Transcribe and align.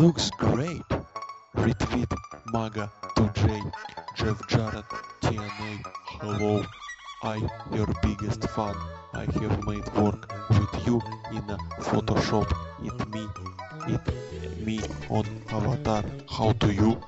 Looks 0.00 0.30
great. 0.30 0.82
Retweet 1.56 2.10
Maga 2.52 2.90
2J. 3.16 3.72
Jeff 4.16 4.46
Jarrett 4.48 4.84
TNA. 5.22 5.82
Hello. 6.20 6.64
I 7.22 7.36
your 7.74 7.86
biggest 8.02 8.42
fan. 8.50 8.74
I 9.14 9.24
have 9.40 9.64
made 9.66 9.86
work 9.94 10.32
with 10.50 10.86
you 10.86 11.00
in 11.30 11.44
a 11.50 11.58
Photoshop. 11.80 12.48
It 12.82 12.98
me. 13.14 13.26
It 13.94 14.66
me 14.66 14.80
on 15.10 15.24
avatar. 15.50 16.04
How 16.28 16.52
do 16.52 16.72
you? 16.72 16.98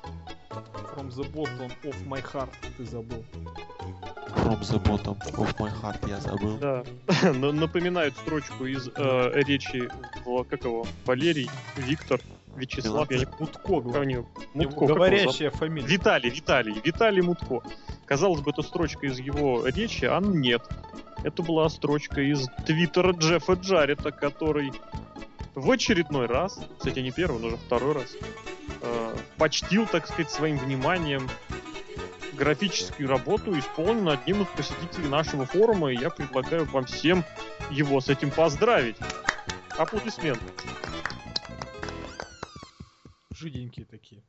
From 0.94 1.10
the 1.10 1.24
bottom 1.34 1.70
of 1.88 2.06
my 2.06 2.20
heart 2.20 2.50
ты 2.76 2.84
забыл. 2.84 3.24
From 4.36 4.60
the 4.60 4.78
bottom 4.78 5.16
of 5.38 5.58
my 5.58 5.70
heart 5.70 5.98
я 6.08 6.20
забыл. 6.20 6.58
Да. 6.58 6.84
На- 7.32 7.52
Напоминают 7.52 8.14
строчку 8.16 8.66
из 8.66 8.88
э, 8.94 9.30
речи, 9.46 9.88
как 10.50 10.64
его, 10.64 10.86
Валерий, 11.06 11.50
Виктор, 11.76 12.20
Вячеслав, 12.56 13.10
я 13.10 13.18
не 13.18 13.26
Мутко, 13.38 13.80
говорю. 13.80 14.26
Мутко, 14.54 14.86
говорящая 14.86 15.50
зовут? 15.50 15.54
фамилия. 15.54 15.86
Виталий, 15.86 16.30
Виталий, 16.30 16.80
Виталий 16.84 17.22
Мутко. 17.22 17.62
Казалось 18.06 18.40
бы, 18.40 18.50
это 18.50 18.62
строчка 18.62 19.06
из 19.06 19.18
его 19.18 19.66
речи, 19.66 20.04
а 20.04 20.20
нет. 20.20 20.62
Это 21.22 21.42
была 21.42 21.68
строчка 21.68 22.20
из 22.20 22.46
твиттера 22.66 23.12
Джеффа 23.12 23.54
Джарета, 23.54 24.10
который 24.10 24.72
в 25.54 25.70
очередной 25.70 26.26
раз, 26.26 26.60
кстати, 26.78 26.98
не 26.98 27.10
первый, 27.12 27.40
но 27.40 27.46
уже 27.48 27.56
второй 27.56 27.94
раз, 27.94 28.14
э, 28.82 29.16
почтил, 29.38 29.86
так 29.86 30.06
сказать, 30.06 30.30
своим 30.30 30.58
вниманием 30.58 31.28
графическую 32.34 33.08
работу, 33.08 33.56
исполненную 33.58 34.14
одним 34.14 34.42
из 34.42 34.48
посетителей 34.48 35.08
нашего 35.08 35.46
форума, 35.46 35.92
и 35.92 35.96
я 35.96 36.10
предлагаю 36.10 36.66
вам 36.66 36.84
всем 36.84 37.24
его 37.70 38.00
с 38.00 38.08
этим 38.08 38.30
поздравить. 38.30 38.96
Аплодисменты. 39.78 40.42
Жиденькие 43.44 43.84
такие. 43.84 44.22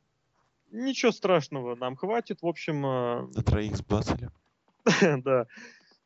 Ничего 0.70 1.10
страшного, 1.10 1.74
нам 1.74 1.96
хватит. 1.96 2.42
В 2.42 2.46
общем, 2.46 2.84
э, 2.84 3.26
На 3.34 3.42
троих 3.42 3.74
сбацали. 3.76 4.28
да. 5.24 5.46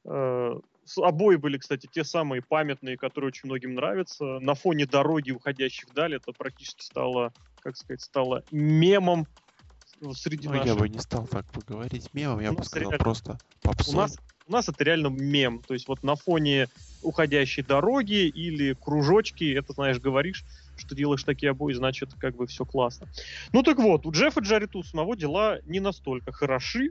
Э, 0.04 0.52
Обои 0.96 1.36
были, 1.36 1.58
кстати, 1.58 1.88
те 1.92 2.04
самые 2.04 2.40
памятные, 2.42 2.96
которые 2.96 3.28
очень 3.28 3.48
многим 3.48 3.74
нравятся. 3.74 4.24
На 4.40 4.54
фоне 4.54 4.86
дороги, 4.86 5.30
уходящей 5.32 5.88
вдаль, 5.90 6.14
это 6.14 6.32
практически 6.32 6.82
стало, 6.84 7.32
как 7.60 7.76
сказать, 7.76 8.00
стало 8.00 8.44
мемом 8.52 9.26
среди 10.14 10.46
Ну, 10.48 10.54
я 10.54 10.60
наших. 10.60 10.78
бы 10.78 10.88
не 10.88 10.98
стал 10.98 11.26
так 11.26 11.46
бы 11.52 11.62
говорить 11.66 12.12
мемом, 12.14 12.40
я 12.40 12.52
У 12.52 12.54
бы 12.54 12.62
сказал 12.64 12.90
реально- 12.90 13.04
просто 13.04 13.38
У 13.64 13.68
попсой. 13.68 13.94
нас, 13.96 14.18
у 14.48 14.52
нас 14.52 14.68
это 14.68 14.82
реально 14.84 15.08
мем. 15.08 15.62
То 15.66 15.74
есть 15.74 15.86
вот 15.88 16.02
на 16.02 16.14
фоне 16.16 16.68
уходящей 17.02 17.62
дороги 17.62 18.26
или 18.28 18.74
кружочки, 18.74 19.52
это, 19.54 19.72
знаешь, 19.74 19.98
говоришь, 20.00 20.44
что 20.80 20.94
делаешь 20.94 21.22
такие 21.24 21.50
обои, 21.50 21.72
значит, 21.74 22.10
как 22.18 22.34
бы 22.36 22.46
все 22.46 22.64
классно. 22.64 23.06
Ну 23.52 23.62
так 23.62 23.78
вот, 23.78 24.06
у 24.06 24.10
Джеффа 24.12 24.40
Джарета 24.40 24.78
у 24.78 24.82
самого 24.82 25.16
дела 25.16 25.58
не 25.66 25.80
настолько 25.80 26.32
хороши, 26.32 26.90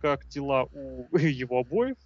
как 0.00 0.28
дела 0.28 0.64
у 0.72 1.06
его 1.16 1.58
обоев. 1.60 1.96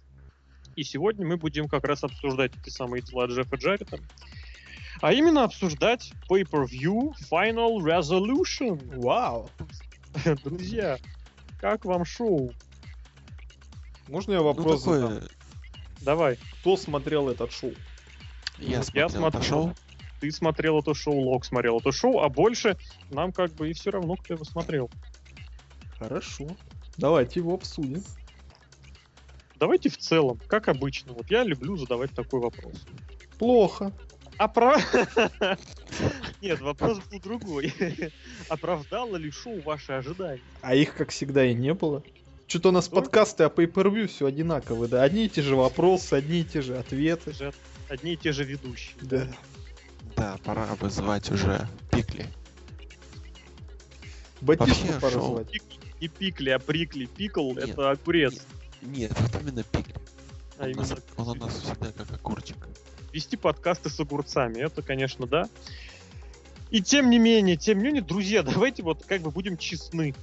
И 0.75 0.83
сегодня 0.83 1.25
мы 1.25 1.37
будем 1.37 1.67
как 1.67 1.83
раз 1.85 2.03
обсуждать 2.03 2.51
эти 2.61 2.69
самые 2.69 3.01
дела 3.01 3.27
Джеффа 3.27 3.55
Джарета. 3.55 3.99
А 5.01 5.13
именно 5.13 5.43
обсуждать 5.43 6.11
Pay-Per-View 6.29 7.13
Final 7.29 7.77
Resolution. 7.79 8.99
Вау! 9.01 9.49
Друзья, 10.43 10.97
как 11.59 11.85
вам 11.85 12.05
шоу? 12.05 12.51
Можно 14.07 14.33
я 14.33 14.37
Ну, 14.39 14.45
вопрос 14.45 14.83
задам? 14.83 15.15
такое, 15.15 15.29
Давай. 16.01 16.37
Кто 16.61 16.77
смотрел 16.77 17.29
этот 17.29 17.51
шоу? 17.51 17.73
я 18.59 18.77
Я 18.77 18.83
смотрел 18.83 19.07
это 19.07 19.17
смотрел. 19.17 19.43
шоу. 19.43 19.75
Ты 20.19 20.31
смотрел 20.31 20.79
это 20.79 20.93
шоу, 20.93 21.19
Лок 21.19 21.45
смотрел 21.45 21.79
это 21.79 21.91
шоу, 21.91 22.19
а 22.19 22.29
больше 22.29 22.77
нам 23.11 23.31
как 23.31 23.51
бы 23.53 23.69
и 23.69 23.73
все 23.73 23.91
равно, 23.91 24.15
кто 24.15 24.33
его 24.33 24.43
смотрел. 24.45 24.89
Хорошо. 25.99 26.47
Давайте 26.97 27.39
его 27.39 27.53
обсудим. 27.53 28.03
Давайте 29.59 29.89
в 29.89 29.97
целом, 29.97 30.39
как 30.47 30.67
обычно. 30.67 31.13
Вот 31.13 31.29
я 31.29 31.43
люблю 31.43 31.77
задавать 31.77 32.11
такой 32.11 32.41
вопрос. 32.41 32.85
Плохо. 33.39 33.91
А 34.37 34.49
про... 34.49 34.75
Нет, 36.41 36.59
вопрос 36.59 36.99
был 37.09 37.19
другой. 37.19 37.73
Оправдало 38.49 39.15
ли 39.15 39.31
шоу 39.31 39.61
ваши 39.61 39.93
ожидания? 39.93 40.41
А 40.61 40.75
их, 40.75 40.93
как 40.95 41.11
всегда, 41.11 41.45
и 41.45 41.53
не 41.53 41.73
было. 41.73 42.03
Что-то 42.47 42.69
у 42.69 42.71
нас 42.71 42.91
Ну. 42.91 42.97
подкасты 42.97 43.45
о 43.45 43.47
pay 43.47 44.07
все 44.07 44.25
одинаковые, 44.25 44.89
да? 44.89 45.03
Одни 45.03 45.25
и 45.25 45.29
те 45.29 45.41
же 45.41 45.55
вопросы, 45.55 46.13
одни 46.13 46.41
и 46.41 46.43
те 46.43 46.61
же 46.61 46.77
ответы. 46.77 47.33
Одни 47.87 48.13
и 48.13 48.17
те 48.17 48.33
же 48.33 48.43
ведущие. 48.43 48.95
Да. 49.01 49.25
Да, 49.25 49.27
пора 50.15 50.75
бы 50.75 50.89
звать 50.89 51.29
уже 51.31 51.67
Пикли. 51.91 52.27
Батишку 54.41 54.81
Вообще, 54.87 54.99
пора 54.99 55.13
шоу. 55.13 55.35
звать. 55.35 55.47
Пик- 55.51 56.01
Не 56.01 56.07
пикли, 56.07 56.49
а 56.49 56.59
прикли. 56.59 57.05
Пикл 57.05 57.53
Нет, 57.53 57.69
это 57.69 57.91
огурец. 57.91 58.45
Нет, 58.81 59.13
вот 59.19 59.41
именно 59.41 59.63
Пикли. 59.63 59.95
А 60.57 60.65
Он, 60.65 60.71
у 60.71 60.75
нас- 60.75 60.91
именно 60.91 61.03
он 61.17 61.29
у 61.29 61.35
нас 61.45 61.53
всегда 61.55 61.91
как 61.91 62.11
огурчик. 62.11 62.57
вести 63.13 63.37
подкасты 63.37 63.89
с 63.89 63.99
огурцами. 63.99 64.59
Это, 64.59 64.81
конечно, 64.81 65.25
да. 65.25 65.47
И 66.69 66.81
тем 66.81 67.09
не 67.09 67.17
менее, 67.19 67.55
тем 67.55 67.77
не 67.79 67.85
менее, 67.85 68.01
друзья, 68.01 68.43
давайте 68.69 68.83
вот 68.83 69.03
как 69.05 69.21
бы 69.21 69.31
будем 69.31 69.57
честны. 69.57 70.13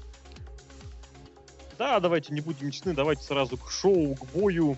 Да, 1.78 1.98
давайте 2.00 2.32
не 2.34 2.40
будем 2.42 2.70
честны, 2.70 2.92
давайте 2.94 3.22
сразу 3.24 3.56
к 3.56 3.70
шоу, 3.70 4.14
к 4.14 4.24
бою. 4.32 4.76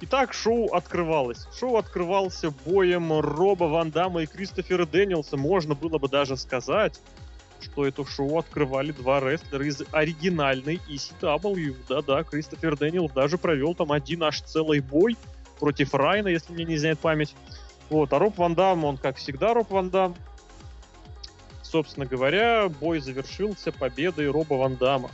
Итак, 0.00 0.34
шоу 0.34 0.74
открывалось. 0.74 1.46
Шоу 1.58 1.76
открывался 1.76 2.50
боем 2.50 3.20
Роба 3.20 3.64
Ван 3.64 3.90
Дамма 3.90 4.22
и 4.22 4.26
Кристофера 4.26 4.86
Дэниелса. 4.86 5.36
Можно 5.36 5.74
было 5.74 5.98
бы 5.98 6.08
даже 6.08 6.36
сказать, 6.36 7.00
что 7.60 7.86
это 7.86 8.04
шоу 8.04 8.38
открывали 8.38 8.92
два 8.92 9.20
рестлера 9.20 9.64
из 9.64 9.82
оригинальной 9.92 10.80
ECW. 10.88 11.76
Да-да, 11.88 12.24
Кристофер 12.24 12.76
Дэниелс 12.76 13.12
даже 13.12 13.38
провел 13.38 13.74
там 13.74 13.92
один 13.92 14.24
аж 14.24 14.42
целый 14.42 14.80
бой 14.80 15.16
против 15.58 15.94
Райна, 15.94 16.28
если 16.28 16.52
мне 16.52 16.64
не 16.64 16.74
изменяет 16.74 16.98
память. 16.98 17.34
Вот, 17.88 18.12
а 18.12 18.18
Роб 18.18 18.36
Ван 18.38 18.54
Дам, 18.54 18.84
он 18.84 18.96
как 18.96 19.16
всегда 19.16 19.54
Роб 19.54 19.70
Ван 19.70 19.90
Дам. 19.90 20.14
Собственно 21.62 22.06
говоря, 22.06 22.68
бой 22.68 23.00
завершился 23.00 23.72
победой 23.72 24.30
Роба 24.30 24.54
Ван 24.54 24.76
Дамма. 24.76 25.10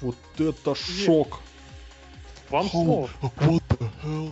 Вот 0.00 0.16
это 0.38 0.74
шок. 0.74 1.40
Вам 2.50 2.68
слово. 2.68 3.08
What 3.40 3.62
the 3.68 3.90
hell? 4.04 4.30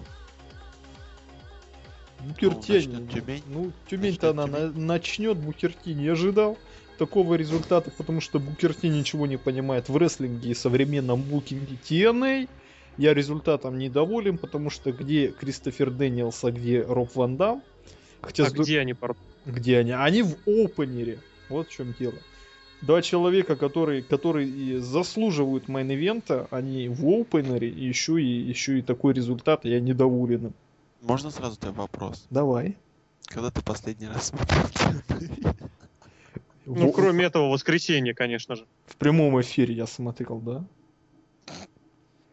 Букертень. 2.21 2.91
начнет 2.93 3.11
Тюмень. 3.25 3.43
Ну, 3.49 3.73
Тюмень-то 3.91 4.31
она 4.31 4.47
Начнет 4.47 4.75
на- 4.77 4.81
начнет, 4.83 5.37
Букерти 5.37 5.91
не 5.91 6.09
ожидал 6.09 6.57
такого 6.99 7.35
результата, 7.35 7.91
потому 7.91 8.21
что 8.21 8.39
Букерти 8.39 8.87
ничего 8.87 9.27
не 9.27 9.37
понимает 9.37 9.89
в 9.89 9.97
рестлинге 9.97 10.51
и 10.51 10.55
современном 10.55 11.21
букинге 11.23 11.77
TNA. 11.85 12.49
Я 12.97 13.13
результатом 13.13 13.79
недоволен, 13.79 14.39
потому 14.39 14.71
что 14.71 14.93
где 14.93 15.29
Кристофер 15.29 15.91
Дэниелс, 15.91 16.45
а 16.45 16.53
где 16.53 16.81
Роб 16.83 17.15
Ван 17.17 17.37
Дам? 17.37 17.63
Хотя 18.23 18.45
А 18.45 18.51
с 18.51 18.53
где 18.53 18.81
они, 18.81 18.95
пардон? 18.95 19.21
где 19.45 19.79
они? 19.79 19.91
Они 19.91 20.23
в 20.23 20.37
opener 20.47 21.00
е. 21.00 21.19
Вот 21.51 21.69
в 21.69 21.73
чем 21.73 21.95
дело. 21.99 22.15
Два 22.87 23.00
человека, 23.00 23.56
которые, 23.56 24.03
которые 24.03 24.47
и 24.47 24.77
заслуживают 24.77 25.69
main 25.69 25.97
event 25.97 26.32
а, 26.32 26.47
они 26.50 26.89
в 26.89 27.06
opener 27.06 27.53
е, 27.53 27.69
и 27.69 27.84
еще 27.87 28.21
и, 28.21 28.27
еще 28.27 28.78
и 28.78 28.83
такой 28.83 29.15
результат, 29.15 29.65
я 29.65 29.81
недоволен. 29.81 30.53
Можно 31.00 31.31
сразу 31.31 31.59
тебе 31.59 31.71
вопрос? 31.71 32.27
Давай. 32.28 32.77
Когда 33.27 33.50
ты 33.50 33.62
последний 33.62 34.06
раз 34.06 34.28
смотрел? 34.28 35.55
Ну, 36.67 36.93
кроме 36.93 37.25
этого 37.25 37.50
воскресенья, 37.50 38.12
конечно 38.12 38.56
же. 38.56 38.67
В 38.87 38.97
прямом 38.97 39.41
эфире 39.41 39.75
я 39.75 39.87
смотрел, 39.87 40.39
да? 40.41 40.65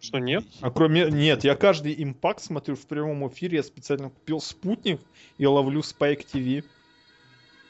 Что, 0.02 0.20
нет? 0.20 0.44
А 0.60 0.72
кроме... 0.72 1.06
Нет, 1.12 1.46
я 1.46 1.56
каждый 1.56 2.02
импакт 2.04 2.42
смотрю 2.42 2.76
в 2.76 2.86
прямом 2.88 3.28
эфире. 3.30 3.58
Я 3.58 3.64
специально 3.64 4.10
купил 4.10 4.42
спутник 4.42 5.00
и 5.38 5.46
ловлю 5.46 5.82
Spike 5.82 6.26
TV. 6.34 6.66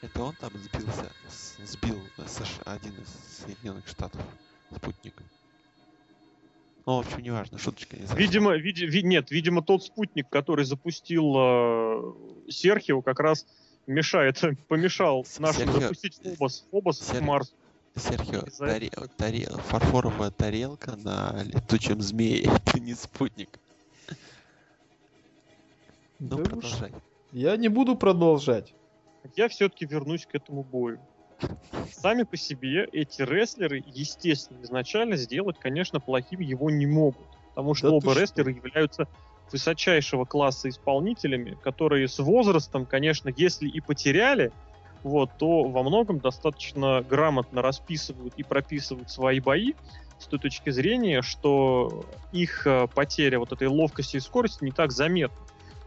Это 0.02 0.22
он 0.24 0.34
там 0.34 0.50
сбился, 0.58 1.12
сбил 1.64 2.02
США, 2.26 2.62
один 2.64 2.92
из 3.00 3.08
Соединенных 3.44 3.86
Штатов 3.86 4.20
спутник. 4.74 5.14
Ну, 6.84 6.96
в 6.96 7.06
общем, 7.06 7.22
неважно, 7.22 7.56
шуточка 7.58 7.96
не. 7.96 8.04
Видимо, 8.16 8.56
види- 8.56 8.84
ви- 8.86 9.04
нет, 9.04 9.30
видимо, 9.30 9.62
тот 9.62 9.84
спутник, 9.84 10.28
который 10.28 10.64
запустил 10.64 11.32
э, 11.36 12.50
Серхио, 12.50 13.00
как 13.02 13.20
раз 13.20 13.46
мешает, 13.86 14.40
помешал 14.68 15.24
нашим 15.38 15.68
Серхио- 15.68 15.80
запустить 15.80 16.20
Фобос, 16.20 16.66
Фобос 16.72 16.98
в 16.98 17.02
Серхио- 17.08 17.20
Марс. 17.22 17.54
Серхио, 17.94 18.40
таре- 18.58 18.90
таре- 19.16 19.60
фарфоровая 19.68 20.30
тарелка 20.32 20.96
на 20.96 21.44
летучем 21.44 22.00
змее, 22.02 22.42
это 22.66 22.80
не 22.80 22.94
спутник. 22.94 23.60
Ну, 26.18 26.28
Да 26.28 26.36
уж. 26.38 26.42
продолжай. 26.48 26.92
Я 27.30 27.56
не 27.56 27.68
буду 27.68 27.94
продолжать. 27.96 28.74
Я 29.36 29.48
все-таки 29.48 29.86
вернусь 29.86 30.26
к 30.26 30.34
этому 30.34 30.62
бою. 30.62 31.00
Сами 31.90 32.22
по 32.24 32.36
себе 32.36 32.84
эти 32.84 33.22
рестлеры, 33.22 33.82
естественно, 33.86 34.62
изначально 34.62 35.16
сделать, 35.16 35.58
конечно, 35.58 36.00
плохим 36.00 36.40
его 36.40 36.70
не 36.70 36.86
могут. 36.86 37.26
Потому 37.54 37.74
что 37.74 37.90
Да 37.90 37.96
оба 37.96 38.12
что? 38.12 38.20
рестлера 38.20 38.50
являются 38.50 39.08
высочайшего 39.50 40.24
класса 40.24 40.68
исполнителями, 40.68 41.56
которые 41.62 42.08
с 42.08 42.18
возрастом, 42.18 42.86
конечно, 42.86 43.30
если 43.36 43.68
и 43.68 43.80
потеряли 43.80 44.52
вот, 45.02 45.30
то 45.38 45.64
во 45.64 45.82
многом 45.82 46.20
достаточно 46.20 47.02
грамотно 47.02 47.60
расписывают 47.60 48.34
и 48.36 48.42
прописывают 48.42 49.10
свои 49.10 49.40
бои 49.40 49.74
с 50.18 50.26
той 50.26 50.38
точки 50.38 50.70
зрения, 50.70 51.22
что 51.22 52.04
их 52.30 52.66
э, 52.66 52.86
потеря 52.94 53.40
вот 53.40 53.52
этой 53.52 53.66
ловкости 53.66 54.16
и 54.16 54.20
скорости 54.20 54.62
не 54.62 54.70
так 54.70 54.92
заметна. 54.92 55.36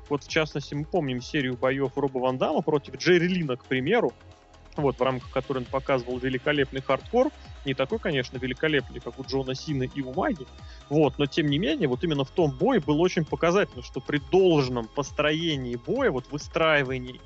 Вот, 0.09 0.23
в 0.23 0.27
частности, 0.27 0.73
мы 0.73 0.85
помним 0.85 1.21
серию 1.21 1.57
боев 1.57 1.93
Роба 1.95 2.19
Ван 2.19 2.37
Дамма 2.37 2.61
против 2.61 2.97
Джерри 2.97 3.27
Лина, 3.27 3.57
к 3.57 3.65
примеру, 3.65 4.13
вот, 4.77 4.99
в 4.99 5.01
рамках 5.01 5.31
которой 5.31 5.59
он 5.59 5.65
показывал 5.65 6.17
великолепный 6.19 6.81
хардкор, 6.81 7.31
не 7.65 7.73
такой, 7.73 7.99
конечно, 7.99 8.37
великолепный, 8.37 8.99
как 8.99 9.19
у 9.19 9.23
Джона 9.23 9.55
Сина 9.55 9.83
и 9.83 10.01
у 10.01 10.13
Маги, 10.13 10.45
вот, 10.89 11.17
но 11.17 11.25
тем 11.25 11.47
не 11.47 11.57
менее, 11.57 11.87
вот 11.87 12.03
именно 12.03 12.25
в 12.25 12.29
том 12.29 12.51
бое 12.51 12.79
было 12.81 12.99
очень 12.99 13.25
показательно, 13.25 13.83
что 13.83 14.01
при 14.01 14.19
должном 14.31 14.87
построении 14.87 15.75
боя, 15.75 16.11
вот 16.11 16.31
выстраивании 16.31 17.19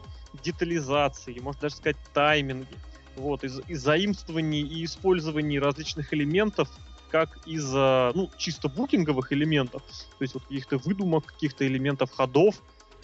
детализации, 0.43 1.39
можно 1.39 1.61
даже 1.61 1.75
сказать 1.75 1.97
тайминге, 2.13 2.67
вот, 3.15 3.43
из, 3.43 3.59
из 3.67 3.81
заимствований 3.81 4.61
и 4.61 4.85
использований 4.85 5.59
различных 5.59 6.13
элементов, 6.13 6.69
как 7.09 7.39
из, 7.45 7.71
ну, 7.71 8.29
чисто 8.37 8.69
букинговых 8.69 9.33
элементов, 9.33 9.81
то 9.83 10.21
есть 10.21 10.33
вот 10.33 10.43
каких-то 10.43 10.77
выдумок, 10.77 11.25
каких-то 11.25 11.65
элементов 11.65 12.11
ходов, 12.11 12.55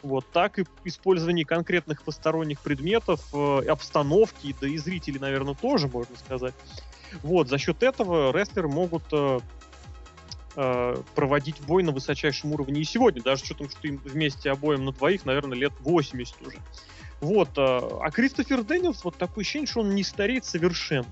вот, 0.06 0.26
так 0.32 0.60
и 0.60 0.66
использование 0.84 1.46
конкретных 1.46 2.04
посторонних 2.04 2.60
предметов, 2.62 3.22
э, 3.34 3.68
обстановки, 3.68 4.56
да 4.62 4.68
и 4.68 4.78
зрителей, 4.78 5.20
наверное, 5.20 5.56
тоже, 5.56 5.88
можно 5.88 6.16
сказать. 6.16 6.54
Вот, 7.24 7.50
за 7.50 7.58
счет 7.58 7.82
этого 7.84 8.32
рестлеры 8.32 8.68
могут 8.68 9.04
э, 9.12 9.40
э, 10.56 10.96
проводить 11.16 11.60
бой 11.62 11.84
на 11.84 11.92
высочайшем 11.92 12.54
уровне 12.54 12.82
и 12.82 12.84
сегодня, 12.84 13.22
даже 13.22 13.42
с 13.42 13.46
учетом, 13.46 13.70
что 13.70 13.88
им 13.88 13.98
вместе 14.04 14.52
обоим 14.52 14.86
на 14.86 14.92
двоих, 14.92 15.26
наверное, 15.26 15.58
лет 15.58 15.74
80 15.80 16.42
уже. 16.46 16.60
Вот. 17.22 17.50
Э, 17.58 17.80
а 18.02 18.12
Кристофер 18.12 18.64
Дэниелс, 18.64 19.04
вот 19.04 19.18
такое 19.18 19.42
ощущение, 19.42 19.68
что 19.68 19.82
он 19.82 19.96
не 19.96 20.04
стареет 20.04 20.46
совершенно. 20.46 21.08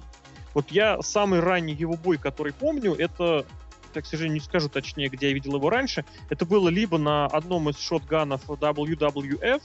Вот 0.53 0.71
я 0.71 1.01
самый 1.01 1.39
ранний 1.39 1.73
его 1.73 1.95
бой, 1.95 2.17
который 2.17 2.53
помню, 2.53 2.93
это, 2.93 3.45
так, 3.93 4.03
к 4.03 4.07
сожалению, 4.07 4.35
не 4.35 4.45
скажу 4.45 4.69
точнее, 4.69 5.09
где 5.09 5.29
я 5.29 5.33
видел 5.33 5.55
его 5.55 5.69
раньше, 5.69 6.05
это 6.29 6.45
было 6.45 6.69
либо 6.69 6.97
на 6.97 7.25
одном 7.25 7.69
из 7.69 7.79
шотганов 7.79 8.47
WWF, 8.47 9.61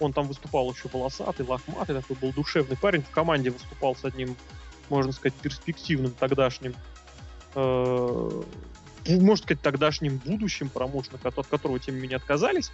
он 0.00 0.12
там 0.12 0.26
выступал 0.26 0.70
еще 0.72 0.88
волосатый, 0.92 1.46
лохматый, 1.46 1.94
такой 1.94 2.16
был 2.16 2.32
душевный 2.32 2.76
парень, 2.76 3.02
в 3.02 3.10
команде 3.10 3.50
выступал 3.50 3.94
с 3.94 4.04
одним, 4.04 4.36
можно 4.88 5.12
сказать, 5.12 5.34
перспективным 5.34 6.10
тогдашним 6.12 6.74
э, 7.54 8.42
можно 9.06 9.36
сказать, 9.36 9.62
тогдашним 9.62 10.18
будущим 10.18 10.68
промоушена, 10.68 11.18
от 11.22 11.46
которого, 11.46 11.78
тем 11.78 11.96
не 11.96 12.02
менее, 12.02 12.16
отказались. 12.16 12.70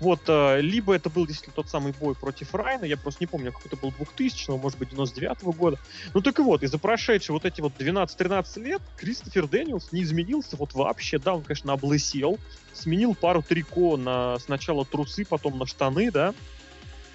Вот, 0.00 0.20
э, 0.28 0.60
либо 0.60 0.94
это 0.94 1.10
был 1.10 1.26
действительно 1.26 1.54
тот 1.54 1.68
самый 1.68 1.92
бой 1.92 2.14
против 2.14 2.54
Райна, 2.54 2.84
я 2.84 2.96
просто 2.96 3.22
не 3.22 3.26
помню, 3.26 3.52
какой 3.52 3.66
это 3.66 3.76
был 3.76 3.92
2000 3.92 4.50
может 4.58 4.78
быть, 4.78 4.90
99 4.90 5.42
-го 5.42 5.52
года. 5.54 5.78
Ну 6.14 6.20
так 6.20 6.38
и 6.38 6.42
вот, 6.42 6.62
из-за 6.62 6.78
прошедших 6.78 7.30
вот 7.30 7.44
эти 7.44 7.60
вот 7.60 7.72
12-13 7.78 8.60
лет 8.60 8.82
Кристофер 8.96 9.46
Дэниелс 9.46 9.92
не 9.92 10.02
изменился 10.02 10.56
вот 10.56 10.74
вообще. 10.74 11.18
Да, 11.18 11.34
он, 11.34 11.42
конечно, 11.42 11.72
облысел, 11.72 12.38
сменил 12.72 13.14
пару 13.14 13.42
трико 13.42 13.96
на 13.96 14.38
сначала 14.38 14.84
трусы, 14.84 15.24
потом 15.24 15.58
на 15.58 15.66
штаны, 15.66 16.10
да, 16.10 16.34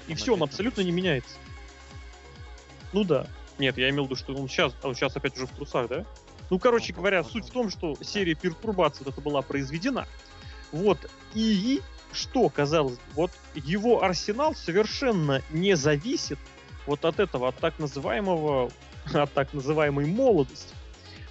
и 0.07 0.15
все, 0.15 0.33
он 0.33 0.43
абсолютно 0.43 0.81
не 0.81 0.91
меняется. 0.91 1.35
Ну 2.93 3.03
да. 3.03 3.27
Нет, 3.59 3.77
я 3.77 3.89
имел 3.89 4.05
в 4.05 4.07
виду, 4.07 4.15
что 4.15 4.33
он 4.33 4.47
сейчас, 4.47 4.73
он 4.83 4.95
сейчас 4.95 5.15
опять 5.15 5.35
уже 5.35 5.45
в 5.45 5.51
трусах, 5.51 5.87
да? 5.87 6.05
Ну, 6.49 6.59
короче 6.59 6.93
говоря, 6.93 7.23
суть 7.23 7.47
в 7.47 7.51
том, 7.51 7.69
что 7.69 7.95
серия 8.01 8.35
пертурбаций 8.35 9.05
вот 9.05 9.13
это 9.13 9.21
была 9.21 9.41
произведена. 9.41 10.07
Вот. 10.71 11.09
И 11.33 11.81
что, 12.11 12.49
казалось 12.49 12.97
вот 13.13 13.31
его 13.53 14.03
арсенал 14.03 14.55
совершенно 14.55 15.41
не 15.51 15.75
зависит 15.75 16.39
вот 16.85 17.05
от 17.05 17.19
этого, 17.19 17.49
от 17.49 17.57
так 17.57 17.77
называемого, 17.79 18.71
от 19.13 19.33
так 19.33 19.53
называемой 19.53 20.05
молодости. 20.05 20.73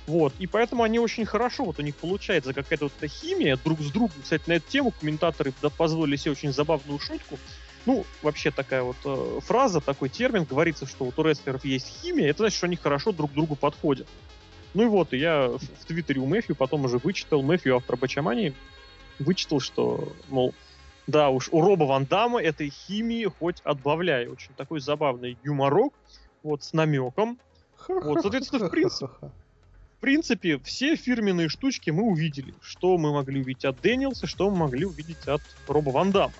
Вот, 0.06 0.32
и 0.38 0.47
поэтому 0.47 0.85
они 0.85 0.99
очень 0.99 1.26
хорошо, 1.26 1.67
вот 1.67 1.79
у 1.79 1.82
них 1.82 1.94
получается 1.94 2.55
какая-то 2.55 2.87
вот 2.87 3.11
химия 3.11 3.59
друг 3.62 3.79
с 3.81 3.91
другом. 3.91 4.17
Кстати, 4.23 4.44
на 4.47 4.55
эту 4.55 4.67
тему 4.70 4.91
комментаторы 4.91 5.53
позволили 5.76 6.17
себе 6.17 6.32
очень 6.32 6.50
забавную 6.50 6.99
шутку. 6.99 7.38
Ну, 7.85 8.06
вообще 8.23 8.50
такая 8.50 8.82
вот 8.82 8.97
э, 9.05 9.41
фраза, 9.43 9.82
такой 9.82 10.09
термин, 10.09 10.44
говорится, 10.44 10.87
что 10.87 11.05
вот 11.05 11.19
у 11.19 11.23
рестлеров 11.23 11.65
есть 11.67 11.87
химия, 12.00 12.31
это 12.31 12.38
значит, 12.38 12.56
что 12.56 12.67
они 12.67 12.76
хорошо 12.76 13.12
друг 13.12 13.32
к 13.32 13.35
другу 13.35 13.55
подходят. 13.55 14.06
Ну 14.75 14.85
и 14.85 14.87
вот, 14.87 15.12
я 15.12 15.49
в 15.49 15.85
Твиттере 15.87 16.20
у 16.20 16.26
Мэфью 16.26 16.55
потом 16.55 16.85
уже 16.85 16.99
вычитал, 16.99 17.43
Мэфью, 17.43 17.76
автор 17.76 17.97
Бачамани, 17.97 18.55
вычитал, 19.19 19.61
что, 19.61 20.12
мол, 20.29 20.55
да 21.06 21.31
уж, 21.31 21.49
у 21.50 21.61
Роба 21.61 21.85
Ван 21.85 22.05
Дамма 22.05 22.41
этой 22.41 22.70
химии 22.70 23.25
хоть 23.25 23.61
отбавляй. 23.65 24.26
Очень 24.26 24.53
такой 24.56 24.81
забавный 24.81 25.38
юморок, 25.43 25.94
вот, 26.43 26.62
с 26.62 26.73
намеком. 26.75 27.38
Вот, 27.88 28.20
соответственно, 28.20 28.67
в 28.67 28.70
принципе, 28.70 29.09
в 29.99 30.00
принципе, 30.00 30.59
все 30.59 30.94
фирменные 30.97 31.49
штучки 31.49 31.91
мы 31.91 32.05
увидели. 32.05 32.55
Что 32.61 32.99
мы 32.99 33.12
могли 33.12 33.41
увидеть 33.41 33.65
от 33.65 33.81
Дэниелса, 33.81 34.26
что 34.26 34.49
мы 34.50 34.59
могли 34.59 34.85
увидеть 34.85 35.26
от 35.26 35.41
Роба 35.67 35.91
Ван 35.91 36.12
Дамма. 36.12 36.35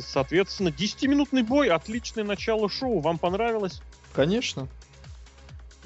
Соответственно, 0.00 0.68
10-минутный 0.68 1.42
бой, 1.42 1.68
отличное 1.68 2.24
начало 2.24 2.68
шоу. 2.68 3.00
Вам 3.00 3.18
понравилось? 3.18 3.82
Конечно. 4.14 4.66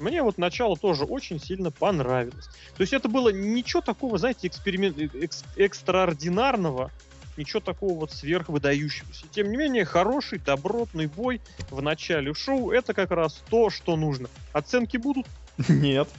Мне 0.01 0.23
вот 0.23 0.37
начало 0.37 0.75
тоже 0.75 1.05
очень 1.05 1.39
сильно 1.39 1.71
понравилось. 1.71 2.47
То 2.75 2.81
есть 2.81 2.91
это 2.91 3.07
было 3.07 3.29
ничего 3.29 3.81
такого, 3.81 4.17
знаете, 4.17 4.47
эксперимент, 4.47 4.97
э, 4.97 5.09
экс, 5.21 5.43
экстраординарного, 5.55 6.91
ничего 7.37 7.59
такого 7.59 7.99
вот 7.99 8.11
сверхвыдающегося. 8.11 9.25
Тем 9.31 9.51
не 9.51 9.57
менее, 9.57 9.85
хороший, 9.85 10.39
добротный 10.39 11.05
бой 11.05 11.39
в 11.69 11.81
начале 11.81 12.33
шоу— 12.33 12.71
это 12.71 12.93
как 12.93 13.11
раз 13.11 13.43
то, 13.49 13.69
что 13.69 13.95
нужно. 13.95 14.27
Оценки 14.53 14.97
будут? 14.97 15.27
Нет. 15.69 16.09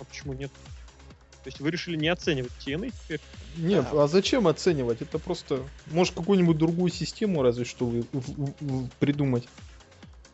А 0.00 0.04
почему 0.04 0.32
нет? 0.32 0.50
То 1.44 1.48
есть 1.48 1.60
вы 1.60 1.70
решили 1.70 1.96
не 1.96 2.08
оценивать 2.08 2.52
TNA 2.58 2.92
теперь? 3.04 3.20
Нет, 3.56 3.86
а 3.92 4.08
зачем 4.08 4.48
оценивать? 4.48 5.02
Это 5.02 5.18
просто... 5.18 5.62
Может, 5.92 6.14
какую-нибудь 6.14 6.56
другую 6.56 6.90
систему 6.90 7.42
разве 7.42 7.64
что 7.64 7.84
вы, 7.84 8.04
в, 8.12 8.54
в, 8.60 8.88
придумать 8.98 9.46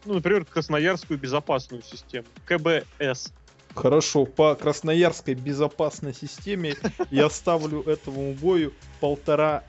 ну, 0.04 0.14
например, 0.14 0.44
Красноярскую 0.44 1.18
безопасную 1.18 1.82
систему, 1.82 2.26
КБС. 2.46 3.32
Хорошо, 3.74 4.26
по 4.26 4.54
красноярской 4.56 5.34
безопасной 5.34 6.12
системе 6.12 6.74
я 7.10 7.30
ставлю 7.30 7.82
этому 7.82 8.34
бою 8.34 8.72
полтора 8.98 9.62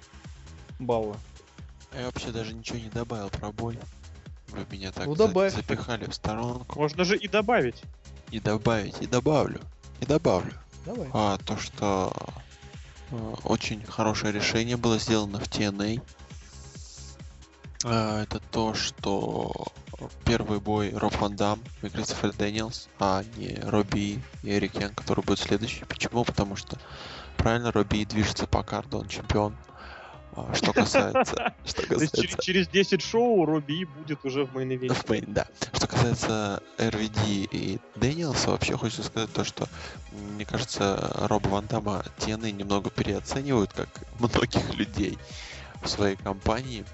балла. 0.79 1.17
Я 1.95 2.05
вообще 2.05 2.31
даже 2.31 2.53
ничего 2.53 2.79
не 2.79 2.89
добавил 2.89 3.29
про 3.29 3.51
бой. 3.51 3.77
Вы 4.49 4.65
меня 4.71 4.91
так 4.91 5.07
ну, 5.07 5.15
добавь. 5.15 5.53
запихали 5.53 6.05
в 6.05 6.13
сторонку. 6.13 6.79
Можно 6.79 7.03
же 7.03 7.15
и 7.15 7.27
добавить. 7.27 7.83
И 8.31 8.39
добавить, 8.39 9.01
и 9.01 9.07
добавлю. 9.07 9.59
И 9.99 10.05
добавлю. 10.05 10.53
Давай. 10.85 11.09
А, 11.13 11.37
то, 11.37 11.57
что 11.57 12.13
э, 13.11 13.33
очень 13.43 13.83
хорошее 13.83 14.33
решение 14.33 14.77
было 14.77 14.97
сделано 14.97 15.39
в 15.39 15.43
TNA. 15.43 16.01
А, 17.85 18.23
это 18.23 18.39
то, 18.51 18.73
что 18.73 19.67
первый 20.25 20.59
бой 20.59 20.91
Роб 20.91 21.15
Ван 21.19 21.35
Дам 21.35 21.59
и 21.81 21.89
Кристофер 21.89 22.33
Дэниелс, 22.33 22.89
а 22.99 23.23
не 23.37 23.55
Робби 23.63 24.19
и 24.43 24.49
Эрик 24.49 24.75
Янг, 24.75 24.93
который 24.93 25.23
будет 25.23 25.39
следующий. 25.39 25.85
Почему? 25.85 26.23
Потому 26.23 26.55
что 26.55 26.77
правильно 27.37 27.71
Робби 27.71 28.05
движется 28.05 28.47
по 28.47 28.63
card 28.63 28.87
у, 28.87 28.99
он 28.99 29.07
чемпион. 29.07 29.55
А, 30.33 30.53
что 30.53 30.73
касается... 30.73 31.53
Что 31.65 31.85
касается... 31.85 32.37
Через 32.41 32.67
10 32.67 33.01
шоу 33.01 33.45
Робби 33.45 33.85
будет 33.85 34.23
уже 34.23 34.45
в 34.45 34.55
main 34.55 34.93
В 34.93 35.09
main, 35.09 35.25
да. 35.27 35.47
Что 35.73 35.87
касается 35.87 36.63
RVD 36.77 37.49
и 37.51 37.79
Дэниелса, 37.95 38.51
вообще 38.51 38.77
хочется 38.77 39.03
сказать 39.03 39.31
то, 39.33 39.43
что 39.43 39.67
мне 40.11 40.45
кажется, 40.45 41.11
Роба 41.27 41.47
Ван 41.49 41.67
Дамма 41.67 42.03
в 42.17 42.26
TNA 42.26 42.51
немного 42.51 42.89
переоценивают, 42.89 43.73
как 43.73 43.89
многих 44.19 44.73
людей 44.73 45.17
в 45.81 45.89
своей 45.89 46.15
компании 46.15 46.85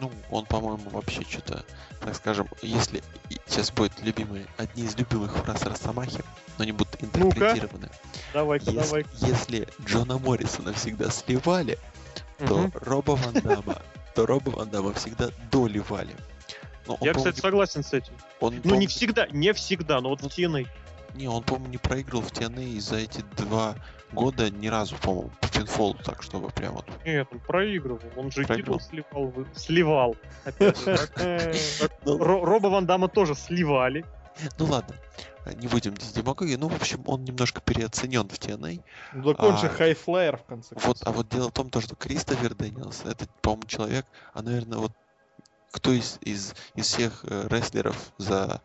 ну, 0.00 0.10
он, 0.30 0.46
по-моему, 0.46 0.90
вообще 0.90 1.22
что-то, 1.22 1.64
так 2.00 2.14
скажем, 2.14 2.48
если 2.62 3.02
сейчас 3.46 3.70
будет 3.70 3.92
любимые, 4.02 4.46
одни 4.56 4.84
из 4.84 4.96
любимых 4.96 5.36
фраз 5.36 5.62
Росомахи, 5.62 6.22
но 6.58 6.62
они 6.62 6.72
будут 6.72 7.02
интерпретированы. 7.02 7.88
Ну 7.88 8.10
давай-ка, 8.32 8.70
если, 8.70 8.80
давай. 8.80 9.06
Если 9.20 9.68
Джона 9.84 10.18
Моррисона 10.18 10.72
всегда 10.72 11.10
сливали, 11.10 11.78
то 12.38 12.70
Роба 12.74 13.12
Ван 13.12 13.34
Дамма, 13.34 13.82
то 14.14 14.26
Роба 14.26 14.50
Ван 14.50 14.70
Дамма 14.70 14.94
всегда 14.94 15.30
доливали. 15.50 16.14
Но 16.86 16.98
Я, 17.00 17.14
кстати, 17.14 17.40
согласен 17.40 17.84
с 17.84 17.92
этим. 17.92 18.14
Он, 18.40 18.60
ну, 18.64 18.74
не 18.74 18.86
всегда, 18.86 19.26
не 19.30 19.52
всегда, 19.52 20.00
но 20.00 20.08
вот 20.08 20.22
в 20.22 20.26
TNA. 20.26 20.66
Не, 21.14 21.28
он, 21.28 21.42
по-моему, 21.42 21.70
не 21.70 21.78
проиграл 21.78 22.22
в 22.22 22.32
TNA 22.32 22.80
за 22.80 22.96
эти 22.96 23.22
два 23.36 23.74
года 24.12 24.50
ни 24.50 24.68
разу, 24.68 24.96
по-моему, 24.96 25.30
по 25.40 25.48
pinfall 25.48 25.84
у, 25.84 25.94
так 25.94 26.22
чтобы 26.22 26.50
прям 26.50 26.74
вот. 26.74 26.86
Нет, 27.04 27.28
он 27.30 27.40
проигрывал. 27.40 28.00
Он 28.16 28.30
же 28.30 28.44
титул 28.44 28.80
сливал. 28.80 29.32
Сливал. 29.54 30.16
Ну. 32.04 32.18
Роба 32.18 32.68
Ван 32.68 32.86
Дамма 32.86 33.08
тоже 33.08 33.34
сливали. 33.34 34.04
Ну 34.58 34.66
ладно, 34.66 34.94
не 35.56 35.68
будем 35.68 35.94
здесь 35.96 36.12
демагогии. 36.12 36.56
Ну, 36.56 36.68
в 36.68 36.76
общем, 36.76 37.02
он 37.06 37.24
немножко 37.24 37.60
переоценен 37.60 38.28
в 38.28 38.34
TNA. 38.34 38.82
Ну, 39.12 39.34
так 39.34 39.42
он 39.42 39.54
а, 39.54 39.56
же 39.58 39.68
high-flyer, 39.68 40.38
в 40.38 40.44
конце 40.44 40.74
концов. 40.74 40.88
Вот, 40.88 40.98
а 41.06 41.12
вот 41.12 41.28
дело 41.28 41.48
в 41.48 41.52
том, 41.52 41.70
то, 41.70 41.80
что 41.80 41.94
Кристофер 41.94 42.54
Дэниелс, 42.54 43.02
это, 43.04 43.26
по-моему, 43.42 43.66
человек, 43.66 44.06
а, 44.32 44.42
наверное, 44.42 44.78
вот 44.78 44.92
кто 45.72 45.92
из, 45.92 46.18
из, 46.22 46.54
из 46.74 46.86
всех 46.86 47.24
э, 47.24 47.46
рестлеров 47.48 48.12
за 48.18 48.60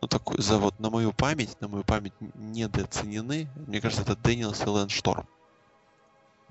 ну 0.00 0.08
такой 0.08 0.40
за 0.40 0.58
вот 0.58 0.78
на 0.78 0.90
мою 0.90 1.12
память, 1.12 1.60
на 1.60 1.68
мою 1.68 1.84
память 1.84 2.12
недооценены, 2.34 3.48
мне 3.66 3.80
кажется, 3.80 4.02
это 4.02 4.16
Дэниелс 4.16 4.62
и 4.62 4.68
Лэнс 4.68 4.92
Шторм. 4.92 5.26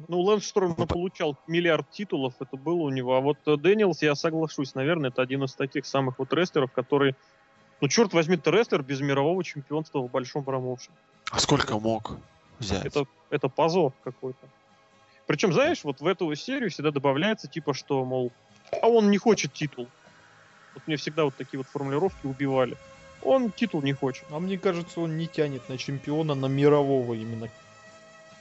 Ну, 0.08 0.22
Лэнс 0.22 0.46
Шторм 0.46 0.76
Ну, 0.78 0.86
по- 0.86 0.86
получал 0.86 1.36
миллиард 1.48 1.90
титулов, 1.90 2.36
это 2.40 2.56
было 2.56 2.84
у 2.84 2.90
него. 2.90 3.16
А 3.16 3.22
вот 3.22 3.38
Дэниелс, 3.46 4.02
я 4.02 4.16
соглашусь, 4.16 4.76
наверное, 4.76 5.10
это 5.10 5.22
один 5.22 5.44
из 5.44 5.56
таких 5.56 5.86
самых 5.86 6.20
вот 6.20 6.32
рестлеров, 6.34 6.72
который... 6.72 7.16
Ну, 7.82 7.88
черт 7.88 8.14
возьми, 8.14 8.36
это 8.36 8.52
рестлер 8.52 8.84
без 8.84 9.02
мирового 9.02 9.44
чемпионства 9.44 10.00
в 10.00 10.10
большом 10.10 10.44
промоушене. 10.44 10.96
А 11.32 11.40
сколько 11.40 11.80
мог 11.80 12.18
взять? 12.60 12.86
Это, 12.86 13.06
это 13.30 13.50
позор 13.50 13.94
какой-то. 14.04 14.48
Причем, 15.26 15.52
знаешь, 15.52 15.84
вот 15.84 16.00
в 16.00 16.08
эту 16.08 16.34
серию 16.36 16.70
всегда 16.70 16.92
добавляется, 16.92 17.48
типа, 17.48 17.74
что, 17.74 18.04
мол, 18.06 18.32
а 18.82 18.88
он 18.88 19.12
не 19.12 19.18
хочет 19.18 19.54
титул. 19.54 19.88
Вот 20.74 20.88
мне 20.88 20.96
всегда 20.96 21.26
вот 21.26 21.36
такие 21.36 21.58
вот 21.58 21.68
формулировки 21.68 22.26
убивали. 22.26 22.78
Он 23.24 23.52
титул 23.52 23.82
не 23.82 23.94
хочет. 23.94 24.24
А 24.32 24.40
мне 24.40 24.58
кажется, 24.58 25.00
он 25.02 25.18
не 25.18 25.28
тянет 25.28 25.68
на 25.70 25.78
чемпиона, 25.78 26.36
на 26.36 26.46
мирового 26.46 27.14
именно. 27.14 27.50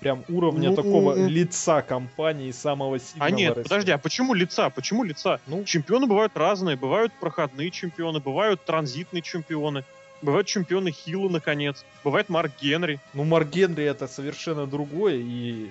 Прям 0.01 0.25
уровня 0.29 0.71
Ну, 0.71 0.77
такого 0.77 1.17
м. 1.17 1.27
лица 1.27 1.81
компании, 1.81 2.51
самого 2.51 2.99
сильного 2.99 3.27
А 3.27 3.31
нет, 3.31 3.49
рестлера. 3.57 3.63
подожди, 3.65 3.91
а 3.93 3.99
почему 3.99 4.35
лица? 4.35 4.69
Почему 4.69 5.05
лица? 5.05 5.41
Ну, 5.47 5.65
Чемпионы 5.65 6.07
бывают 6.07 6.37
разные. 6.37 6.77
Бывают 6.77 7.13
проходные 7.19 7.71
чемпионы, 7.71 8.21
бывают 8.21 8.63
транзитные 8.65 9.23
чемпионы. 9.23 9.85
Бывают 10.23 10.47
чемпионы 10.47 10.91
Хилла, 10.93 11.29
наконец. 11.31 11.85
Бывает 12.05 12.29
Марк 12.29 12.53
Генри. 12.61 13.01
ну 13.15 13.25
Марк 13.25 13.49
Генри 13.49 13.85
это 13.85 14.07
совершенно 14.07 14.67
другое, 14.67 15.17
и 15.17 15.69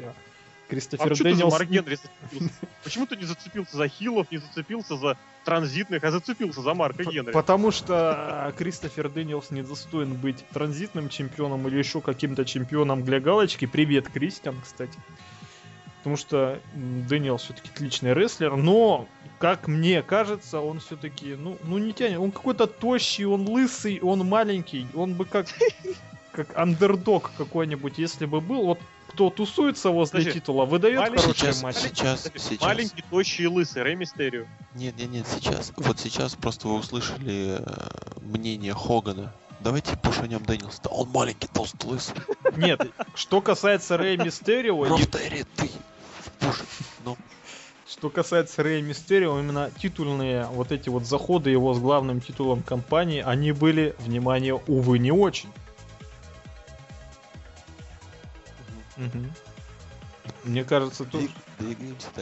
Кристофер 0.67 1.15
за 1.15 1.23
Дэниелс... 1.23 1.51
Марк 1.51 1.69
Генри 1.69 1.95
зацепился? 1.95 2.53
Почему 2.83 3.05
ты 3.05 3.15
не 3.15 3.25
зацепился 3.25 3.77
за 3.77 3.87
heel 3.87 4.12
ов, 4.12 4.31
не 4.31 4.37
зацепился 4.37 4.97
за 4.97 5.17
транзитных, 5.43 6.03
а 6.03 6.11
зацепился 6.11 6.61
за 6.61 6.73
Марка 6.73 7.03
Генри? 7.03 7.31
Потому 7.31 7.71
что 7.71 8.47
а, 8.47 8.51
Кристофер 8.51 9.09
Дэниелс 9.09 9.51
не 9.51 9.61
достоин 9.61 10.15
быть 10.15 10.43
транзитным 10.53 11.09
чемпионом 11.09 11.67
или 11.67 11.77
еще 11.77 12.01
каким-то 12.01 12.45
чемпионом 12.45 13.03
для 13.03 13.19
галочки. 13.19 13.65
Привет, 13.65 14.09
Кристиан, 14.09 14.55
кстати. 14.61 14.97
Потому 15.99 16.17
что 16.17 16.59
м, 16.75 17.07
Дэниелс 17.07 17.43
все-таки 17.43 17.69
отличный 17.73 18.13
рестлер, 18.13 18.55
но, 18.55 19.07
как 19.39 19.67
мне 19.67 20.01
кажется, 20.01 20.59
он 20.59 20.79
все-таки, 20.79 21.35
ну, 21.35 21.57
ну 21.63 21.77
не 21.77 21.93
тянет. 21.93 22.19
Он 22.19 22.31
какой-то 22.31 22.67
тощий, 22.67 23.25
он 23.25 23.47
лысый, 23.47 23.99
он 24.01 24.25
маленький. 24.27 24.87
Он 24.93 25.13
бы 25.13 25.25
как, 25.25 25.47
как 26.31 26.55
андердог 26.57 27.31
какой-нибудь, 27.37 27.97
если 27.97 28.25
бы 28.25 28.41
был. 28.41 28.65
Вот 28.65 28.79
кто 29.15 29.29
тусуется 29.29 29.91
возле 29.91 30.19
Подожди, 30.19 30.39
титула, 30.41 30.65
выдает 30.65 30.99
маленький- 30.99 31.21
хороший 31.21 31.39
Сейчас, 31.39 31.63
матч. 31.63 31.75
сейчас, 31.77 32.19
Кстати, 32.23 32.37
сейчас. 32.37 32.61
Маленький, 32.61 33.03
тощий 33.09 33.45
и 33.45 33.47
лысый, 33.47 33.81
Рэй 33.83 33.95
Мистерио. 33.95 34.43
Нет, 34.75 34.97
нет, 34.97 35.09
нет, 35.09 35.25
сейчас. 35.27 35.71
Вот 35.77 35.97
сейчас 35.99 36.35
просто 36.35 36.67
вы 36.67 36.75
услышали 36.75 37.59
э, 37.59 37.87
мнение 38.21 38.73
Хогана. 38.73 39.33
Давайте 39.61 39.95
пушанем 39.95 40.43
Дэниелса. 40.43 40.81
Да 40.83 40.89
он 40.89 41.09
маленький, 41.11 41.47
толстый, 41.47 41.85
лысый. 41.87 42.15
Нет, 42.57 42.81
что 43.15 43.39
касается 43.41 43.95
Рэй 43.97 44.17
Мистерио, 44.23 44.83
Рофтери, 44.83 45.45
ты 45.55 45.69
пуш. 46.39 46.61
Ну, 47.05 47.15
Что 47.87 48.09
касается 48.09 48.63
Рэя 48.63 48.81
Мистерио, 48.81 49.39
именно 49.39 49.71
титульные 49.81 50.45
вот 50.47 50.73
эти 50.73 50.89
вот 50.89 51.05
заходы 51.05 51.51
его 51.51 51.73
с 51.73 51.79
главным 51.79 52.19
титулом 52.19 52.63
компании, 52.63 53.23
они 53.25 53.53
были, 53.53 53.95
внимание, 53.99 54.55
увы, 54.67 54.99
не 54.99 55.11
очень. 55.13 55.49
Мгм. 58.97 59.31
Мне 60.43 60.63
кажется, 60.63 61.05
тут 61.05 61.29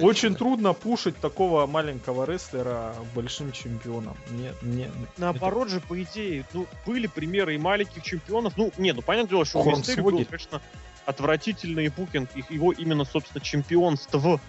очень 0.01 0.31
да. 0.31 0.37
трудно 0.37 0.73
пушить 0.73 1.17
такого 1.17 1.65
маленького 1.67 2.25
рестлера 2.25 2.95
большим 3.15 3.51
чемпионом. 3.51 4.17
Не, 4.29 4.51
не, 4.61 4.91
Наоборот 5.17 5.69
же, 5.69 5.79
по 5.79 6.01
идее, 6.01 6.45
ну, 6.53 6.67
были 6.85 7.07
примеры 7.07 7.55
и 7.55 7.57
маленьких 7.57 8.03
чемпионов. 8.03 8.57
Ну, 8.57 8.71
не, 8.77 8.93
ну, 8.93 9.01
понятное 9.01 9.29
дело, 9.29 9.45
что 9.45 9.59
у 9.59 9.63
Хорнсвогель. 9.63 10.03
Мистерио 10.03 10.17
был, 10.17 10.25
конечно, 10.25 10.61
отвратительный 11.05 11.89
букинг, 11.89 12.29
их- 12.35 12.51
его 12.51 12.71
именно, 12.71 13.05
собственно, 13.05 13.43
чемпионство. 13.43 14.39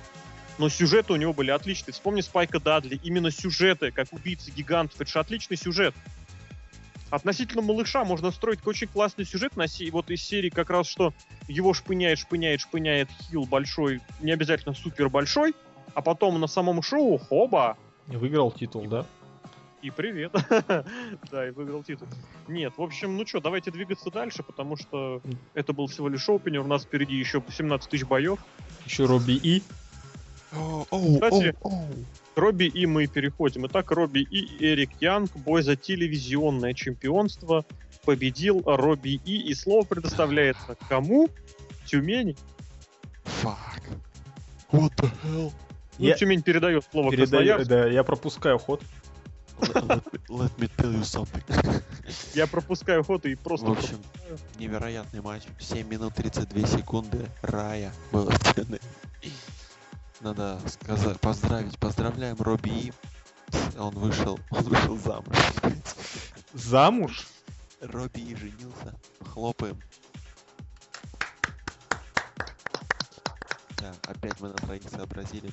Но 0.58 0.68
сюжеты 0.68 1.12
у 1.12 1.16
него 1.16 1.32
были 1.32 1.50
отличные. 1.50 1.92
Вспомни 1.92 2.20
Спайка 2.20 2.60
Дадли, 2.60 3.00
именно 3.02 3.30
сюжеты, 3.32 3.90
как 3.90 4.12
убийцы 4.12 4.52
гигантов, 4.52 5.00
это 5.00 5.10
же 5.10 5.18
отличный 5.18 5.56
сюжет. 5.56 5.94
Относительно 7.10 7.62
малыша 7.62 8.04
можно 8.04 8.30
строить 8.30 8.66
очень 8.66 8.88
классный 8.88 9.24
сюжет 9.24 9.56
на 9.56 9.68
се- 9.68 9.90
вот 9.90 10.10
из 10.10 10.22
серии 10.22 10.50
как 10.50 10.70
раз, 10.70 10.86
что 10.86 11.12
его 11.48 11.74
шпыняет, 11.74 12.18
шпыняет, 12.18 12.60
шпыняет 12.60 13.08
хил 13.10 13.44
большой, 13.44 14.00
не 14.20 14.32
обязательно 14.32 14.74
супер 14.74 15.08
большой, 15.08 15.54
а 15.94 16.02
потом 16.02 16.40
на 16.40 16.46
самом 16.46 16.82
шоу, 16.82 17.18
хоба, 17.18 17.76
не 18.08 18.16
выиграл 18.16 18.50
титул, 18.50 18.86
да? 18.86 19.06
и 19.84 19.90
привет. 19.90 20.32
да, 21.30 21.46
и 21.46 21.50
выиграл 21.50 21.82
титул. 21.82 22.08
Нет, 22.48 22.72
в 22.76 22.82
общем, 22.82 23.16
ну 23.16 23.26
что, 23.26 23.40
давайте 23.40 23.70
двигаться 23.70 24.10
дальше, 24.10 24.42
потому 24.42 24.76
что 24.76 25.20
это 25.52 25.74
был 25.74 25.88
всего 25.88 26.08
лишь 26.08 26.26
опенер, 26.26 26.60
у 26.60 26.66
нас 26.66 26.84
впереди 26.84 27.14
еще 27.14 27.42
17 27.46 27.90
тысяч 27.90 28.06
боев. 28.06 28.38
Еще 28.86 29.04
Робби 29.04 29.32
И. 29.32 29.62
Кстати, 31.14 31.54
оу. 31.62 31.88
Робби 32.36 32.64
и 32.64 32.86
мы 32.86 33.06
переходим. 33.06 33.66
Итак, 33.66 33.90
Робби 33.90 34.20
и 34.20 34.64
Эрик 34.64 34.90
Янг, 35.00 35.30
бой 35.36 35.62
за 35.62 35.76
телевизионное 35.76 36.74
чемпионство, 36.74 37.64
победил 38.04 38.62
Робби 38.64 39.20
и, 39.24 39.50
и 39.50 39.54
слово 39.54 39.84
предоставляется 39.84 40.76
кому? 40.88 41.28
Тюмени. 41.86 42.36
Fuck. 43.24 43.82
What 44.72 44.92
the 44.96 45.10
hell? 45.22 45.52
Ну, 45.98 46.06
Я- 46.06 46.14
Тюмень 46.14 46.42
передает 46.42 46.84
слово 46.90 47.10
Передаю, 47.10 47.56
Красноярску. 47.56 47.68
да, 47.68 47.86
я 47.86 48.02
пропускаю 48.02 48.58
ход. 48.58 48.82
Let, 49.60 49.72
let 49.86 50.02
me, 50.02 50.20
let 50.28 50.58
me 50.58 50.70
tell 50.76 50.92
you 50.92 51.02
something. 51.02 51.82
Я 52.34 52.46
пропускаю 52.48 53.04
ход 53.04 53.24
и 53.24 53.36
просто... 53.36 53.66
В 53.66 53.72
общем, 53.72 53.98
невероятный 54.58 55.20
матч. 55.20 55.44
7 55.60 55.88
минут 55.88 56.14
32 56.14 56.66
секунды. 56.66 57.24
Рая 57.42 57.92
было 58.10 58.30
в. 58.30 58.54
Надо 60.24 60.58
сказать, 60.68 61.20
поздравить. 61.20 61.78
Поздравляем 61.78 62.36
Робби 62.38 62.70
И. 62.70 62.92
Он 63.78 63.92
вышел, 63.94 64.40
он 64.50 64.62
вышел 64.62 64.96
замуж. 64.96 65.36
Замуж? 66.54 67.26
Робби 67.82 68.20
И 68.20 68.34
женился. 68.34 68.98
Хлопаем. 69.20 69.78
Да, 73.76 73.92
опять 74.08 74.40
мы 74.40 74.48
на 74.48 74.54
троих 74.54 74.88
сообразили. 74.88 75.50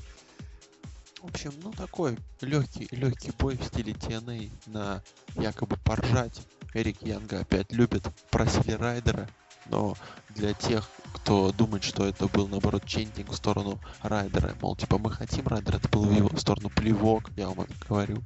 В 1.21 1.25
общем, 1.25 1.51
ну 1.61 1.73
такой 1.73 2.17
легкий, 2.39 2.87
легкий 2.91 3.31
бой 3.37 3.57
в 3.57 3.63
стиле 3.65 3.91
TNA 3.91 4.51
на 4.67 5.03
якобы 5.35 5.75
поржать. 5.83 6.47
Эрик 6.73 7.01
Янга 7.01 7.41
опять 7.41 7.73
любит, 7.73 8.07
просили 8.29 8.71
Райдера, 8.71 9.27
но 9.71 9.95
для 10.35 10.53
тех, 10.53 10.87
кто 11.13 11.51
думает, 11.51 11.83
что 11.83 12.05
это 12.05 12.27
был 12.27 12.47
наоборот 12.47 12.85
чентинг 12.85 13.29
в 13.29 13.35
сторону 13.35 13.79
Райдера, 14.03 14.53
мол, 14.61 14.75
типа 14.75 14.97
мы 14.97 15.09
хотим 15.11 15.47
Райдера, 15.47 15.77
это 15.77 15.89
был 15.89 16.03
в 16.05 16.11
его 16.15 16.29
сторону 16.37 16.69
плевок, 16.69 17.29
я 17.35 17.47
вам 17.47 17.61
это 17.61 17.73
говорю. 17.87 18.21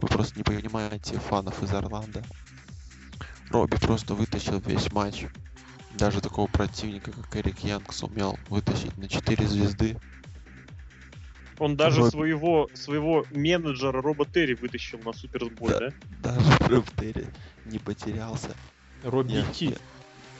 Вы 0.00 0.08
просто 0.08 0.36
не 0.38 0.44
понимаете 0.44 1.18
фанов 1.18 1.62
из 1.62 1.72
Орландо. 1.72 2.22
Робби 3.50 3.76
просто 3.76 4.14
вытащил 4.14 4.60
весь 4.60 4.92
матч. 4.92 5.24
Даже 5.94 6.20
такого 6.20 6.46
противника, 6.46 7.10
как 7.10 7.34
Эрик 7.34 7.60
Янг, 7.60 7.92
сумел 7.92 8.38
вытащить 8.48 8.96
на 8.98 9.08
4 9.08 9.46
звезды. 9.48 9.98
Он 11.58 11.76
даже 11.76 12.00
Робби. 12.02 12.10
своего, 12.10 12.68
своего 12.74 13.24
менеджера 13.32 14.00
Роба 14.00 14.24
Терри 14.26 14.54
вытащил 14.54 15.00
на 15.00 15.12
суперсбой, 15.12 15.70
Да. 15.70 15.80
да? 15.80 16.34
Даже 16.34 16.58
Робби 16.68 16.90
Терри 17.00 17.26
не 17.64 17.78
потерялся. 17.80 18.50
Робби 19.02 19.44
Ти. 19.52 19.74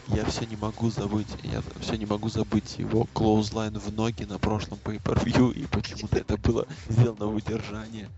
Я, 0.08 0.24
все 0.24 0.46
не 0.46 0.56
могу 0.56 0.90
забыть, 0.90 1.28
я 1.42 1.62
все 1.80 1.96
не 1.96 2.06
могу 2.06 2.28
забыть 2.28 2.78
его 2.78 3.06
клоузлайн 3.12 3.78
в 3.78 3.92
ноги 3.92 4.24
на 4.24 4.38
прошлом 4.38 4.78
pay-per-view, 4.84 5.52
и 5.52 5.66
почему-то 5.66 6.18
это 6.18 6.36
было 6.36 6.66
сделано 6.88 7.26
в 7.26 7.34
удержание. 7.34 8.08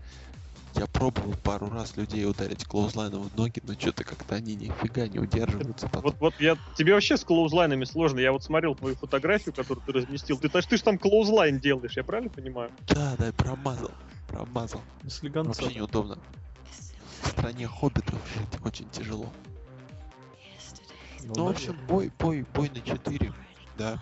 Я 0.75 0.87
пробовал 0.87 1.33
пару 1.43 1.69
раз 1.69 1.97
людей 1.97 2.25
ударить 2.25 2.63
клоузлайном 2.63 3.23
в 3.23 3.35
ноги, 3.35 3.61
но 3.63 3.73
что-то 3.73 4.05
как-то 4.05 4.35
они 4.35 4.55
нифига 4.55 5.05
не 5.07 5.19
удерживаются 5.19 5.87
потом. 5.89 6.03
Вот, 6.03 6.15
вот 6.19 6.33
я 6.39 6.57
тебе 6.77 6.93
вообще 6.93 7.17
с 7.17 7.25
клоузлайнами 7.25 7.83
сложно. 7.83 8.19
Я 8.19 8.31
вот 8.31 8.43
смотрел 8.43 8.75
твою 8.75 8.95
фотографию, 8.95 9.53
которую 9.53 9.85
ты 9.85 9.91
разместил. 9.91 10.37
Ты, 10.37 10.47
ты 10.47 10.77
ж 10.77 10.81
там 10.81 10.97
клоузлайн 10.97 11.59
делаешь, 11.59 11.97
я 11.97 12.05
правильно 12.05 12.31
понимаю? 12.31 12.71
Да, 12.87 13.15
да, 13.17 13.33
промазал, 13.33 13.91
промазал. 14.29 14.81
Слегонца. 15.09 15.61
Вообще 15.61 15.77
неудобно. 15.77 16.17
В 17.21 17.27
стране 17.27 17.67
хоббитов 17.67 18.19
жить 18.33 18.65
очень 18.65 18.89
тяжело. 18.91 19.29
Ну, 21.23 21.33
Ну, 21.35 21.45
в 21.45 21.49
общем, 21.49 21.77
бой, 21.87 22.11
бой, 22.19 22.45
бой 22.53 22.69
на 22.69 22.81
4, 22.81 23.33
да. 23.77 23.99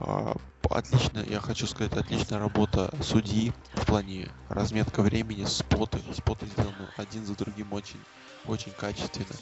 А, 0.00 0.36
отлично, 0.70 1.20
я 1.20 1.40
хочу 1.40 1.66
сказать, 1.66 1.92
отличная 1.96 2.38
работа 2.38 2.92
судьи 3.02 3.52
в 3.74 3.86
плане 3.86 4.28
разметка 4.48 5.02
времени, 5.02 5.44
споты. 5.44 6.00
Споты 6.14 6.46
сделаны 6.46 6.88
один 6.96 7.24
за 7.24 7.34
другим 7.34 7.72
очень, 7.72 8.00
очень 8.46 8.72
качественно. 8.72 9.36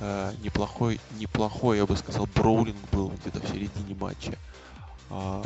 А, 0.00 0.34
неплохой, 0.42 1.00
неплохой, 1.18 1.78
я 1.78 1.86
бы 1.86 1.96
сказал, 1.96 2.26
броулинг 2.34 2.78
был 2.92 3.08
где-то 3.10 3.40
в 3.40 3.48
середине 3.48 3.94
матча. 3.94 4.38
А, 5.10 5.44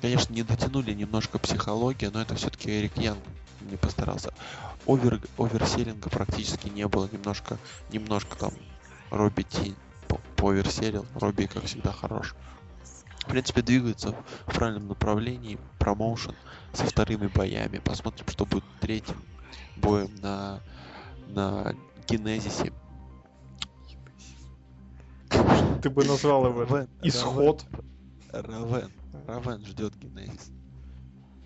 конечно, 0.00 0.32
не 0.32 0.42
дотянули 0.42 0.92
немножко 0.92 1.38
психология, 1.38 2.10
но 2.10 2.20
это 2.20 2.34
все-таки 2.34 2.70
Эрик 2.70 2.96
Янг. 2.96 3.20
не 3.60 3.76
постарался. 3.76 4.34
Овер, 4.86 5.20
оверселлинга 5.38 6.10
практически 6.10 6.68
не 6.68 6.88
было. 6.88 7.08
Немножко, 7.12 7.58
немножко 7.92 8.36
там 8.36 8.52
Робби 9.10 9.42
Тинь 9.42 9.76
по- 10.12 10.20
поверселил. 10.36 11.06
Робби, 11.14 11.46
как 11.46 11.64
всегда, 11.64 11.92
хорош. 11.92 12.34
В 13.20 13.26
принципе, 13.26 13.62
двигается 13.62 14.14
в 14.46 14.54
правильном 14.54 14.88
направлении. 14.88 15.58
Промоушен 15.78 16.34
со 16.72 16.84
вторыми 16.84 17.28
боями. 17.28 17.78
Посмотрим, 17.78 18.26
что 18.28 18.44
будет 18.44 18.64
третьим 18.80 19.16
боем 19.76 20.10
на, 20.20 20.60
на 21.28 21.74
Генезисе. 22.08 22.72
Ты 25.82 25.90
бы 25.90 26.04
назвал 26.04 26.46
его 26.46 26.64
Равен, 26.64 26.88
исход. 27.02 27.64
Равен. 28.32 28.90
Равен 29.26 29.64
ждет 29.64 29.96
Генезис. 29.96 30.50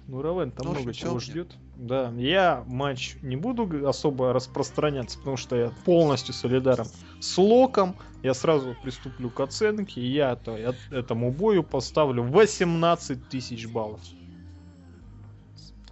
Ну, 0.09 0.23
Равен 0.23 0.51
там 0.53 0.67
Ну, 0.67 0.73
в 0.73 0.77
много 0.77 0.95
чего 0.95 1.19
ждет. 1.19 1.57
Да, 1.77 2.11
я 2.17 2.65
матч 2.67 3.17
не 3.21 3.37
буду 3.37 3.87
особо 3.87 4.33
распространяться, 4.33 5.19
потому 5.19 5.37
что 5.37 5.57
я 5.57 5.69
полностью 5.85 6.33
солидарен 6.35 6.87
с 7.21 7.37
Локом. 7.37 7.97
Я 8.23 8.33
сразу 8.33 8.75
приступлю 8.75 9.31
к 9.31 9.41
оценке, 9.41 10.01
и 10.01 10.07
я 10.07 10.37
то- 10.37 10.57
я 10.57 10.75
этому 10.91 11.31
бою 11.31 11.63
поставлю 11.63 12.23
18 12.23 13.29
тысяч 13.29 13.67
баллов. 13.67 14.01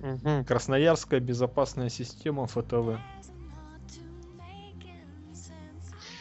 Мгм. 0.00 0.44
Красноярская 0.46 1.20
безопасная 1.20 1.90
система 1.90 2.46
ФТВ. 2.46 2.98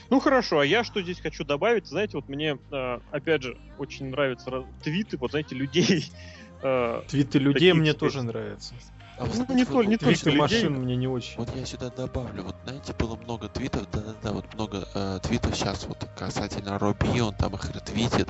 Ну 0.10 0.20
хорошо, 0.20 0.60
а 0.60 0.66
я 0.66 0.84
что 0.84 1.02
здесь 1.02 1.22
хочу 1.22 1.46
добавить? 1.46 1.88
Знаете, 1.88 2.18
вот 2.18 2.28
мне, 2.28 2.60
э, 2.72 3.00
опять 3.12 3.44
же, 3.44 3.58
очень 3.78 4.08
нравятся 4.08 4.66
твиты, 4.84 5.18
вот 5.18 5.32
знаете, 5.32 5.56
людей. 5.56 6.12
э, 6.62 7.02
Твиты 7.08 7.40
людей 7.40 7.72
Такие 7.72 7.74
мне 7.74 7.94
тоже 7.94 8.24
нравятся. 8.24 8.76
А 9.18 9.26
Ну, 9.26 9.56
не 9.56 9.64
вот- 9.64 9.74
то- 9.74 9.84
не 9.84 9.98
только 9.98 10.26
людей. 10.26 10.36
машин 10.36 10.74
мне 10.74 10.96
не 10.96 11.08
очень. 11.08 11.38
Вот 11.38 11.56
я 11.56 11.66
сюда 11.66 11.90
добавлю, 11.92 12.44
вот 12.44 12.56
знаете, 12.64 12.94
было 12.94 13.16
много 13.16 13.48
твитов, 13.48 13.90
да-да-да, 13.92 14.32
вот 14.32 14.52
много 14.56 14.88
э, 14.94 15.20
твитов 15.22 15.56
сейчас 15.56 15.86
вот 15.86 15.98
касательно 16.18 16.80
Робби, 16.80 17.20
он 17.20 17.34
там 17.36 17.54
их 17.54 17.70
ретвитит, 17.76 18.28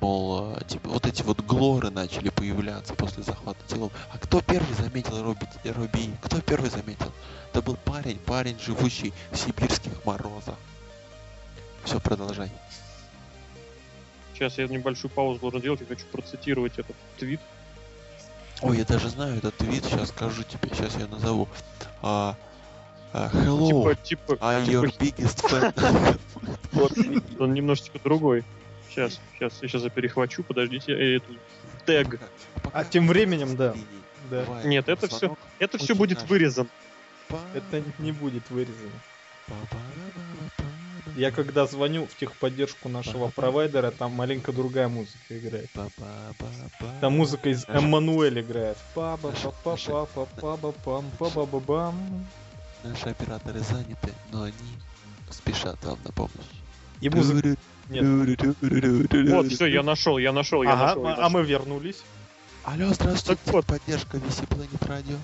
мол, 0.00 0.56
э, 0.56 0.64
типа, 0.64 0.88
вот 0.90 1.06
эти 1.06 1.22
вот 1.22 1.40
глоры 1.42 1.90
начали 1.90 2.30
появляться 2.30 2.94
после 2.94 3.22
захвата 3.22 3.60
тела. 3.68 3.90
А 4.12 4.18
кто 4.18 4.40
первый 4.42 4.74
заметил 4.74 5.22
Робби, 5.22 5.46
Робби? 5.64 6.10
Кто 6.20 6.40
первый 6.40 6.70
заметил? 6.70 7.12
Это 7.52 7.62
был 7.62 7.76
парень, 7.76 8.18
парень, 8.18 8.58
живущий 8.58 9.12
в 9.30 9.36
сибирских 9.36 10.04
морозах. 10.04 10.56
Все, 11.84 12.00
продолжай. 12.00 12.50
Сейчас 14.34 14.58
я 14.58 14.66
небольшую 14.66 15.10
паузу 15.10 15.40
должен 15.40 15.60
делать, 15.60 15.80
я 15.80 15.86
хочу 15.86 16.04
процитировать 16.06 16.78
этот 16.78 16.96
твит. 17.18 17.40
Ой, 18.60 18.78
я 18.78 18.84
даже 18.84 19.08
знаю 19.08 19.36
этот 19.36 19.56
твит, 19.56 19.84
сейчас 19.84 20.08
скажу 20.08 20.42
тебе, 20.42 20.68
сейчас 20.74 20.96
я 20.96 21.06
назову. 21.06 21.48
А, 22.02 22.36
а, 23.12 23.30
hello, 23.32 23.94
Типа, 23.94 23.94
типа, 23.94 24.32
I'm 24.40 24.64
типа, 24.66 24.84
your 24.84 24.98
biggest 24.98 25.44
fan. 25.48 26.18
вот, 26.72 26.92
он 27.38 27.54
немножечко 27.54 27.98
другой. 28.02 28.44
Сейчас, 28.88 29.20
сейчас, 29.34 29.62
я 29.62 29.68
сейчас 29.68 29.82
перехвачу, 29.92 30.42
подождите, 30.42 30.92
э, 30.92 31.16
эту 31.16 31.32
тег. 31.86 32.20
А 32.72 32.84
тем 32.84 33.06
временем, 33.06 33.56
да. 33.56 33.74
Да. 34.30 34.44
Нет, 34.64 34.88
это 34.88 35.06
всё- 35.08 35.36
Это 35.58 35.78
все 35.78 35.94
будет 35.94 36.22
вырезано. 36.28 36.68
Это 37.54 37.82
не 37.98 38.12
будет 38.12 38.50
вырезано. 38.50 38.90
Я 41.18 41.32
когда 41.32 41.66
звоню 41.66 42.06
в 42.06 42.14
техподдержку 42.16 42.88
нашего 42.88 43.28
провайдера, 43.28 43.90
там 43.90 44.12
маленько 44.12 44.52
другая 44.52 44.86
музыка 44.86 45.36
играет. 45.36 45.68
Там 47.00 47.16
музыка 47.16 47.48
из 47.48 47.64
Эммануэль 47.68 48.40
играет. 48.40 48.76
Паба 48.94 49.32
па 49.64 49.76
па 49.76 50.06
па 50.06 50.06
па 50.06 50.56
па 50.56 50.72
пам 50.72 51.04
па 51.18 51.28
ба 51.30 51.44
ба 51.46 51.60
бам 51.60 52.26
Наши 52.84 53.08
операторы 53.08 53.58
заняты, 53.58 54.12
но 54.30 54.44
они 54.44 54.54
спешат 55.28 55.84
вам 55.84 55.98
на 56.04 56.12
помощь. 56.12 56.52
И 57.00 57.10
музыка... 57.10 57.56
Нет. 57.88 58.04
Вот, 59.28 59.48
все, 59.48 59.66
я 59.66 59.82
нашел, 59.82 60.18
я 60.18 60.32
нашел, 60.32 60.62
я 60.62 60.74
Ага, 60.74 60.86
нашел. 60.86 61.06
а- 61.08 61.28
мы 61.30 61.42
вернулись. 61.42 62.02
Алло, 62.62 62.92
здравствуйте, 62.94 63.40
Так 63.44 63.54
вот. 63.54 63.66
поддержка 63.66 64.18
VC 64.18 64.46
Planet 64.46 64.78
Radio. 64.86 65.18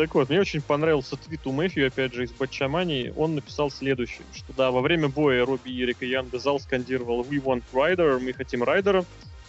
Так 0.00 0.14
вот, 0.14 0.30
мне 0.30 0.40
очень 0.40 0.62
понравился 0.62 1.18
твит 1.18 1.46
у 1.46 1.52
Мэфью, 1.52 1.88
опять 1.88 2.14
же, 2.14 2.24
из 2.24 2.32
Батчамани. 2.32 3.12
Он 3.14 3.34
написал 3.34 3.70
следующее, 3.70 4.26
что 4.32 4.54
да, 4.54 4.70
во 4.70 4.80
время 4.80 5.08
боя 5.08 5.44
Робби, 5.44 5.68
Ерик 5.68 5.98
и 6.00 6.06
Янга 6.06 6.38
зал 6.38 6.58
скандировал 6.58 7.22
«We 7.22 7.36
want 7.36 7.64
Rider», 7.70 8.18
«Мы 8.18 8.32
хотим 8.32 8.62
Райдера». 8.62 9.04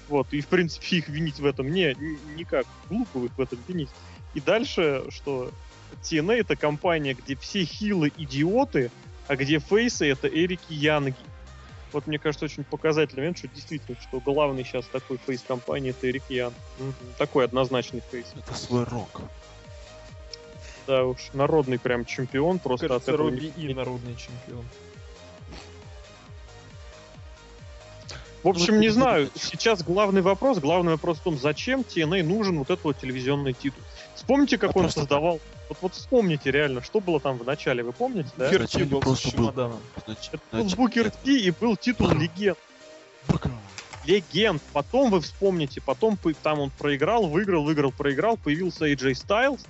Вот, 0.09 0.33
и, 0.33 0.41
в 0.41 0.47
принципе, 0.47 0.97
их 0.97 1.07
винить 1.07 1.39
в 1.39 1.45
этом 1.45 1.71
не, 1.71 1.95
ни- 1.97 2.37
никак. 2.37 2.67
Глупо 2.89 3.19
их 3.19 3.31
в 3.37 3.39
этом 3.39 3.59
винить. 3.65 3.91
И 4.33 4.41
дальше, 4.41 5.05
что 5.07 5.51
TNA— 6.03 6.33
это 6.39 6.57
компания, 6.57 7.13
где 7.13 7.37
все 7.37 7.63
heel 7.63 8.02
ы 8.02 8.11
идиоты, 8.17 8.91
а 9.29 9.37
где 9.37 9.59
face 9.59 9.96
ы— 9.96 10.05
это 10.09 10.27
Эрик 10.27 10.59
и 10.67 10.73
Янги. 10.73 11.15
Вот, 11.93 12.07
мне 12.07 12.19
кажется, 12.19 12.43
очень 12.43 12.65
показательный 12.65 13.21
момент, 13.21 13.37
что 13.37 13.47
действительно, 13.47 13.97
что 14.01 14.19
главный 14.19 14.65
сейчас 14.65 14.85
такой 14.87 15.17
face 15.25 15.43
компании— 15.43 15.91
это 15.91 16.09
Эрик 16.09 16.23
Янг. 16.27 16.53
Мгм. 16.77 16.93
Такой 17.17 17.45
однозначный 17.45 18.01
face. 18.11 18.33
Это 18.35 18.53
свой 18.53 18.83
рок. 18.83 19.21
Да 20.91 21.05
уж, 21.05 21.29
народный 21.31 21.79
прям 21.79 22.03
чемпион, 22.03 22.59
просто 22.59 22.87
от 22.87 22.91
Кажется, 22.91 23.11
этого 23.13 23.29
Робби 23.29 23.53
не- 23.55 23.69
и 23.69 23.73
народный 23.73 24.13
чемпион. 24.17 24.65
В 28.43 28.49
общем, 28.49 28.81
не 28.81 28.87
Ну, 28.89 28.93
знаю. 28.93 29.25
это- 29.27 29.39
Сейчас 29.39 29.81
главный 29.83 30.21
вопрос, 30.21 30.57
главный 30.59 30.91
вопрос 30.91 31.19
в 31.19 31.21
том, 31.21 31.37
зачем 31.37 31.85
TNA 31.85 32.23
нужен 32.23 32.57
вот 32.59 32.69
этот 32.69 32.83
вот 32.83 32.99
телевизионный 32.99 33.53
титул. 33.53 33.81
Вспомните, 34.15 34.57
как 34.57 34.75
А 34.75 34.79
он 34.79 34.89
создавал. 34.89 35.39
Вот, 35.69 35.77
вот 35.79 35.93
вспомните 35.93 36.51
реально, 36.51 36.81
что 36.83 36.99
было 36.99 37.21
там 37.21 37.37
в 37.37 37.45
начале, 37.45 37.83
вы 37.83 37.93
помните, 37.93 38.29
да? 38.35 38.49
Букер 38.49 38.67
Ти 38.67 38.83
был 38.83 38.99
с 38.99 39.03
просто 39.05 39.27
был- 39.29 39.45
чемоданом. 39.45 39.79
Значит, 40.05 40.33
Это 40.33 40.57
был 40.57 40.75
Букер. 40.75 41.09
Ти 41.23 41.39
и 41.47 41.51
был 41.51 41.77
титул 41.77 42.09
легенд. 42.09 42.57
Букер. 43.29 43.51
Легенд. 44.05 44.61
Потом 44.73 45.09
вы 45.09 45.21
вспомните, 45.21 45.79
потом 45.79 46.17
по- 46.17 46.33
там 46.33 46.59
он 46.59 46.69
проиграл, 46.71 47.27
выиграл, 47.27 47.63
выиграл, 47.63 47.93
проиграл, 47.93 48.35
появился 48.35 48.87
AJ 48.87 49.11
Styles, 49.13 49.61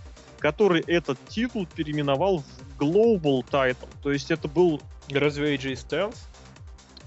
который 0.41 0.81
этот 0.81 1.17
титул 1.29 1.67
переименовал 1.67 2.39
в 2.39 2.81
Global 2.81 3.45
Title. 3.49 3.87
То 4.01 4.11
есть 4.11 4.31
это 4.31 4.47
был, 4.47 4.81
Разве 5.09 5.55
AJ 5.55 5.73
Styles? 5.73 6.17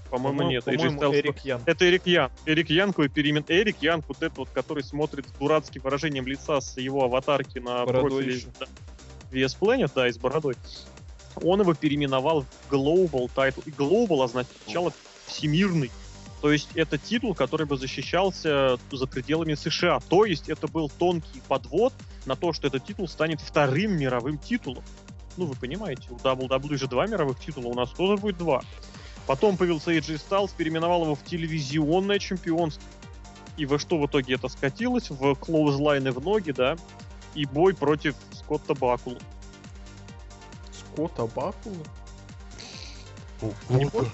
по-моему, 0.09 0.43
нет, 0.43 0.65
AJ 0.65 0.77
По-моему, 0.77 1.01
Styles 1.01 1.15
Эрик 1.15 1.39
Ян. 1.39 1.61
Это 1.65 1.89
Эрик 1.89 2.05
Ян. 2.05 2.31
Эрик 2.45 2.69
Янку 2.69 3.03
и 3.03 3.09
перемен... 3.09 3.43
Эрик 3.47 3.81
Янг, 3.81 4.05
вот 4.07 4.17
этот 4.23 4.37
вот, 4.37 4.49
который 4.49 4.83
смотрит 4.83 5.27
с 5.27 5.31
дурацким 5.31 5.81
выражением 5.81 6.25
лица 6.25 6.61
с 6.61 6.77
его 6.77 7.03
аватарки 7.03 7.59
на 7.59 7.85
Бородой 7.85 8.23
профиле 8.23 8.41
да, 8.59 8.65
VS 9.31 9.57
Planet, 9.59 9.91
да, 9.93 10.07
и 10.07 10.11
с 10.11 10.17
бородой. 10.17 10.55
Он 11.43 11.59
его 11.59 11.73
переименовал 11.73 12.43
в 12.43 12.71
Global 12.71 13.29
Title. 13.35 13.63
И 13.65 13.71
Global 13.71 14.23
означало 14.23 14.93
всемирный. 15.25 15.91
То 16.45 16.51
есть 16.51 16.69
это 16.75 16.99
титул, 16.99 17.33
который 17.33 17.65
бы 17.65 17.75
защищался 17.75 18.77
за 18.91 19.07
пределами 19.07 19.55
США. 19.55 19.99
То 19.99 20.25
есть 20.25 20.47
это 20.47 20.67
был 20.67 20.91
тонкий 20.95 21.41
подвод 21.47 21.91
на 22.27 22.35
то, 22.35 22.53
что 22.53 22.67
этот 22.67 22.85
титул 22.85 23.07
станет 23.07 23.41
вторым 23.41 23.97
мировым 23.97 24.37
титулом. 24.37 24.83
Ну, 25.37 25.47
вы 25.47 25.55
понимаете, 25.55 26.03
у 26.11 26.17
WWE 26.17 26.77
же 26.77 26.87
два 26.87 27.07
мировых 27.07 27.39
титула, 27.39 27.69
у 27.69 27.73
нас 27.73 27.89
тоже 27.89 28.17
будет 28.17 28.37
два. 28.37 28.61
Потом 29.25 29.57
появился 29.57 29.89
AJ 29.91 30.21
Styles, 30.29 30.51
переименовал 30.55 31.05
его 31.05 31.15
в 31.15 31.23
телевизионное 31.23 32.19
чемпионство. 32.19 32.83
И 33.57 33.65
во 33.65 33.79
что 33.79 33.97
в 33.97 34.05
итоге 34.05 34.35
это 34.35 34.47
скатилось? 34.47 35.09
В 35.09 35.33
клоузлайны 35.33 36.11
в 36.11 36.23
ноги, 36.23 36.51
да? 36.51 36.77
И 37.33 37.47
бой 37.47 37.73
против 37.73 38.13
Скотта 38.33 38.75
Бакула. 38.75 39.17
Скотта 40.71 41.25
Бакула? 41.25 41.85
Не 43.69 43.85
помнишь? 43.85 44.11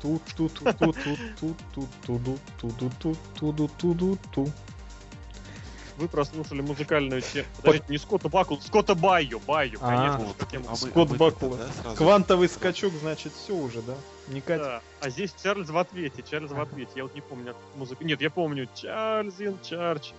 Тут 0.00 0.22
тут 0.36 0.52
тут 0.54 0.78
тут 0.78 0.96
тут 1.40 1.58
тут 1.74 1.88
туду 2.06 2.38
туду 2.60 2.90
тут 3.00 3.18
туду 3.38 3.68
туду 3.78 4.18
ту. 4.32 4.48
Вы 5.98 6.06
прослушали 6.06 6.60
музыкальную 6.60 7.22
тему. 7.22 7.46
Подождите, 7.56 7.86
не 7.88 7.98
Скотта 7.98 8.28
Бакула, 8.28 8.60
Скотта 8.60 8.94
Байо, 8.94 9.40
Байо, 9.44 9.78
А. 9.80 9.96
конечно. 9.96 10.70
А 10.70 10.76
Скотт 10.76 11.10
а 11.10 11.14
Бакула. 11.14 11.58
Квантовый 11.96 12.48
скачок, 12.48 12.92
значит, 13.00 13.32
все 13.32 13.52
уже, 13.54 13.82
да? 13.82 13.94
Не. 14.28 14.40
Да. 14.46 14.80
А 15.00 15.10
здесь 15.10 15.34
Чарльз 15.42 15.70
в 15.70 15.76
ответе, 15.76 16.22
Чарльз 16.22 16.52
в 16.52 16.60
ответе. 16.60 16.92
Я 16.94 17.02
вот 17.02 17.16
не 17.16 17.20
помню 17.20 17.56
музыку. 17.74 18.04
Нет, 18.04 18.20
я 18.20 18.30
помню 18.30 18.68
Чарльзин 18.74 19.58
Чарч. 19.60 20.12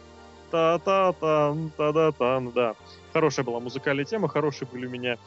Та-та-там, 0.51 1.71
та-да-там, 1.77 2.51
да. 2.51 2.75
Хорошая 3.13 3.45
была 3.45 3.59
музыкальная 3.61 4.03
тема, 4.03 4.27
хорошие 4.27 4.67
были 4.67 4.85
у 4.85 4.89
меня 4.89 5.17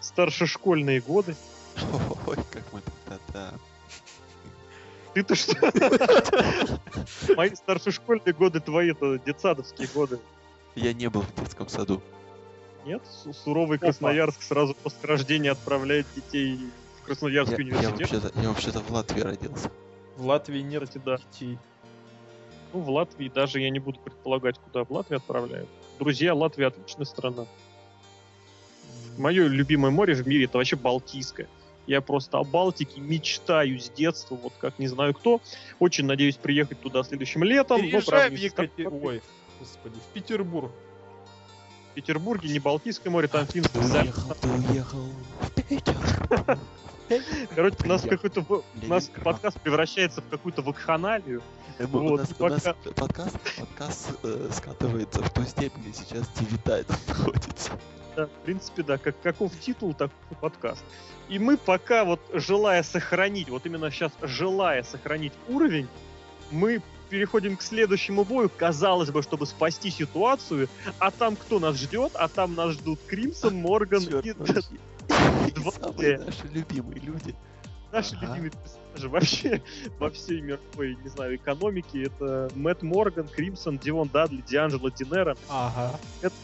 старшешкольные 0.00 1.00
годы. 1.00 1.36
Ой, 2.26 2.36
как 2.50 2.72
мы 2.72 2.80
тогда... 3.06 3.52
Ты-то 5.14 5.34
что? 5.34 5.54
Мои 7.36 7.54
старшешкольные 7.54 8.32
годы, 8.32 8.60
твои-то 8.60 9.18
детсадовские 9.18 9.88
годы. 9.94 10.18
Я 10.74 10.94
не 10.94 11.08
был 11.10 11.20
в 11.22 11.34
детском 11.34 11.68
саду. 11.68 12.00
Нет? 12.86 13.02
Су- 13.06 13.34
Суровый 13.34 13.78
Красноярск 13.78 14.42
сразу 14.42 14.74
после 14.74 15.06
рождения 15.08 15.50
отправляет 15.50 16.06
детей 16.16 16.56
в 16.56 16.60
Я, 16.60 17.04
Красноярский 17.04 17.56
я 17.68 17.76
университет. 17.76 18.10
вообще-то, 18.22 18.40
я 18.40 18.48
вообще-то 18.48 18.80
в 18.80 18.90
Латвии 18.90 19.20
родился. 19.20 19.70
В 20.16 20.26
Латвии 20.26 20.60
нет 20.60 20.82
Кстати, 20.84 21.02
да. 21.04 21.18
детей. 21.18 21.58
Ну, 22.72 22.80
в 22.80 22.88
Латвии 22.88 23.28
даже 23.28 23.60
я 23.60 23.68
не 23.68 23.80
буду 23.80 23.98
предполагать, 24.00 24.58
куда 24.58 24.84
в 24.84 24.90
Латвию 24.90 25.18
отправляют. 25.18 25.68
Друзья, 25.98 26.34
Латвия 26.34 26.68
отличная 26.68 27.04
страна. 27.04 27.44
мое 29.18 29.46
любимое 29.46 29.90
море 29.90 30.14
в 30.14 30.26
мире 30.26 30.46
это 30.46 30.56
вообще 30.56 30.76
Балтийское. 30.76 31.48
Я 31.86 32.00
просто 32.00 32.38
о 32.38 32.44
Балтике 32.44 33.00
мечтаю 33.00 33.80
с 33.80 33.90
детства, 33.90 34.36
вот 34.36 34.52
как 34.60 34.78
не 34.78 34.86
знаю 34.88 35.14
кто. 35.14 35.40
Очень 35.80 36.06
надеюсь 36.06 36.36
приехать 36.36 36.80
туда 36.80 37.02
следующим 37.02 37.42
летом. 37.42 37.78
но, 37.78 37.86
Переезжай 37.86 38.04
правда, 38.04 38.36
в 38.36 38.38
Екатер... 38.38 38.88
в 38.90 39.04
Ой, 39.04 39.22
господи, 39.58 39.96
в 39.96 40.12
Петербург. 40.14 40.70
Петербурге, 41.94 42.48
не 42.50 42.58
Балтийское 42.58 43.10
море, 43.12 43.28
там 43.28 43.46
залив. 43.46 44.16
уехал, 44.16 44.34
ты 44.40 44.48
уехал 44.48 45.08
в. 45.08 46.58
Короче, 47.54 47.76
у 47.84 47.86
нас 47.88 48.02
какой-то 48.02 48.40
в- 48.40 48.62
у 48.82 48.86
нас 48.86 49.10
подкаст 49.22 49.60
превращается 49.60 50.22
в 50.22 50.28
какую-то 50.28 50.62
вакханалию. 50.62 51.42
Э, 51.78 51.86
мы- 51.86 52.00
У 52.00 52.08
Вот, 52.10 52.20
нас 52.20 52.30
и 52.30 52.42
у 52.42 52.48
нас 52.48 52.62
пока- 52.62 52.92
подкаст 52.94 53.36
подкаст 53.58 54.10
э, 54.22 54.48
скатывается 54.52 55.22
в 55.22 55.30
ту 55.30 55.42
степень, 55.44 55.82
где 55.82 55.92
сейчас 55.92 56.26
Тиви 56.28 56.56
Тайтон 56.64 56.96
находится. 57.08 57.72
Да, 58.16 58.26
в 58.26 58.44
принципе, 58.44 58.82
да, 58.82 58.98
как, 58.98 59.20
каков 59.22 59.58
титул, 59.58 59.94
таков 59.94 60.16
и 60.30 60.34
подкаст. 60.34 60.84
И 61.28 61.38
мы 61.38 61.56
пока 61.56 62.04
вот 62.04 62.20
желая 62.34 62.82
сохранить, 62.82 63.48
вот 63.48 63.64
именно 63.64 63.90
сейчас 63.90 64.12
желая 64.22 64.82
сохранить 64.82 65.32
уровень, 65.48 65.88
мы 66.50 66.82
переходим 67.08 67.56
к 67.56 67.62
следующему 67.62 68.24
бою, 68.24 68.50
казалось 68.54 69.10
бы, 69.10 69.22
чтобы 69.22 69.46
спасти 69.46 69.90
ситуацию, 69.90 70.68
а 70.98 71.10
там 71.10 71.36
кто 71.36 71.58
нас 71.58 71.76
ждет? 71.76 72.12
А 72.14 72.28
там 72.28 72.54
нас 72.54 72.72
ждут 72.72 73.00
Кримсон, 73.06 73.56
Морган 73.56 74.02
и 74.02 74.32
самые 75.70 76.18
наши 76.18 76.46
любимые 76.50 77.00
люди. 77.00 77.34
наши 77.92 78.14
Ага. 78.16 78.26
любимые 78.26 78.50
персонажи 78.50 79.08
вообще 79.08 79.62
во 79.98 80.10
всей 80.10 80.40
мировой, 80.40 80.96
не 81.02 81.08
знаю, 81.08 81.36
экономике. 81.36 82.04
Это 82.04 82.50
Мэтт 82.54 82.82
Морган, 82.82 83.28
Кримсон, 83.28 83.78
Дивон 83.78 84.08
Дадли, 84.08 84.42
Дианджело 84.48 84.88
Динера. 84.88 85.36
Ага. 85.50 85.98
Это 86.22 86.34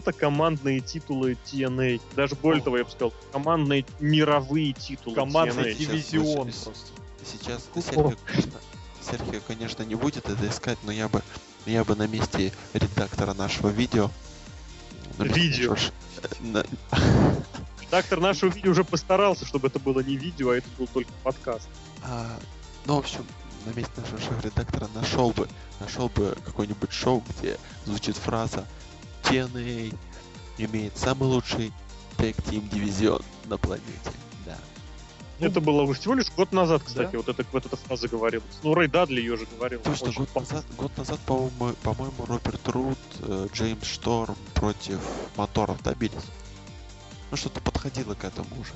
командные 0.00 0.80
титулы 0.80 1.36
TNA. 1.44 2.00
Даже 2.16 2.34
более 2.34 2.62
О. 2.62 2.64
того, 2.64 2.78
я 2.78 2.84
бы 2.84 2.90
сказал, 2.90 3.12
командные 3.32 3.84
мировые 4.00 4.72
титулы 4.72 5.14
Командный 5.14 5.72
TNA. 5.72 5.74
Сейчас 5.74 5.86
дивизион 5.88 6.52
слушай, 6.52 6.64
просто. 6.64 7.02
Сейчас 7.24 7.68
О. 7.74 7.80
Серхио, 7.82 8.16
конечно, 8.26 8.60
Серхио, 9.02 9.40
конечно, 9.46 9.82
не 9.82 9.94
будет 9.94 10.28
это 10.28 10.48
искать, 10.48 10.78
но 10.84 10.92
я 10.92 11.08
бы, 11.08 11.22
я 11.66 11.84
бы 11.84 11.94
на 11.94 12.06
месте 12.06 12.52
редактора 12.72 13.34
нашего 13.34 13.68
видео... 13.68 14.10
Видео. 15.18 15.76
э, 16.22 16.28
на- 16.40 16.64
Редактор 17.82 18.20
нашего 18.20 18.50
видео 18.50 18.70
уже 18.70 18.84
постарался, 18.84 19.44
чтобы 19.44 19.68
это 19.68 19.78
было 19.78 20.00
не 20.00 20.16
видео, 20.16 20.50
а 20.50 20.56
это 20.56 20.68
был 20.78 20.86
только 20.86 21.12
подкаст. 21.22 21.68
а, 22.02 22.38
ну, 22.86 22.96
в 22.96 22.98
общем, 23.00 23.26
на 23.66 23.70
месте 23.70 23.92
нашего 24.10 24.40
редактора 24.40 24.88
нашел 24.94 25.30
бы, 25.30 25.48
нашел 25.80 26.08
бы 26.08 26.36
какое-нибудь 26.44 26.90
шоу, 26.92 27.22
где 27.38 27.58
звучит 27.84 28.16
фраза 28.16 28.66
TNA 29.22 29.94
имеет 30.58 30.96
самый 30.96 31.24
лучший 31.24 31.72
тег-тим 32.18 32.68
дивизион 32.68 33.22
на 33.46 33.56
планете. 33.58 34.12
Да. 34.44 34.58
Ну, 35.40 35.46
это 35.46 35.60
было 35.60 35.82
уже 35.82 35.98
всего 36.00 36.14
лишь 36.14 36.30
год 36.30 36.52
назад, 36.52 36.82
кстати, 36.84 37.12
Да. 37.12 37.18
вот, 37.18 37.28
это, 37.28 37.44
вот 37.52 37.66
эта 37.66 37.76
фраза 37.76 38.08
говорилась. 38.08 38.46
Ну, 38.62 38.74
Рэй 38.74 38.88
Дадли 38.88 39.20
ее 39.20 39.36
же 39.36 39.46
говорил. 39.46 39.80
Точно, 39.80 40.08
Очень 40.08 40.18
год 40.20 40.28
пафосно. 40.28 40.56
назад, 40.56 40.74
год 40.76 40.96
назад, 40.96 41.20
по-моему, 41.26 41.74
по-моему, 41.82 42.24
Роберт 42.26 42.68
Рут, 42.68 42.98
э, 43.20 43.48
Джеймс 43.52 43.86
Шторм 43.86 44.36
против 44.54 45.00
моторов 45.36 45.82
добились. 45.82 46.14
Ну, 47.30 47.36
что-то 47.36 47.60
подходило 47.60 48.14
к 48.14 48.24
этому 48.24 48.48
уже. 48.60 48.72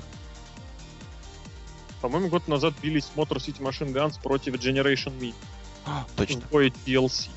По-моему, 2.01 2.27
год 2.29 2.47
назад 2.47 2.73
бились 2.81 3.09
Motor 3.15 3.37
City 3.37 3.59
Machine 3.59 3.91
Guns 3.93 4.21
против 4.21 4.55
Generation 4.55 5.17
Me. 5.19 5.33
А, 5.85 6.05
точно. 6.15 6.41
В 6.41 6.49
бое 6.51 6.69
TLC. 6.85 7.29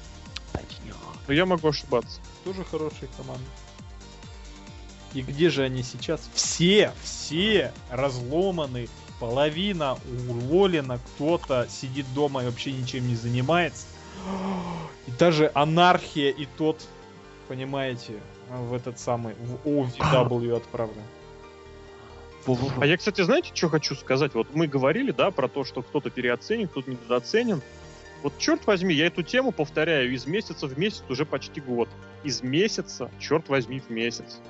Точно. 0.52 0.94
Но 1.28 1.34
я 1.34 1.46
могу 1.46 1.68
ошибаться. 1.68 2.20
Тоже 2.44 2.64
хорошая 2.64 3.08
команда. 3.16 3.44
И 5.12 5.22
где 5.22 5.50
же 5.50 5.64
они 5.64 5.82
сейчас? 5.82 6.30
Все, 6.34 6.92
все 7.02 7.72
разломаны. 7.90 8.88
Половина 9.18 9.98
уволена, 10.28 10.98
кто-то 10.98 11.66
сидит 11.68 12.06
дома 12.14 12.42
и 12.42 12.46
вообще 12.46 12.72
ничем 12.72 13.06
не 13.06 13.16
занимается. 13.16 13.86
И 15.06 15.10
даже 15.18 15.50
анархия 15.54 16.30
и 16.30 16.46
тот, 16.56 16.80
понимаете, 17.48 18.14
в 18.48 18.72
этот 18.72 18.98
самый, 18.98 19.34
в 19.34 19.68
OVW 19.68 20.56
отправлен. 20.56 21.02
А 22.80 22.86
я, 22.86 22.96
кстати, 22.96 23.20
знаете, 23.20 23.50
что 23.54 23.68
хочу 23.68 23.94
сказать? 23.94 24.34
Вот 24.34 24.54
мы 24.54 24.66
говорили, 24.66 25.10
да, 25.10 25.30
про 25.30 25.48
то, 25.48 25.64
что 25.64 25.82
кто-то 25.82 26.08
переоценен, 26.08 26.68
кто-то 26.68 26.90
недооценен. 26.90 27.60
Вот 28.22 28.38
черт 28.38 28.66
возьми, 28.66 28.94
я 28.94 29.06
эту 29.06 29.22
тему 29.22 29.52
повторяю 29.52 30.12
из 30.12 30.26
месяца 30.26 30.66
в 30.66 30.78
месяц 30.78 31.02
уже 31.08 31.26
почти 31.26 31.60
год. 31.60 31.88
Из 32.24 32.42
месяца, 32.42 33.10
черт 33.18 33.48
возьми, 33.48 33.80
в 33.80 33.90
месяц. 33.90 34.40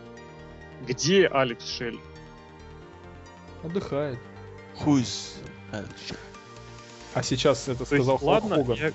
Где 0.87 1.27
Алекс 1.29 1.67
Шелли? 1.67 2.01
Отдыхает. 3.63 4.19
Alex? 5.73 6.17
А 7.15 7.23
сейчас 7.23 7.69
это 7.69 7.85
То 7.85 7.95
есть, 7.95 8.05
сказал 8.05 8.19
Халк 8.19 8.23
ладно, 8.23 8.57
Хоган. 8.57 8.77
я, 8.77 8.93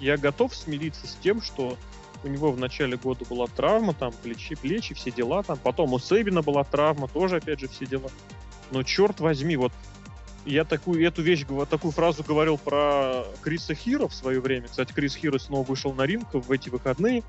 я 0.00 0.16
готов 0.16 0.54
смириться 0.54 1.06
с 1.06 1.14
тем, 1.22 1.40
что 1.40 1.76
у 2.24 2.28
него 2.28 2.52
в 2.52 2.58
начале 2.58 2.96
года 2.96 3.24
была 3.24 3.46
травма, 3.46 3.94
там, 3.94 4.12
плечи, 4.12 4.54
плечи, 4.54 4.94
все 4.94 5.10
дела 5.10 5.42
там. 5.42 5.58
Потом 5.58 5.92
у 5.92 5.98
Сейбина 5.98 6.42
была 6.42 6.64
травма, 6.64 7.08
тоже, 7.08 7.36
опять 7.36 7.60
же, 7.60 7.68
все 7.68 7.86
дела. 7.86 8.10
Но 8.70 8.82
черт 8.82 9.20
возьми, 9.20 9.56
вот 9.56 9.72
я 10.44 10.64
такую 10.64 11.06
эту 11.06 11.22
вещь, 11.22 11.44
такую 11.70 11.92
фразу 11.92 12.24
говорил 12.24 12.58
про 12.58 13.24
Криса 13.42 13.74
Хиро 13.74 14.08
в 14.08 14.14
свое 14.14 14.40
время. 14.40 14.68
Кстати, 14.68 14.92
Крис 14.92 15.14
Хиро 15.14 15.38
снова 15.38 15.64
вышел 15.64 15.92
на 15.92 16.02
ринг 16.02 16.34
в 16.34 16.50
эти 16.50 16.68
выходные. 16.68 17.22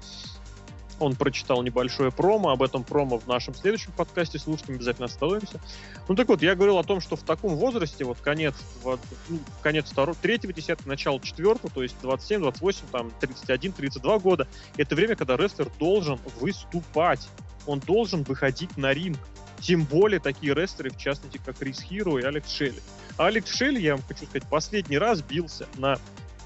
Он 1.00 1.16
прочитал 1.16 1.64
небольшое 1.64 2.12
промо, 2.12 2.52
об 2.52 2.62
этом 2.62 2.84
промо 2.84 3.18
в 3.18 3.28
нашем 3.28 3.56
следующем 3.56 3.92
подкасте, 3.92 4.40
слушайте, 4.40 4.74
обязательно 4.74 5.06
остановимся. 5.06 5.60
Ну 6.08 6.16
так 6.16 6.28
вот, 6.28 6.42
я 6.42 6.56
говорил 6.56 6.78
о 6.78 6.84
том, 6.84 7.02
что 7.02 7.16
в 7.16 7.24
таком 7.24 7.56
возрасте, 7.56 8.06
вот 8.06 8.20
конец, 8.20 8.56
ну, 8.84 9.40
конец 9.62 9.90
второго, 9.90 10.18
третьего 10.22 10.54
десятка, 10.54 10.88
начало 10.88 11.20
четвертого, 11.20 11.72
то 11.74 11.84
есть 11.84 11.96
27, 12.02 12.42
28, 12.42 12.82
там, 12.92 13.12
31, 13.20 13.72
32 13.74 14.20
года, 14.20 14.48
это 14.78 14.96
время, 14.96 15.16
когда 15.16 15.36
рестлер 15.36 15.70
должен 15.80 16.20
выступать, 16.40 17.28
он 17.66 17.80
должен 17.80 18.24
выходить 18.24 18.78
на 18.78 18.94
ринг. 18.94 19.20
Тем 19.62 19.86
более 19.86 20.20
такие 20.20 20.54
рестлеры, 20.54 20.90
в 20.90 20.98
частности, 20.98 21.40
как 21.44 21.58
Крис 21.58 21.82
Хиро 21.82 22.18
и 22.20 22.24
Алекс 22.24 22.52
Шелли. 22.52 22.82
А 23.18 23.28
Алекс 23.28 23.50
Шелли, 23.50 23.80
я 23.80 23.96
вам 23.96 24.04
хочу 24.06 24.26
сказать, 24.26 24.44
последний 24.50 24.98
раз 24.98 25.22
бился 25.22 25.68
на 25.78 25.98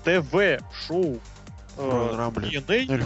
ТВ-шоу 0.04 1.20
Royal 1.78 2.16
Rumble. 2.16 2.52
TNA. 2.52 2.86
Ну 2.88 2.98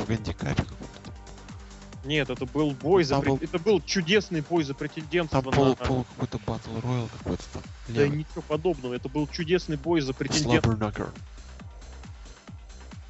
Нет, 2.04 2.30
это 2.30 2.46
был 2.46 2.72
бой 2.72 3.04
за 3.04 3.20
был- 3.20 3.38
это 3.42 3.60
был 3.60 3.80
чудесный 3.82 4.42
бой 4.42 4.64
за 4.64 4.74
претендентство 4.74 5.42
Там 5.42 5.54
пол, 5.54 5.66
на- 5.70 5.76
пол 5.76 6.04
какой-то 6.06 6.40
батл 6.46 6.80
роял 6.82 7.08
какой-то 7.18 7.44
там. 7.54 7.62
Да 7.90 8.04
Левый. 8.04 8.18
ничего 8.18 8.42
подобного. 8.42 8.94
Это 8.96 9.08
был 9.08 9.28
чудесный 9.28 9.78
бой 9.78 10.02
за 10.02 10.14
претендентство. 10.14 11.14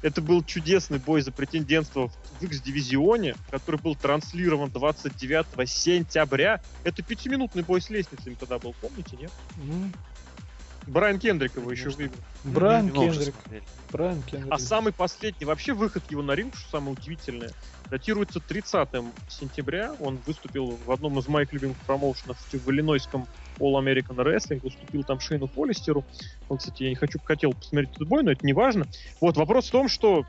Это 0.02 0.20
был 0.20 0.42
чудесный 0.42 0.98
бой 0.98 1.22
за 1.22 1.30
претендентство 1.30 2.08
в 2.08 2.42
X-дивизионе, 2.42 3.36
который 3.50 3.80
был 3.80 3.94
транслирован 3.94 4.68
29 4.70 5.66
сентября. 5.70 6.60
Это 6.82 7.02
пятиминутный 7.02 7.62
бой 7.62 7.80
с 7.80 7.88
лестницами 7.88 8.34
тогда 8.34 8.58
был, 8.58 8.74
помните, 8.80 9.16
нет? 9.16 9.30
Ну, 9.56 9.90
Брайан 10.86 11.18
Кендрик 11.18 11.56
его 11.56 11.70
еще 11.70 11.90
выиграл. 11.90 12.18
Брайан 12.44 12.90
Кендрик. 12.90 13.34
Брайан 13.90 14.22
Кендрик. 14.22 14.52
А 14.52 14.58
самый 14.58 14.92
последний, 14.92 15.44
вообще 15.46 15.74
выход 15.74 16.02
его 16.10 16.22
на 16.22 16.32
ринг, 16.32 16.56
что 16.56 16.70
самое 16.70 16.92
удивительное, 16.92 17.50
датируется 17.88 18.40
30 18.40 18.88
сентября. 19.28 19.94
Он 20.00 20.18
выступил 20.26 20.78
в 20.84 20.90
одном 20.90 21.18
из 21.18 21.28
моих 21.28 21.52
любимых 21.52 21.76
промоушенов 21.86 22.36
в 22.38 22.70
Иллинойском 22.70 23.26
All 23.58 23.80
American 23.80 24.16
Wrestling, 24.16 24.60
уступил 24.66 25.04
там 25.04 25.20
Шейну 25.20 25.46
Полистеру. 25.46 26.04
Он, 26.48 26.58
кстати, 26.58 26.84
я 26.84 26.88
не 26.88 26.96
хочу, 26.96 27.18
хотел 27.20 27.52
посмотреть 27.52 27.94
этот 27.94 28.08
бой, 28.08 28.22
но 28.22 28.32
это 28.32 28.44
не 28.44 28.52
важно. 28.52 28.86
Вот, 29.20 29.36
вопрос 29.36 29.68
в 29.68 29.70
том, 29.70 29.88
что 29.88 30.24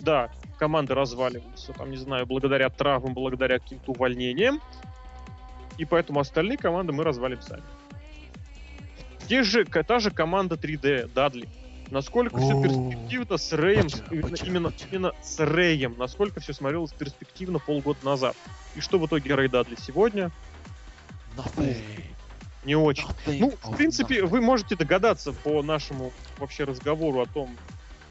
да, 0.00 0.30
команды 0.58 0.94
разваливаются, 0.94 1.72
там, 1.72 1.90
не 1.90 1.96
знаю, 1.96 2.26
благодаря 2.26 2.70
травмам, 2.70 3.14
благодаря 3.14 3.58
каким-то 3.58 3.92
увольнениям. 3.92 4.60
И 5.78 5.84
поэтому 5.84 6.20
остальные 6.20 6.58
команды 6.58 6.92
мы 6.92 7.04
развалим 7.04 7.40
сами. 7.40 7.62
Те 9.30 9.44
же, 9.44 9.64
та 9.64 10.00
же 10.00 10.10
команда 10.10 10.56
3D, 10.56 11.12
Дадли. 11.14 11.48
Насколько 11.88 12.38
все 12.38 12.58
О, 12.58 12.62
перспективно 12.64 13.36
с 13.36 13.52
Рэем, 13.52 13.86
именно, 14.10 14.72
именно, 14.90 15.12
с 15.22 15.38
Рэем, 15.38 15.94
насколько 15.98 16.40
все 16.40 16.52
смотрелось 16.52 16.92
перспективно 16.92 17.60
полгода 17.60 18.04
назад. 18.04 18.36
И 18.74 18.80
что 18.80 18.98
в 18.98 19.06
итоге 19.06 19.32
Рэй 19.36 19.46
Дадли 19.46 19.76
сегодня? 19.80 20.32
Не 22.64 22.74
очень. 22.74 23.06
Ну, 23.26 23.54
в 23.62 23.76
принципе, 23.76 24.24
вы 24.24 24.40
можете 24.40 24.74
догадаться 24.74 25.32
по 25.32 25.62
нашему 25.62 26.12
вообще 26.38 26.64
разговору 26.64 27.20
о 27.20 27.26
том, 27.26 27.56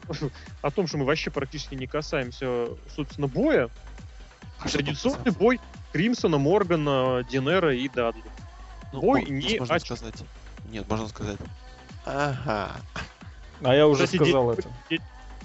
о 0.62 0.70
том, 0.70 0.86
что 0.86 0.96
мы 0.96 1.04
вообще 1.04 1.30
практически 1.30 1.74
не 1.74 1.86
касаемся, 1.86 2.68
собственно, 2.96 3.28
боя. 3.28 3.68
А 4.58 4.70
Традиционный 4.70 5.32
бой 5.32 5.60
Кримсона, 5.92 6.38
Моргана, 6.38 7.26
Динера 7.30 7.74
и 7.74 7.90
Дадли. 7.90 8.24
Ну, 8.94 9.02
бой 9.02 9.26
не 9.26 9.58
о 9.58 9.66
сказать. 9.66 10.24
Нет, 10.70 10.88
можно 10.88 11.08
сказать. 11.08 11.38
Ага. 12.04 12.76
А 13.62 13.74
я 13.74 13.86
уже 13.86 14.04
Кстати, 14.04 14.22
сказал 14.22 14.54
дети, 14.54 14.60
это. 14.60 14.70
де- 14.88 15.02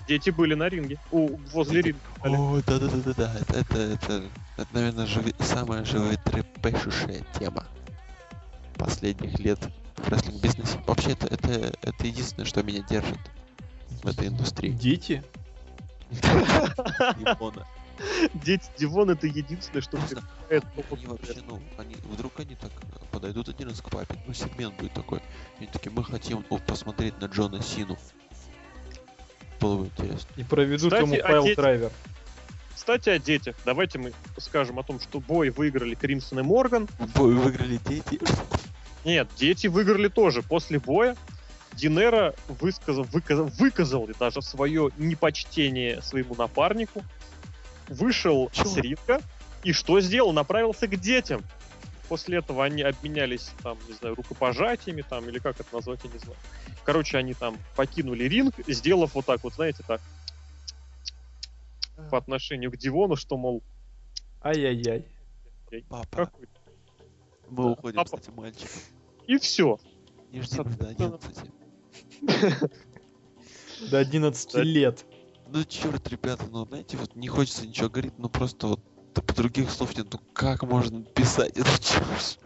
дети 0.08 0.30
были 0.30 0.54
на 0.54 0.70
ринге, 0.70 1.00
у, 1.12 1.36
возле 1.52 1.82
ринга. 1.82 2.00
О, 2.24 2.62
да-да-да-да-да. 2.66 3.34
Это, 3.40 3.54
это, 3.60 3.78
это 3.78 4.24
Это, 4.58 4.68
наверное, 4.72 5.06
живи... 5.06 5.34
самая 5.40 5.84
животрепещущая 5.84 7.24
тема 7.40 7.66
последних 8.78 9.38
лет 9.40 9.60
в 9.98 10.08
рестлинг-бизнесе. 10.08 10.80
Вообще, 10.86 11.12
это, 11.12 11.28
это, 11.28 11.74
это 11.82 12.08
единственное, 12.08 12.46
что 12.46 12.64
меня 12.64 12.82
держит 12.84 13.20
в 14.04 14.08
этой 14.08 14.28
индустрии. 14.28 14.72
Дети? 14.72 15.24
Япона. 17.20 17.66
Дети 18.34 18.66
Дивон 18.78 19.10
это 19.10 19.28
единственное, 19.28 19.82
что 19.82 19.98
привлекает 19.98 20.64
Они 20.92 21.06
вообще, 21.08 21.42
ну, 21.48 21.62
они, 21.78 21.96
вдруг 22.04 22.40
они 22.40 22.56
так 22.56 22.72
подойдут 23.12 23.50
один 23.50 23.70
раз 23.70 23.82
к 23.82 23.90
папе, 23.90 24.18
ну, 24.28 24.34
сегмент 24.34 24.76
будет 24.76 24.94
такой. 24.94 25.20
И 25.20 25.24
они 25.60 25.68
такие, 25.68 25.92
мы 25.92 26.04
хотим 26.04 26.46
ну, 26.50 26.60
посмотреть 26.60 27.20
на 27.20 27.26
Джона 27.26 27.62
Сину. 27.62 27.98
Было 29.60 29.78
бы 29.78 29.86
интересно. 29.86 30.30
И 30.36 30.44
проведут 30.44 30.94
Кстати, 30.94 31.10
ему 31.10 31.22
файл 31.22 31.56
драйвер. 31.56 31.92
Кстати, 32.76 33.10
о 33.10 33.20
детях. 33.20 33.56
Давайте 33.66 33.98
мы 34.00 34.12
скажем 34.38 34.80
о 34.80 34.84
том, 34.84 35.00
что 35.00 35.20
бой 35.20 35.50
выиграли 35.50 35.96
Кримсон 35.96 36.40
и 36.40 36.44
Морган. 36.44 36.90
Бой 37.16 37.34
выиграли 37.34 37.80
дети. 37.86 38.20
Нет, 39.06 39.30
дети 39.38 39.68
выиграли 39.68 40.10
тоже. 40.10 40.42
После 40.42 40.80
боя 40.80 41.16
Динера 41.76 42.34
высказал, 42.48 43.04
выказал, 43.04 43.48
выказал 43.48 44.10
даже 44.20 44.42
свое 44.42 44.92
непочтение 44.98 46.02
своему 46.02 46.36
напарнику, 46.36 47.04
вышел 47.90 48.50
Чё? 48.52 48.66
с 48.66 48.78
ринга 48.78 49.22
и 49.64 49.72
что 49.74 50.00
сделал? 50.02 50.32
Направился 50.34 50.88
к 50.88 50.96
детям. 51.00 51.44
После 52.08 52.38
этого 52.38 52.64
они 52.64 52.84
обменялись, 52.84 53.52
там, 53.64 53.78
не 53.88 53.94
знаю, 53.94 54.14
рукопожатиями, 54.16 55.02
там, 55.02 55.28
или 55.28 55.40
как 55.40 55.60
это 55.60 55.74
назвать, 55.74 56.02
я 56.04 56.12
не 56.12 56.20
знаю. 56.20 56.38
Короче, 56.84 57.18
они 57.18 57.34
там 57.34 57.58
покинули 57.76 58.26
ринг, 58.26 58.54
сделав 58.68 59.16
вот 59.16 59.26
так 59.26 59.44
вот, 59.44 59.56
знаете, 59.56 59.84
так, 59.88 60.02
по 62.12 62.18
отношению 62.18 62.72
к 62.72 62.78
Дивону, 62.78 63.16
что, 63.16 63.38
мол, 63.38 63.64
Ай-яй-яй. 64.44 65.06
Папа, 65.90 66.26
какой 66.28 66.48
мы 67.50 67.72
уходим, 67.72 67.96
Папа. 67.98 68.18
кстати, 68.18 68.36
мальчик. 68.36 68.70
И 69.26 69.38
все. 69.40 69.80
Не 70.32 70.42
жди 70.42 70.58
до 70.58 70.64
Соответственно. 70.64 71.20
11. 72.22 72.72
До 73.90 74.00
11 74.00 74.54
Да. 74.54 74.62
лет. 74.62 75.06
Ну, 75.48 75.64
черт, 75.64 76.08
ребята, 76.10 76.44
ну, 76.52 76.66
знаете, 76.66 76.98
вот 76.98 77.16
не 77.16 77.28
хочется 77.28 77.68
ничего 77.68 77.90
говорить, 77.90 78.14
ну, 78.18 78.30
просто 78.30 78.68
вот 78.68 78.80
по 79.14 79.34
других 79.36 79.70
слов 79.70 79.96
нет, 79.98 80.08
ну, 80.12 80.20
как 80.34 80.64
можно 80.64 81.04
писать 81.04 81.52
эту 81.58 81.70
чушь? 81.82 82.38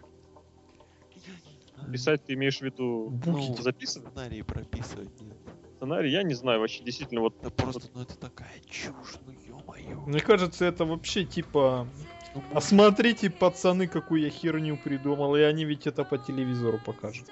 Писать 1.91 2.23
ты 2.25 2.33
имеешь 2.33 2.59
в 2.59 2.61
виду 2.61 3.13
Ну, 3.25 3.55
записывать 3.59 4.09
сценарии 4.09 4.41
прописывать 4.41 5.09
нет. 5.21 5.37
сценарий? 5.77 6.11
Я 6.11 6.23
не 6.23 6.33
знаю 6.33 6.59
вообще, 6.59 6.83
действительно, 6.83 7.21
вот 7.21 7.33
Да 7.41 7.49
просто, 7.49 7.87
ну, 7.93 8.01
это 8.01 8.17
такая 8.17 8.59
чушь, 8.69 9.15
ну, 9.25 9.31
ё-моё. 9.47 10.01
Мне 10.05 10.19
кажется, 10.19 10.65
это 10.65 10.85
вообще 10.85 11.23
типа... 11.25 11.87
Ну, 12.35 12.43
А 12.53 12.61
смотрите, 12.61 13.29
пацаны, 13.31 13.87
какую 13.87 14.21
я 14.21 14.29
херню 14.29 14.77
придумал, 14.77 15.35
и 15.35 15.41
они 15.41 15.65
ведь 15.65 15.87
это 15.87 16.03
по 16.03 16.17
телевизору 16.17 16.77
покажут. 16.85 17.27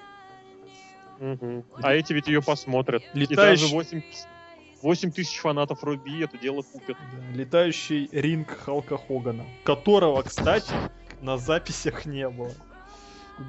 Мгм. 1.20 1.66
А 1.82 1.94
эти 1.94 2.14
ведь 2.14 2.28
ее 2.28 2.42
посмотрят. 2.42 3.04
И 3.14 3.20
Летающий- 3.20 3.62
даже 3.64 3.68
8, 3.68 4.02
8 4.82 5.12
тысяч 5.12 5.38
фанатов 5.40 5.84
Руби 5.84 6.22
это 6.22 6.38
дело 6.38 6.62
купят. 6.62 6.98
Да, 6.98 7.38
Летающий 7.38 8.10
ринг 8.12 8.50
Халка 8.50 8.98
Хогана, 8.98 9.46
которого, 9.64 10.22
кстати, 10.24 10.74
на 11.22 11.38
записях 11.38 12.06
не 12.06 12.30
было. 12.30 12.52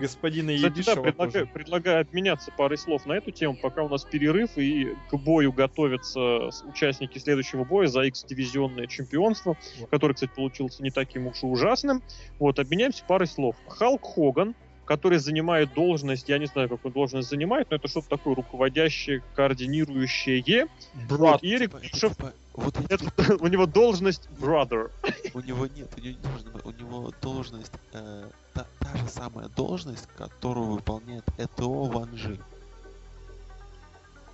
Господина 0.01 0.55
Кстати, 0.55 0.71
да, 0.71 0.81
Ебишева 0.81 1.03
предлагаю, 1.03 1.33
тоже. 1.33 1.47
предлагаю 1.55 2.01
обменяться 2.03 2.53
парой 2.57 2.77
слов 2.77 3.07
на 3.07 3.15
эту 3.15 3.31
тему, 3.31 3.57
пока 3.61 3.83
у 3.83 3.89
нас 3.89 4.05
перерыв, 4.05 4.59
и 4.59 4.95
к 5.11 5.17
бою 5.17 5.51
готовятся 5.53 6.51
участники 6.69 7.19
следующего 7.19 7.65
боя 7.65 7.87
за 7.87 8.03
X-дивизионное 8.03 8.87
чемпионство, 8.87 9.57
Вот. 9.81 9.89
который, 9.89 10.13
кстати, 10.13 10.31
получился 10.35 10.83
не 10.83 10.91
таким 10.91 11.27
уж 11.27 11.43
и 11.43 11.47
ужасным. 11.47 12.03
Вот, 12.39 12.59
обменяемся 12.59 13.03
парой 13.07 13.27
слов. 13.27 13.57
Халк 13.67 14.03
Хоган, 14.03 14.55
который 14.89 15.19
занимает 15.19 15.75
должность, 15.75 16.31
я 16.31 16.39
не 16.39 16.47
знаю, 16.47 16.71
какую 16.71 16.93
должность 16.93 17.29
занимает, 17.29 17.71
но 17.71 17.77
это 17.77 17.89
что-то 17.89 18.09
такое 18.09 18.35
руководящее, 18.35 19.23
координирующее. 19.37 20.67
Брат, 21.09 21.43
И 21.43 21.55
Эрик 21.55 21.73
типа, 21.73 21.83
Бишев, 21.83 22.17
типа, 22.17 22.33
вот 22.55 22.81
эти 22.81 22.95
это, 22.95 23.37
у 23.41 23.47
него 23.49 23.67
должность 23.67 24.31
brother. 24.41 24.91
У 25.35 25.41
него 25.41 25.67
нет, 25.67 25.93
у 25.95 26.01
него 26.01 26.17
не 26.17 26.23
должно 26.23 26.51
быть, 26.51 26.65
у 26.65 26.71
него 26.71 27.13
должность, 27.21 27.73
э, 27.93 28.31
та, 28.55 28.67
та 28.79 28.97
же 28.97 29.09
самая 29.09 29.49
должность, 29.49 30.09
которую 30.17 30.69
выполняет 30.69 31.25
ЭТО 31.37 31.69
Ванжи. 31.69 32.41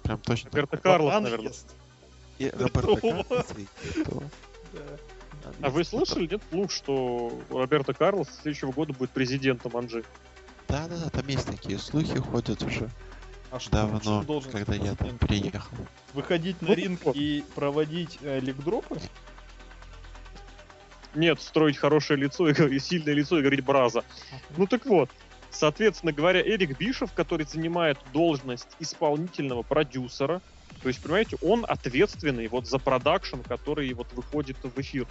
Прям 0.05 0.19
точно. 0.21 0.51
Роберто. 0.53 0.77
Карлос, 0.77 1.09
Баран 1.09 1.23
наверное. 1.25 1.49
ест. 1.49 1.75
И 2.38 2.49
Роберто. 2.57 2.97
Карлос 3.01 3.47
и 3.57 4.01
ЭТО. 4.01 4.23
Да. 4.73 5.51
А 5.62 5.69
вы 5.69 5.83
слышали, 5.83 6.29
нет, 6.31 6.40
слух, 6.51 6.71
что 6.71 7.37
Роберто 7.51 7.93
Карлос 7.93 8.29
с 8.29 8.43
следующего 8.43 8.71
года 8.71 8.93
будет 8.93 9.11
президентом 9.11 9.77
Анжи? 9.77 10.05
Да, 10.75 10.89
да, 10.89 10.97
да, 11.05 11.09
там 11.09 11.29
есть 11.29 11.47
такие 11.47 11.79
слухи 11.79 12.19
ходят 12.19 12.61
уже 12.65 12.91
А 13.53 13.61
что, 13.61 13.71
давно, 13.71 14.01
что 14.01 14.19
он 14.19 14.27
должен 14.27 14.51
когда 14.51 14.75
я 14.75 14.97
там 14.97 15.17
приехал. 15.19 15.77
Выходить 16.15 16.61
на 16.63 16.71
Ну, 16.71 16.75
ринг 16.75 17.05
вот. 17.05 17.15
и 17.15 17.45
проводить 17.55 18.19
э, 18.23 18.41
ликдропы? 18.41 18.99
Нет, 21.15 21.41
строить 21.41 21.77
хорошее 21.77 22.19
лицо 22.19 22.49
и, 22.49 22.75
и 22.75 22.81
сильное 22.81 23.15
лицо 23.15 23.39
и 23.39 23.43
говорить 23.43 23.65
браза. 23.65 24.03
Ну 24.57 24.67
так 24.67 24.85
вот, 24.87 25.11
соответственно 25.53 26.13
говоря, 26.13 26.41
Эрик 26.41 26.77
Бишев, 26.77 27.13
который 27.13 27.47
занимает 27.47 27.97
должность 28.13 28.71
исполнительного 28.81 29.63
продюсера, 29.63 30.43
то 30.83 30.89
есть, 30.89 31.01
понимаете, 31.01 31.37
он 31.41 31.65
ответственный 31.69 32.49
вот 32.49 32.67
за 32.67 32.81
продакшн, 32.81 33.43
который 33.47 33.93
вот 33.93 34.13
выходит 34.13 34.57
в 34.61 34.77
эфир. 34.81 35.07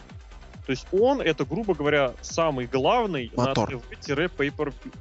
То 0.66 0.72
есть 0.72 0.88
он, 0.92 1.22
это, 1.22 1.46
грубо 1.46 1.74
говоря, 1.74 2.16
самый 2.22 2.68
главный 2.68 3.32
Мотор. 3.34 3.72
на 3.72 3.78
TV-pay-per-view. 3.78 4.94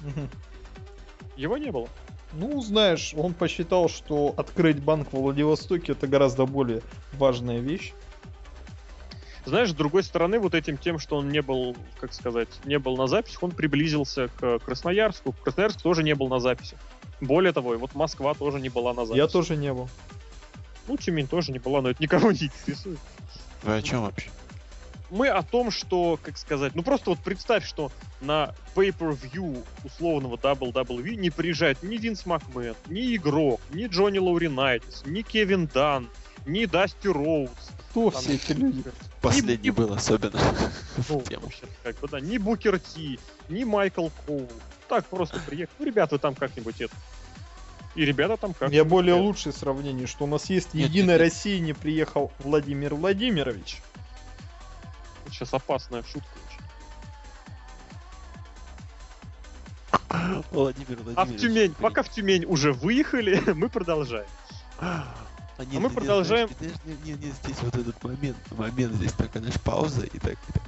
Его 1.36 1.56
не 1.56 1.70
было. 1.70 1.88
Ну, 2.32 2.60
знаешь, 2.60 3.14
он 3.16 3.32
посчитал, 3.32 3.88
что 3.88 4.34
открыть 4.36 4.82
банк 4.82 5.12
в 5.12 5.16
Владивостоке 5.16 5.92
это 5.92 6.06
гораздо 6.06 6.46
более 6.46 6.82
важная 7.12 7.60
вещь. 7.60 7.92
Знаешь, 9.46 9.70
с 9.70 9.74
другой 9.74 10.02
стороны, 10.02 10.38
вот 10.38 10.54
этим 10.54 10.78
тем, 10.78 10.98
что 10.98 11.16
он 11.16 11.28
не 11.28 11.42
был, 11.42 11.76
как 12.00 12.14
сказать, 12.14 12.48
не 12.64 12.78
был 12.78 12.96
на 12.96 13.06
записях, 13.06 13.42
он 13.42 13.50
приблизился 13.50 14.28
к 14.28 14.58
Красноярску. 14.60 15.32
Красноярск 15.32 15.82
тоже 15.82 16.02
не 16.02 16.14
был 16.14 16.28
на 16.28 16.40
записи. 16.40 16.76
Более 17.20 17.52
того, 17.52 17.74
и 17.74 17.76
вот 17.76 17.94
Москва 17.94 18.34
тоже 18.34 18.58
не 18.58 18.70
была 18.70 18.94
на 18.94 19.04
записи. 19.04 19.18
Я 19.18 19.28
тоже 19.28 19.56
не 19.56 19.72
был. 19.72 19.88
Ну, 20.88 20.96
Тюмень 20.96 21.28
тоже 21.28 21.52
не 21.52 21.58
была, 21.58 21.82
но 21.82 21.90
это 21.90 22.02
никого 22.02 22.32
не 22.32 22.44
интересует. 22.44 22.98
Вы 23.62 23.76
о 23.76 23.82
чем 23.82 24.02
вообще? 24.02 24.30
Мы 25.10 25.28
о 25.28 25.42
том, 25.42 25.70
что, 25.70 26.18
как 26.22 26.36
сказать, 26.38 26.74
ну 26.74 26.82
просто 26.82 27.10
вот 27.10 27.18
представь, 27.20 27.66
что 27.66 27.92
на 28.20 28.54
pay-per-view 28.74 29.64
условного 29.84 30.36
WWE 30.36 31.14
не 31.16 31.30
приезжает 31.30 31.82
ни 31.82 31.96
Винс 31.96 32.26
Макмен, 32.26 32.74
ни 32.86 33.14
Игрок, 33.14 33.60
ни 33.72 33.86
Джонни 33.86 34.18
Лауринайтис, 34.18 35.02
ни 35.06 35.22
Кевин 35.22 35.66
Дан, 35.72 36.08
ни 36.46 36.64
Дасти 36.66 37.08
Роуз. 37.08 37.50
Кто 37.90 38.10
Там- 38.10 38.22
все 38.22 38.34
эти 38.34 38.52
люди? 38.52 38.82
Последний 39.20 39.68
и- 39.68 39.72
был 39.72 39.92
особенно 39.92 40.40
Ну, 41.08 41.18
вообще, 41.40 41.62
как 41.82 41.98
бы, 42.00 42.08
да, 42.08 42.20
ни 42.20 42.38
Букер 42.38 42.78
Ти, 42.78 43.20
ни 43.48 43.64
Майкл 43.64 44.08
Коул. 44.26 44.50
Так 44.88 45.06
просто 45.06 45.38
приехал. 45.46 45.72
Ну, 45.78 45.86
ребята, 45.86 46.18
там 46.18 46.34
как-нибудь 46.34 46.80
это. 46.80 46.94
И 47.94 48.04
ребята 48.04 48.36
там 48.36 48.54
как 48.54 48.72
Я 48.72 48.84
более 48.84 49.14
лучшее 49.14 49.52
сравнение, 49.52 50.06
что 50.08 50.24
у 50.24 50.26
нас 50.26 50.50
есть 50.50 50.74
Нет, 50.74 50.88
Единая 50.88 51.16
нет, 51.16 51.20
нет. 51.20 51.32
Россия, 51.32 51.60
не 51.60 51.72
приехал 51.72 52.32
Владимир 52.40 52.94
Владимирович. 52.96 53.80
Сейчас 55.30 55.52
опасная 55.54 56.02
шутка 56.02 56.28
очень. 56.48 56.64
Владимир 60.50 60.98
А 60.98 61.02
в 61.02 61.04
Владимирович. 61.04 61.40
Тюмень, 61.40 61.74
пока 61.74 62.02
в 62.02 62.08
Тюмень 62.08 62.44
уже 62.46 62.72
выехали, 62.72 63.40
мы 63.54 63.68
продолжаем. 63.68 64.28
А, 64.78 65.06
нет, 65.58 65.80
мы 65.80 65.88
ты 65.88 65.94
не 65.94 66.00
продолжаем. 66.00 66.48
знаешь, 66.58 66.58
ты 66.58 66.80
знаешь, 66.82 67.00
Не, 67.04 67.12
не, 67.12 67.18
не, 67.26 67.30
здесь 67.32 67.58
вот 67.62 67.74
этот 67.76 68.02
момент, 68.02 68.36
момент, 68.52 68.94
здесь 68.94 69.12
такая, 69.12 69.42
знаешь, 69.42 69.60
пауза 69.60 70.04
и 70.04 70.18
так, 70.18 70.32
и 70.48 70.52
так. 70.52 70.62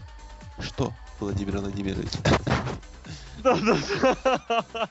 Что, 0.64 0.92
Владимир 1.21 1.59
Владимирович? 1.59 2.11
Да. 3.42 3.57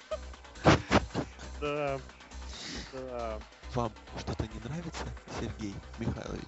Да. 1.61 1.99
Да. 2.93 3.39
Вам 3.73 3.91
что-то 4.19 4.43
не 4.43 4.59
нравится, 4.63 5.05
Сергей 5.39 5.73
Михайлович? 5.97 6.47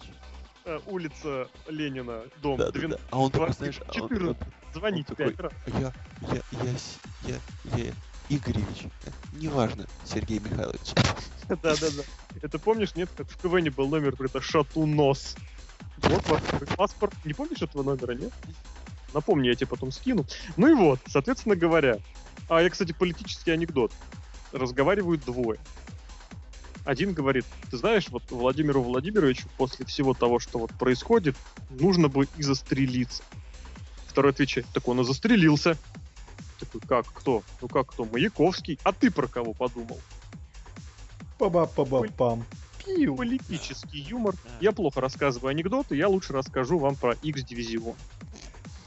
Э, 0.67 0.81
Улица 0.85 1.47
Ленина, 1.69 2.23
дом. 2.41 2.57
Да, 2.57 2.65
да, 2.69 2.77
двен- 2.77 2.89
да. 2.89 2.97
А 3.09 3.19
он 3.19 3.31
такой, 3.31 3.45
квартира 3.47 3.71
знаешь, 3.71 3.79
а 3.87 4.03
он 4.03 4.09
14. 4.09 4.37
такой, 4.37 4.53
Звоните 4.73 5.05
Он 5.09 5.15
такой, 5.15 5.31
пять 5.33 5.39
раз. 5.39 5.53
я, 5.67 5.93
я, 6.33 6.41
я, 6.51 7.39
я, 7.73 7.85
я, 7.85 7.93
Игоревич, 8.27 8.83
э, 9.05 9.09
неважно, 9.31 9.85
Сергей 10.03 10.39
Михайлович. 10.39 10.91
Да, 11.47 11.55
да, 11.61 11.73
да. 11.79 12.03
Это 12.41 12.59
помнишь, 12.59 12.95
нет, 12.95 13.09
как 13.15 13.29
в 13.29 13.37
КВН 13.37 13.71
был 13.71 13.87
номер, 13.87 14.13
это 14.19 14.41
Шатунос. 14.41 15.37
Вот 15.99 16.27
ваш 16.27 16.41
паспорт. 16.75 17.13
Не 17.23 17.33
помнишь 17.33 17.61
этого 17.61 17.83
номера, 17.83 18.11
нет? 18.11 18.33
Напомни, 19.13 19.47
я 19.47 19.55
тебе 19.55 19.67
потом 19.67 19.93
скину. 19.93 20.25
Ну 20.57 20.67
и 20.67 20.73
вот, 20.73 20.99
соответственно 21.07 21.55
говоря. 21.55 21.99
А 22.49 22.61
я, 22.61 22.69
кстати, 22.69 22.91
политический 22.91 23.51
анекдот. 23.51 23.93
Разговаривают 24.51 25.23
двое. 25.23 25.59
Один 26.87 27.11
говорит, 27.11 27.43
ты 27.69 27.75
знаешь, 27.75 28.07
вот 28.07 28.23
Владимиру 28.29 28.81
Владимировичу 28.81 29.49
после 29.57 29.85
всего 29.85 30.13
того, 30.13 30.39
что 30.39 30.57
вот 30.57 30.71
происходит, 30.71 31.35
нужно 31.69 32.07
бы 32.07 32.29
и 32.37 32.43
застрелиться. 32.43 33.23
второй 34.05 34.31
отвечает, 34.31 34.67
так 34.73 34.87
он 34.87 35.01
и 35.01 35.03
застрелился. 35.03 35.77
Такой, 36.57 36.79
как, 36.79 37.05
кто? 37.11 37.43
Ну 37.61 37.67
как 37.67 37.87
кто? 37.87 38.05
Маяковский. 38.05 38.79
А 38.83 38.93
ты 38.93 39.11
про 39.11 39.27
кого 39.27 39.53
подумал? 39.53 39.99
Па-ба-па-ба-пам. 41.37 42.45
Пиу. 42.85 43.17
Политический 43.17 43.99
юмор. 43.99 44.35
Я 44.61 44.71
плохо 44.71 45.01
рассказываю 45.01 45.49
анекдоты, 45.49 45.97
я 45.97 46.07
лучше 46.07 46.31
расскажу 46.31 46.79
вам 46.79 46.95
про 46.95 47.15
X-дивизион. 47.21 47.95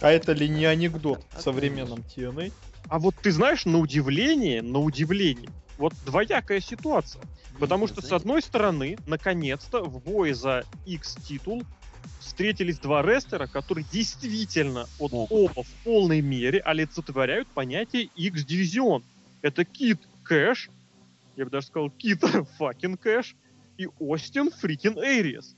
А 0.01 0.11
это 0.11 0.33
ли 0.33 0.49
не 0.49 0.65
анекдот 0.65 1.23
в 1.37 1.43
современном 1.43 1.99
TNA? 1.99 2.51
А 2.89 2.99
вот 2.99 3.15
ты 3.23 3.31
знаешь, 3.31 3.67
на 3.67 3.77
удивление, 3.77 4.63
на 4.63 4.79
удивление, 4.79 5.51
вот 5.77 5.93
двоякая 6.07 6.61
ситуация. 6.61 7.21
Потому 7.61 7.87
что, 7.87 8.01
с 8.01 8.11
одной 8.11 8.41
стороны, 8.41 8.97
наконец-то 9.07 9.85
в 9.85 10.03
бое 10.03 10.35
за 10.35 10.65
X-титул 10.87 11.63
встретились 12.19 12.79
два 12.79 13.03
рестлера, 13.03 13.47
которые 13.47 13.85
действительно 13.93 14.87
вот 14.99 15.13
Могут. 15.13 15.31
оба 15.31 15.63
в 15.63 15.71
полной 15.85 16.23
мере 16.23 16.61
олицетворяют 16.61 17.49
понятие 17.49 18.09
X-дивизион. 18.17 19.05
Это 19.43 19.67
Кид 19.67 20.01
Кэш, 20.25 20.71
я 21.37 21.45
бы 21.45 21.51
даже 21.51 21.67
сказал 21.67 21.91
Кид 21.91 22.25
fucking 22.59 22.97
Кэш, 22.97 23.37
и 23.77 23.89
Остин 23.99 24.51
freakin' 24.51 24.99
Эйриас. 24.99 25.55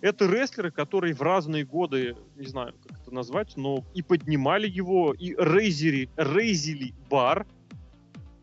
Это 0.00 0.26
рестлеры, 0.26 0.72
которые 0.72 1.14
в 1.14 1.22
разные 1.22 1.64
годы, 1.64 2.16
не 2.36 2.46
знаю, 2.46 2.74
как 2.86 3.00
это 3.00 3.14
назвать, 3.14 3.56
но 3.56 3.84
и 3.94 4.02
поднимали 4.02 4.68
его, 4.68 5.12
и 5.12 5.34
рейзери, 5.36 6.08
raise 6.16 6.65
или 6.65 6.94
bar. 7.08 7.46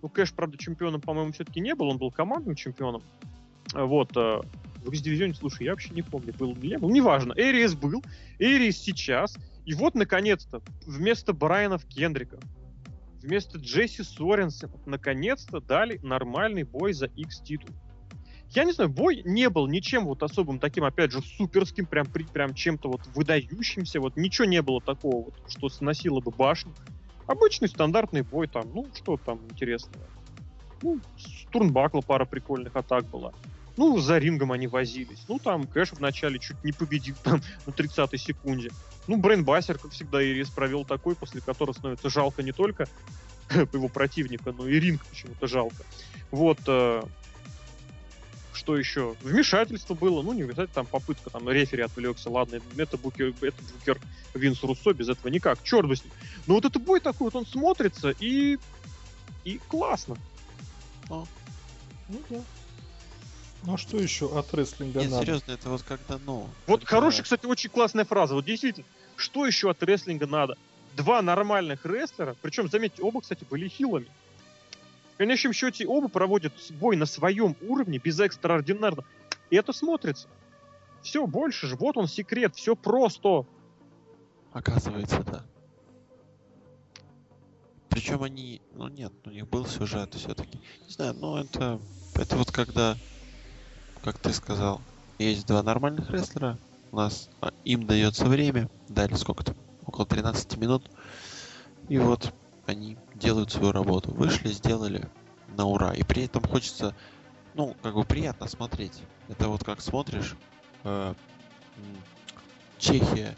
Ну, 0.02 0.10
Кэш, 0.10 0.34
правда, 0.34 0.58
чемпионом, 0.58 1.02
по-моему, 1.02 1.32
все-таки 1.32 1.60
не 1.60 1.76
был, 1.76 1.90
он 1.90 1.98
был 1.98 2.12
командным 2.12 2.56
чемпионом. 2.56 3.04
Вот, 3.74 4.16
э, 4.16 4.42
в 4.86 4.92
X-дивизионе, 4.92 5.34
слушай, 5.34 5.64
я 5.64 5.72
вообще 5.72 5.94
не 5.94 6.04
помню, 6.04 6.34
был 6.34 6.52
или 6.54 6.68
не 6.68 6.78
был, 6.78 6.90
неважно. 6.90 7.34
Эриас 7.36 7.74
был, 7.74 8.04
Эриас 8.38 8.78
сейчас, 8.78 9.38
и 9.66 9.74
вот, 9.74 9.96
наконец-то, 9.96 10.62
вместо 10.86 11.34
Брайанов 11.34 11.86
Кендрика, 11.86 12.38
вместо 13.22 13.58
Джесси 13.58 14.04
Соренсена, 14.04 14.74
наконец-то 14.86 15.60
дали 15.60 15.98
нормальный 16.04 16.64
бой 16.64 16.94
за 16.94 17.08
X-титул. 17.08 17.76
Я 18.50 18.64
не 18.64 18.72
знаю, 18.72 18.92
бой 18.92 19.22
не 19.26 19.50
был 19.50 19.68
ничем 19.68 20.06
вот 20.06 20.22
особым 20.22 20.60
таким, 20.60 20.84
опять 20.84 21.12
же, 21.12 21.22
суперским, 21.22 21.88
прям, 21.88 22.06
прям 22.06 22.54
чем-то 22.54 22.90
вот 22.90 23.02
выдающимся, 23.16 24.00
вот 24.00 24.16
ничего 24.16 24.46
не 24.46 24.62
было 24.62 24.80
такого, 24.80 25.26
вот, 25.26 25.34
что 25.48 25.68
сносило 25.70 26.22
бы 26.22 26.32
башню. 26.32 26.74
Обычный 27.28 27.68
стандартный 27.68 28.22
бой 28.22 28.48
там, 28.48 28.70
ну, 28.74 28.88
что 28.94 29.18
там 29.18 29.40
интересного. 29.50 30.06
Ну, 30.82 31.00
с 31.18 31.52
Турнбакла 31.52 32.02
пара 32.02 32.26
прикольных 32.26 32.76
атак 32.76 33.06
была. 33.06 33.34
Ну, 33.78 33.98
за 34.00 34.18
рингом 34.18 34.52
они 34.52 34.68
возились. 34.68 35.26
Ну, 35.28 35.40
там 35.40 35.66
Кэш 35.66 35.94
вначале 35.94 36.40
чуть 36.40 36.64
не 36.64 36.72
победил 36.72 37.16
там 37.24 37.42
на 37.66 37.72
30-й 37.72 38.18
секунде. 38.18 38.70
Ну, 39.08 39.18
Брейнбастер, 39.18 39.78
как 39.78 39.92
всегда, 39.92 40.24
Ирис 40.24 40.50
провел 40.50 40.86
такой, 40.86 41.16
после 41.16 41.42
которого 41.42 41.74
становится 41.74 42.10
жалко 42.10 42.44
не 42.44 42.52
только 42.52 42.88
его 43.74 43.88
противника, 43.88 44.52
но 44.52 44.68
и 44.68 44.80
ринг 44.80 45.06
почему-то 45.06 45.48
жалко. 45.48 45.84
Вот, 46.32 46.60
э, 46.68 47.02
что 48.56 48.78
еще? 48.78 49.16
Вмешательство 49.22 49.94
было, 49.94 50.22
ну, 50.22 50.34
не 50.34 50.44
вмешательство, 50.44 50.84
там 50.84 50.86
попытка, 50.86 51.30
там, 51.30 51.50
рефери 51.50 51.84
отвлекся, 51.84 52.30
ладно, 52.30 52.60
это 52.78 52.98
букер, 52.98 53.34
это 53.42 53.64
букер 53.74 54.00
Винс 54.34 54.64
Руссо, 54.64 54.94
без 54.94 55.10
этого 55.10 55.28
никак, 55.28 55.62
черт 55.64 55.88
бы 55.88 55.96
с 55.96 56.04
ним. 56.04 56.14
Но 56.48 56.56
вот 56.56 56.66
этот 56.66 56.82
бой 56.82 57.00
такой 57.00 57.26
вот, 57.26 57.36
он 57.36 57.46
смотрится, 57.46 58.12
и... 58.20 58.58
и 59.44 59.60
классно. 59.68 60.18
Ну 61.10 61.28
да. 62.30 62.42
Ну 63.64 63.74
а 63.74 63.78
что 63.78 63.98
еще 63.98 64.38
от 64.38 64.54
рестлинга 64.54 65.02
Нет, 65.02 65.12
надо? 65.12 65.26
серьезно, 65.26 65.52
это 65.52 65.70
вот 65.70 65.82
когда, 65.82 66.20
ну... 66.26 66.48
Вот 66.68 66.82
когда- 66.82 66.98
хорошая, 66.98 67.24
кстати, 67.24 67.46
очень 67.46 67.70
классная 67.70 68.06
фраза. 68.06 68.36
Вот 68.36 68.46
действительно, 68.46 68.86
что 69.16 69.46
еще 69.46 69.72
от 69.72 69.82
рестлинга 69.82 70.28
надо? 70.28 70.56
Два 70.96 71.22
нормальных 71.22 71.86
рестлера, 71.86 72.36
причем, 72.42 72.70
заметьте, 72.70 73.02
оба, 73.02 73.22
кстати, 73.22 73.44
были 73.50 73.68
хилами. 73.68 74.08
В 75.16 75.18
конечном 75.18 75.54
счете, 75.54 75.88
оба 75.88 76.10
проводят 76.10 76.52
бой 76.72 76.98
на 76.98 77.06
своем 77.06 77.56
уровне, 77.62 78.00
без 78.00 78.20
экстраординарно. 78.20 79.06
И 79.50 79.56
это 79.56 79.72
смотрится. 79.72 80.28
Все, 81.02 81.26
больше 81.26 81.68
же, 81.68 81.78
вот 81.78 81.96
он 81.96 82.10
секрет, 82.10 82.54
все 82.56 82.76
просто. 82.76 83.46
Оказывается, 84.52 85.24
да. 85.24 85.46
Причем 87.88 88.24
они, 88.24 88.62
ну 88.74 88.90
нет, 88.90 89.14
у 89.26 89.30
них 89.30 89.48
был 89.48 89.66
сюжет 89.66 90.14
все-таки. 90.16 90.60
Не 90.86 90.92
знаю, 90.92 91.14
ну 91.14 91.38
это, 91.38 91.80
это 92.16 92.36
вот 92.36 92.52
когда, 92.52 92.98
как 94.04 94.18
ты 94.18 94.34
сказал, 94.34 94.82
есть 95.18 95.48
два 95.48 95.64
нормальных 95.64 96.10
рестлера, 96.10 96.58
у 96.92 96.98
нас 96.98 97.30
а, 97.40 97.54
им 97.64 97.88
дается 97.88 98.26
время, 98.26 98.70
дали 98.90 99.14
сколько 99.14 99.46
там, 99.46 99.56
около 99.86 100.06
13 100.06 100.58
минут, 100.58 100.92
и 101.88 101.98
вот 102.00 102.34
они 102.66 102.98
делают 103.14 103.52
свою 103.52 103.72
работу. 103.72 104.12
Вышли, 104.12 104.50
сделали 104.50 105.08
на 105.56 105.66
ура. 105.66 105.94
И 105.94 106.04
при 106.04 106.26
этом 106.26 106.44
хочется, 106.44 106.96
ну, 107.54 107.76
как 107.82 107.96
бы 107.96 108.04
приятно 108.04 108.48
смотреть. 108.48 109.02
Это 109.30 109.48
вот 109.48 109.64
как 109.64 109.82
смотришь 109.82 110.36
э, 110.84 111.14
Чехия, 112.78 113.36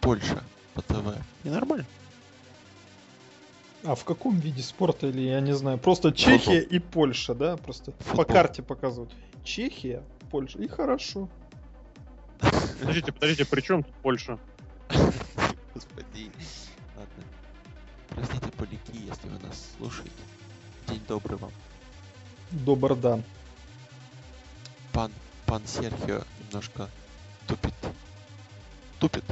Польша 0.00 0.42
по 0.74 0.82
ТВ. 0.82 1.16
И 1.44 1.48
нормально. 1.48 1.86
А 3.84 3.94
в 3.94 4.04
каком 4.04 4.36
виде 4.36 4.62
спорта 4.62 5.06
или 5.06 5.22
я 5.22 5.40
не 5.40 5.54
знаю? 5.54 5.78
Просто 5.78 6.12
Чехия 6.12 6.60
и 6.60 6.78
Польша, 6.78 7.34
да? 7.34 7.56
Просто 7.56 7.92
по 7.92 8.04
Футбол. 8.04 8.24
карте 8.24 8.62
показывают. 8.62 9.14
Чехия, 9.44 10.02
Польша. 10.30 10.58
И 10.58 10.66
хорошо. 10.66 11.28
Подождите, 12.80 13.12
подождите, 13.12 13.44
при 13.44 13.60
чем 13.60 13.84
тут 13.84 13.94
Польша? 14.02 14.38
Господи. 15.74 16.30
Ладно. 16.96 17.24
Простите, 18.08 18.45
поляки, 18.66 19.04
если 19.04 19.28
вы 19.28 19.38
нас 19.46 19.66
слушаете. 19.76 20.10
День 20.88 21.02
добрый 21.08 21.38
вам. 21.38 21.52
Добр 22.50 22.94
дан. 22.94 23.22
Пан, 24.92 25.12
пан 25.46 25.66
Серхио 25.66 26.22
немножко 26.40 26.88
тупит. 27.46 27.74
Тупит. 28.98 29.24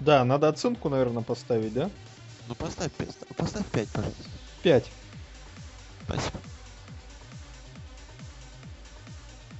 Да, 0.00 0.24
надо 0.24 0.48
оценку, 0.48 0.88
наверное, 0.88 1.22
поставить, 1.22 1.72
да? 1.72 1.90
Ну 2.46 2.54
поставь 2.54 2.92
5, 2.92 3.08
поставь 3.36 3.66
5, 3.66 3.88
пожалуйста. 3.88 4.22
5. 4.62 4.90
Спасибо. 6.04 6.38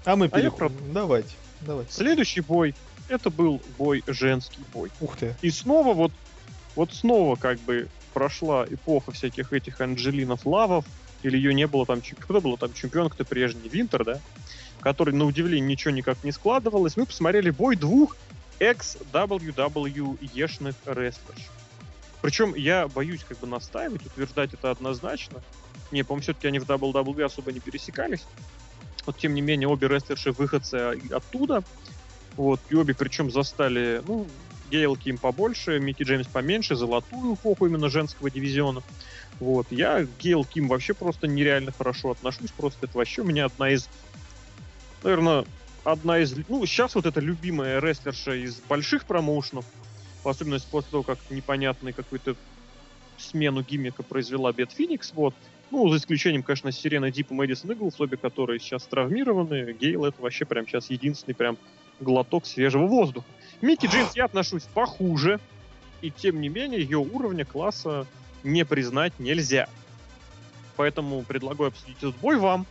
А 0.05 0.17
мы 0.17 0.27
А 0.27 0.39
я 0.39 0.51
переходим. 0.51 0.93
Давайте, 0.93 1.35
давайте. 1.61 1.93
Следующий 1.93 2.41
бой, 2.41 2.75
это 3.09 3.31
был 3.31 3.61
бой 3.77 4.03
женский 4.07 4.63
бой. 4.73 4.91
Ух 5.01 5.17
ты. 5.19 5.37
И 5.43 5.51
снова 5.51 5.93
вот, 5.93 6.13
вот 6.77 6.95
снова 6.95 7.37
как 7.37 7.59
бы 7.61 7.89
прошла 8.19 8.67
эпоха 8.69 9.13
всяких 9.13 9.53
этих 9.53 9.81
Анджелинов 9.81 10.45
Лавов, 10.45 10.85
или 11.23 11.37
ее 11.37 11.55
не 11.55 11.69
было 11.69 11.87
там, 11.87 12.03
кто 12.19 12.41
было 12.41 12.59
там 12.59 12.75
чемпион, 12.75 13.11
кто 13.11 13.25
прежний, 13.25 13.69
Винтер, 13.69 14.05
да? 14.05 14.19
Который, 14.81 15.15
на 15.15 15.25
удивление, 15.25 15.69
ничего 15.69 15.93
никак 15.93 16.25
не 16.25 16.33
складывалось. 16.33 16.97
Мы 16.97 17.07
посмотрели 17.07 17.51
бой 17.51 17.77
двух 17.77 18.17
ex-WWE-шных 18.59 20.75
рестлерш. 20.87 21.47
Причем 22.21 22.57
я 22.57 22.89
боюсь 22.89 23.23
как 23.23 23.39
бы 23.39 23.47
настаивать, 23.47 24.05
утверждать 24.05 24.53
это 24.53 24.73
однозначно. 24.73 25.41
Не, 25.93 26.03
по-моему, 26.03 26.23
все-таки 26.23 26.49
они 26.49 26.59
в 26.59 26.69
WWE 26.69 27.25
особо 27.25 27.53
не 27.53 27.61
пересекались. 27.61 28.27
Вот, 29.07 29.17
тем 29.17 29.33
не 29.33 29.43
менее, 29.43 29.69
обе 29.69 29.87
рестлерши 29.87 30.33
выходцы 30.33 30.99
оттуда. 31.13 31.63
Вот, 32.37 32.59
и 32.69 32.75
обе 32.75 32.95
причем 32.95 33.31
застали, 33.31 34.03
ну, 34.09 34.27
Гейл 34.71 34.97
Ким 34.97 35.19
побольше, 35.19 35.79
Микки 35.79 36.03
Джеймс 36.03 36.27
поменьше, 36.27 36.77
золотую 36.77 37.35
эпоху 37.35 37.67
именно 37.67 37.89
женского 37.89 38.31
дивизиона. 38.31 38.83
Вот, 39.41 39.67
я 39.71 40.07
Гейл 40.21 40.45
Ким 40.45 40.69
вообще 40.69 40.95
просто 40.95 41.27
нереально 41.27 41.73
хорошо 41.73 42.11
отношусь, 42.11 42.51
просто 42.51 42.87
это 42.87 42.99
вообще 42.99 43.23
у 43.23 43.25
меня 43.25 43.47
одна 43.47 43.71
из, 43.71 43.89
наверное, 45.03 45.45
одна 45.85 46.19
из, 46.19 46.35
ну, 46.49 46.65
сейчас 46.67 46.95
вот 46.95 47.07
эта 47.07 47.21
любимая 47.21 47.81
рестлерша 47.81 48.35
из 48.35 48.61
больших 48.69 49.05
промоушенов, 49.05 49.65
в 50.23 50.29
особенности 50.29 50.69
после 50.71 50.91
того, 50.91 51.03
как 51.03 51.19
непонятный 51.31 51.93
какой-то 51.93 52.37
смену 53.17 53.63
гиммика 53.63 54.03
произвела 54.03 54.53
Бет 54.53 54.73
Феникс, 54.73 55.13
вот, 55.13 55.35
ну, 55.71 55.89
за 55.89 55.99
исключением, 55.99 56.43
конечно, 56.43 56.73
Сирены 56.73 57.11
Дип 57.11 57.31
и 57.31 57.35
Мэдисон 57.35 57.73
Иглс, 57.73 58.01
обе 58.01 58.17
которые 58.17 58.59
сейчас 58.59 58.85
травмированы. 58.85 59.73
Гейл 59.79 60.05
это 60.05 60.21
вообще 60.23 60.47
прям 60.47 60.67
сейчас 60.67 60.89
единственный 60.89 61.35
прям 61.35 61.59
глоток 62.01 62.47
свежего 62.47 62.87
воздуха. 62.87 63.27
Микки 63.61 63.87
Джеймс 63.87 64.15
я 64.15 64.27
отношусь 64.27 64.65
похуже, 64.75 65.41
и 66.01 66.11
тем 66.11 66.41
не 66.41 66.49
менее 66.49 66.81
ее 66.81 66.99
уровня 66.99 67.45
класса 67.45 68.07
не 68.43 68.65
признать 68.65 69.19
нельзя. 69.19 69.69
Поэтому 70.77 71.23
предлагаю 71.23 71.69
обсудить 71.69 71.99
этот 71.99 72.17
бой 72.19 72.37
вам. 72.37 72.67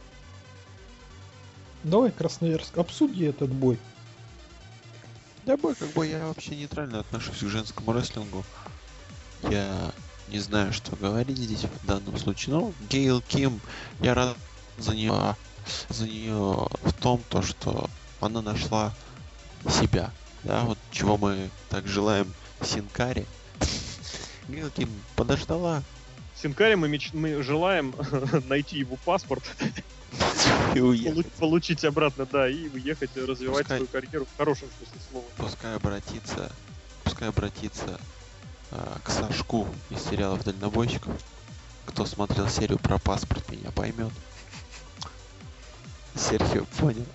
Давай, 1.83 2.11
Красноярск, 2.11 2.77
обсуди 2.77 3.25
этот 3.25 3.49
бой. 3.49 3.77
Да, 5.45 5.57
бой, 5.57 5.75
как 5.75 5.89
бы 5.89 6.07
я 6.07 6.27
вообще 6.27 6.55
нейтрально 6.55 6.99
отношусь 6.99 7.39
к 7.39 7.47
женскому 7.47 7.93
рестлингу. 7.93 8.43
Я 9.43 9.91
не 10.29 10.39
знаю, 10.39 10.73
что 10.73 10.95
говорить 10.95 11.37
здесь 11.37 11.63
в 11.63 11.85
данном 11.85 12.17
случае. 12.17 12.55
Но 12.55 12.73
Гейл 12.89 13.21
Ким, 13.21 13.59
я 14.01 14.13
рад 14.13 14.37
за 14.77 14.95
нее, 14.95 15.35
за 15.89 16.05
нее 16.05 16.67
в 16.83 16.93
том, 16.99 17.21
то, 17.29 17.41
что 17.41 17.89
она 18.19 18.41
нашла 18.41 18.93
себя. 19.69 20.11
Да, 20.47 20.61
вот 20.63 20.77
чего 20.91 21.17
мы 21.17 21.49
так 21.69 21.85
желаем 21.87 22.33
Синкаре. 22.63 23.25
Гейл 24.47 24.69
Ким 24.69 24.89
подождала 25.17 25.83
Синкаре 26.41 26.77
мы, 26.77 26.87
меч- 26.87 27.13
мы 27.13 27.43
желаем 27.43 27.93
найти 28.47 28.77
его 28.79 28.95
паспорт, 29.03 29.43
и 30.75 30.79
уехать. 30.79 31.29
получить 31.33 31.83
обратно, 31.83 32.25
да, 32.31 32.47
и 32.47 32.69
уехать 32.69 33.09
э, 33.15 33.25
развивать 33.25 33.63
Пускай. 33.63 33.77
свою 33.79 33.87
карьеру 33.87 34.25
в 34.25 34.37
хорошем 34.37 34.69
смысле 34.77 35.01
слова. 35.11 35.25
Пускай 35.35 35.75
обратится, 35.75 36.51
пускай 37.03 37.27
обратится 37.27 37.99
а, 38.71 38.99
к 39.03 39.09
Сашку 39.09 39.67
из 39.89 40.01
сериалов 40.03 40.45
Дальнобойщиков. 40.45 41.11
Кто 41.87 42.05
смотрел 42.05 42.47
серию 42.47 42.77
про 42.77 42.99
паспорт, 42.99 43.49
меня 43.51 43.71
поймет. 43.71 44.13
Серхио 46.15 46.65
понял. 46.77 47.05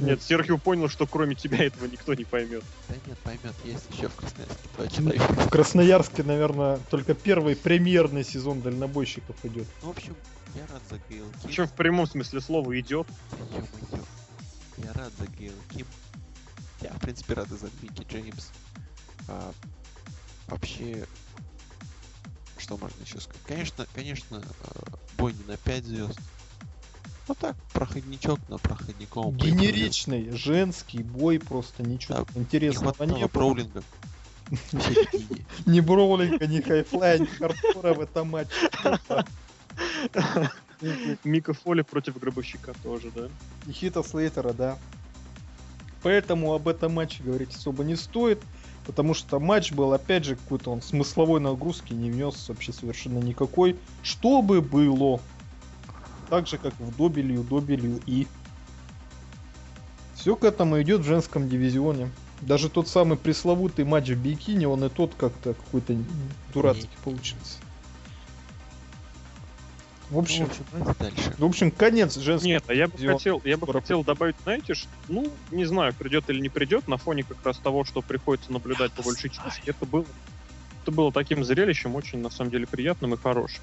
Нет, 0.00 0.22
Серхио 0.22 0.58
понял, 0.58 0.88
что 0.88 1.06
кроме 1.06 1.34
тебя 1.34 1.64
этого 1.64 1.86
никто 1.86 2.14
не 2.14 2.24
поймет. 2.24 2.64
Да 2.88 2.94
нет, 3.06 3.18
поймет, 3.18 3.54
есть 3.64 3.86
еще 3.90 4.08
в 4.08 4.16
Красноярске 4.16 4.68
два 4.76 4.88
человека. 4.88 5.32
В 5.32 5.48
Красноярске, 5.50 6.22
наверное, 6.22 6.78
только 6.90 7.14
первый 7.14 7.56
премьерный 7.56 8.24
сезон 8.24 8.60
дальнобойщиков 8.60 9.36
идет. 9.44 9.66
Ну, 9.82 9.88
в 9.88 9.90
общем, 9.90 10.16
я 10.54 10.66
рад 10.72 10.82
за 10.88 10.96
Гейл 11.08 11.24
Ким. 11.24 11.40
Причем 11.44 11.66
в 11.66 11.72
прямом 11.72 12.06
смысле 12.06 12.40
слова 12.40 12.78
идет. 12.80 13.06
Ё-моё. 13.32 14.04
Я 14.78 14.92
рад 14.94 15.12
за 15.18 15.26
Гейл 15.26 15.54
Ким. 15.70 15.86
Я, 16.80 16.90
в 16.90 17.00
принципе, 17.00 17.34
рад 17.34 17.48
за 17.48 17.68
Микки 17.82 18.06
Джеймс. 18.10 18.48
А, 19.28 19.52
вообще, 20.48 21.06
что 22.56 22.78
можно 22.78 23.02
еще 23.02 23.20
сказать? 23.20 23.42
Конечно, 23.46 23.86
конечно, 23.94 24.42
бой 25.18 25.34
не 25.34 25.44
на 25.44 25.56
5 25.58 25.84
звезд. 25.84 26.18
Ну 27.28 27.34
так, 27.34 27.56
проходничок 27.72 28.40
на 28.48 28.54
pay-per-view. 28.54 29.34
Генеричный 29.36 30.30
женский 30.30 31.02
бой, 31.02 31.38
просто 31.38 31.82
ничего 31.82 32.18
Да, 32.18 32.24
Не 32.34 32.42
интересного 32.42 33.04
не 33.04 33.12
было. 33.12 33.28
броулинга. 33.28 33.82
Ни 35.66 35.80
броулинга, 35.80 36.46
ни 36.48 36.60
хайфлая, 36.60 37.18
ни 37.18 37.26
хардкора 37.26 37.94
в 37.94 38.00
этом 38.00 38.30
матче. 38.30 38.52
Мика 41.24 41.52
Фоли 41.52 41.82
против 41.82 42.18
Гробовщика 42.18 42.72
тоже, 42.82 43.10
да? 43.14 43.28
И 43.68 43.72
Хита 43.72 44.02
Слейтера, 44.02 44.52
да. 44.52 44.78
Поэтому 46.02 46.54
об 46.54 46.66
этом 46.66 46.94
матче 46.94 47.22
говорить 47.22 47.54
особо 47.54 47.84
не 47.84 47.96
стоит. 47.96 48.40
Потому 48.86 49.12
что 49.14 49.38
матч 49.38 49.72
был, 49.72 49.92
опять 49.92 50.24
же, 50.24 50.36
какой-то 50.36 50.72
он 50.72 50.80
смысловой 50.80 51.38
нагрузки 51.38 51.92
не 51.92 52.10
внес 52.10 52.48
вообще 52.48 52.72
совершенно 52.72 53.18
никакой. 53.18 53.76
Что 54.02 54.40
бы 54.42 54.62
было. 54.62 55.20
Так 56.30 56.46
же, 56.46 56.58
как 56.58 56.72
в 56.78 56.96
W, 56.96 57.42
W 57.42 58.00
и. 58.06 58.26
Все 60.14 60.36
к 60.36 60.44
этому 60.44 60.80
идет 60.80 61.00
в 61.00 61.04
женском 61.04 61.48
дивизионе. 61.48 62.10
Даже 62.40 62.68
тот 62.68 62.88
самый 62.88 63.18
пресловутый 63.18 63.84
матч 63.84 64.08
в 64.08 64.16
бикини, 64.16 64.64
он 64.64 64.84
и 64.84 64.88
тот 64.88 65.14
как-то 65.14 65.54
какой-то 65.54 65.96
дурацкий 66.54 66.88
получился. 67.04 67.58
В 70.10 70.14
Ну, 70.14 70.20
общем, 70.20 70.46
в 70.46 70.48
общем, 70.48 70.64
давайте 70.72 70.94
дальше. 70.98 71.34
в 71.38 71.44
общем, 71.44 71.70
конец 71.70 72.16
женского 72.16 72.48
Нет, 72.48 72.64
а 72.66 72.74
я 72.74 72.88
бы 72.88 72.98
хотел, 72.98 73.40
я 73.44 73.56
бы 73.56 73.62
скоро 73.64 73.80
хотел 73.80 74.02
добавить, 74.02 74.34
знаете, 74.42 74.74
что, 74.74 74.88
ну, 75.08 75.32
не 75.52 75.64
знаю, 75.64 75.94
придет 75.94 76.28
или 76.30 76.40
не 76.40 76.48
придет, 76.48 76.88
на 76.88 76.96
фоне 76.96 77.22
как 77.22 77.36
раз 77.44 77.58
того, 77.58 77.84
что 77.84 78.02
приходится 78.02 78.52
наблюдать 78.52 78.92
по 78.92 79.02
большей 79.02 79.30
части, 79.30 79.62
это 79.66 79.86
было, 79.86 80.04
это 80.82 80.90
было 80.90 81.12
таким 81.12 81.44
зрелищем, 81.44 81.94
очень, 81.94 82.18
на 82.18 82.30
самом 82.30 82.50
деле, 82.50 82.66
приятным 82.66 83.14
и 83.14 83.16
хорошим. 83.16 83.62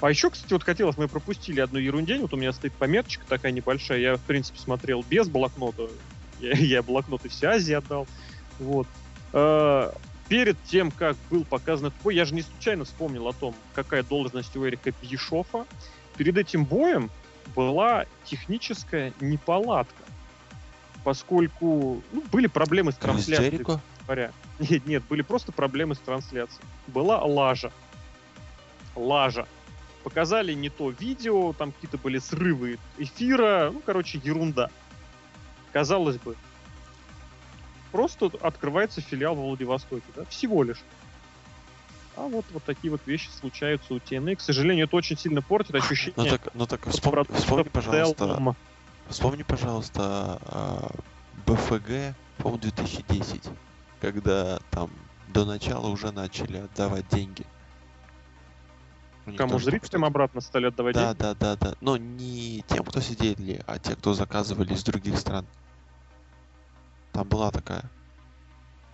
А 0.00 0.10
еще, 0.10 0.30
кстати, 0.30 0.52
вот 0.52 0.62
хотелось, 0.62 0.96
мы 0.96 1.08
пропустили 1.08 1.60
одну 1.60 1.78
ерундень, 1.78 2.22
вот 2.22 2.32
у 2.32 2.36
меня 2.36 2.52
стоит 2.52 2.72
пометочка 2.72 3.24
такая 3.28 3.52
небольшая, 3.52 3.98
я, 3.98 4.16
в 4.16 4.22
принципе, 4.22 4.58
смотрел 4.58 5.04
без 5.08 5.28
блокнота, 5.28 5.88
я, 6.40 6.52
я 6.52 6.82
блокноты 6.82 7.28
все 7.28 7.48
Азии 7.48 7.74
отдал, 7.74 8.06
вот. 8.58 8.86
Э, 9.32 9.90
Перед 10.30 10.62
тем, 10.62 10.92
как 10.92 11.16
был 11.28 11.44
показан 11.44 11.88
этот 11.88 12.00
бой, 12.02 12.14
я 12.14 12.24
же 12.24 12.36
не 12.36 12.42
случайно 12.42 12.84
вспомнил 12.84 13.26
о 13.26 13.32
том, 13.32 13.52
какая 13.74 14.04
должность 14.04 14.56
у 14.56 14.64
Эрика 14.64 14.92
Бьешофа. 15.02 15.66
Перед 16.16 16.38
этим 16.38 16.64
боем 16.64 17.10
была 17.56 18.06
техническая 18.26 19.12
неполадка, 19.18 20.04
поскольку 21.02 22.00
ну, 22.12 22.22
были 22.30 22.46
проблемы 22.46 22.92
с 22.92 22.94
трансляцией, 22.94 23.60
говоря. 24.06 24.30
Нет, 24.60 24.86
нет, 24.86 25.02
были 25.08 25.22
просто 25.22 25.50
проблемы 25.50 25.96
с 25.96 25.98
трансляцией. 25.98 26.62
Была 26.86 27.24
лажа. 27.24 27.72
Лажа. 28.94 29.48
Показали 30.02 30.54
не 30.54 30.70
то 30.70 30.90
видео, 30.90 31.52
там 31.52 31.72
какие-то 31.72 31.98
были 31.98 32.18
срывы 32.18 32.78
эфира, 32.96 33.70
ну, 33.72 33.82
короче, 33.84 34.20
ерунда. 34.24 34.70
Казалось 35.72 36.16
бы, 36.16 36.36
просто 37.92 38.30
открывается 38.40 39.00
филиал 39.00 39.34
в 39.34 39.40
Владивостоке, 39.40 40.04
да, 40.16 40.24
всего 40.26 40.62
лишь. 40.62 40.82
А 42.16 42.22
вот, 42.22 42.44
вот 42.50 42.64
такие 42.64 42.90
вот 42.90 43.00
вещи 43.06 43.28
случаются 43.28 43.94
у 43.94 43.98
TNA. 43.98 44.36
К 44.36 44.40
сожалению, 44.40 44.86
это 44.86 44.96
очень 44.96 45.16
сильно 45.16 45.42
портит 45.42 45.72
Ну 45.72 45.78
ощущение 45.78 46.30
так, 46.30 46.54
ну 46.54 46.66
так 46.66 46.86
вспомни, 46.86 47.24
вспомни, 47.34 47.68
пожалуйста, 47.68 48.54
вспомни, 49.08 49.42
пожалуйста, 49.42 50.40
БФГ, 51.46 52.14
по-моему, 52.38 52.58
2010, 52.58 53.42
когда 54.00 54.60
там 54.70 54.90
до 55.28 55.44
начала 55.44 55.86
уже 55.88 56.10
начали 56.10 56.58
отдавать 56.58 57.08
деньги. 57.08 57.44
Кому 59.36 59.58
зрителям 59.58 60.04
обратно 60.04 60.40
стали 60.40 60.66
отдавать 60.66 60.94
Да, 60.94 61.08
деньги? 61.14 61.18
да, 61.18 61.34
да, 61.34 61.56
да. 61.56 61.74
Но 61.80 61.96
не 61.96 62.62
тем, 62.66 62.84
кто 62.84 63.00
сидели, 63.00 63.62
а 63.66 63.78
те, 63.78 63.94
кто 63.94 64.14
заказывали 64.14 64.72
из 64.74 64.82
других 64.82 65.18
стран. 65.18 65.46
Там 67.12 67.28
была 67.28 67.50
такая 67.50 67.84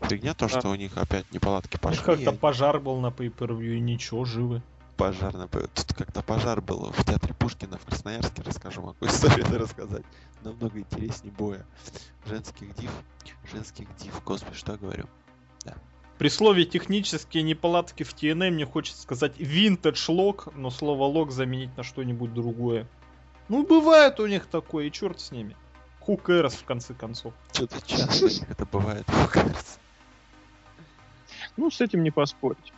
фигня, 0.02 0.34
то, 0.34 0.46
А. 0.46 0.48
что 0.48 0.68
у 0.70 0.74
них 0.74 0.96
опять 0.96 1.30
неполадки 1.32 1.78
У 1.82 1.88
них 1.88 1.98
пошли. 2.02 2.04
как-то 2.24 2.30
и 2.32 2.36
пожар 2.38 2.80
был 2.80 3.00
на 3.00 3.08
pay 3.08 3.76
и 3.76 3.80
ничего, 3.80 4.24
живы. 4.24 4.62
пожар 4.96 5.34
на 5.34 5.46
Тут 5.48 5.94
как-то 5.96 6.22
пожар 6.22 6.60
был 6.60 6.90
в 6.92 7.04
театре 7.04 7.34
Пушкина 7.34 7.78
в 7.78 7.84
Красноярске. 7.84 8.42
Расскажу, 8.42 8.82
могу 8.82 8.96
историю 9.06 9.58
рассказать. 9.58 10.04
Намного 10.42 10.78
интереснее 10.80 11.32
боя. 11.32 11.64
Женских 12.26 12.74
див. 12.74 12.90
Женских 13.52 13.86
див. 13.96 14.22
Господи, 14.24 14.56
что 14.56 14.72
я 14.72 14.78
говорю? 14.78 15.06
При 16.18 16.28
слове 16.28 16.64
технические 16.64 17.42
неполадки 17.42 18.02
в 18.02 18.14
TNA 18.14 18.50
мне 18.50 18.64
хочется 18.64 19.02
сказать 19.02 19.34
винтедж 19.36 20.10
лог, 20.10 20.48
но 20.54 20.70
слово 20.70 21.04
лог 21.04 21.30
заменить 21.30 21.76
на 21.76 21.82
что-нибудь 21.82 22.32
другое. 22.32 22.86
Ну, 23.48 23.66
бывает 23.66 24.18
у 24.18 24.26
них 24.26 24.46
такое, 24.46 24.86
и 24.86 24.92
черт 24.92 25.20
с 25.20 25.30
ними. 25.30 25.56
Cares, 26.06 26.56
в 26.56 26.64
конце 26.64 26.94
концов. 26.94 27.34
Что-то 27.52 27.76
часто 27.84 28.28
это 28.48 28.64
бывает. 28.64 29.06
Ну, 31.56 31.70
с 31.70 31.80
этим 31.80 32.02
не 32.02 32.10
поспорить. 32.10 32.72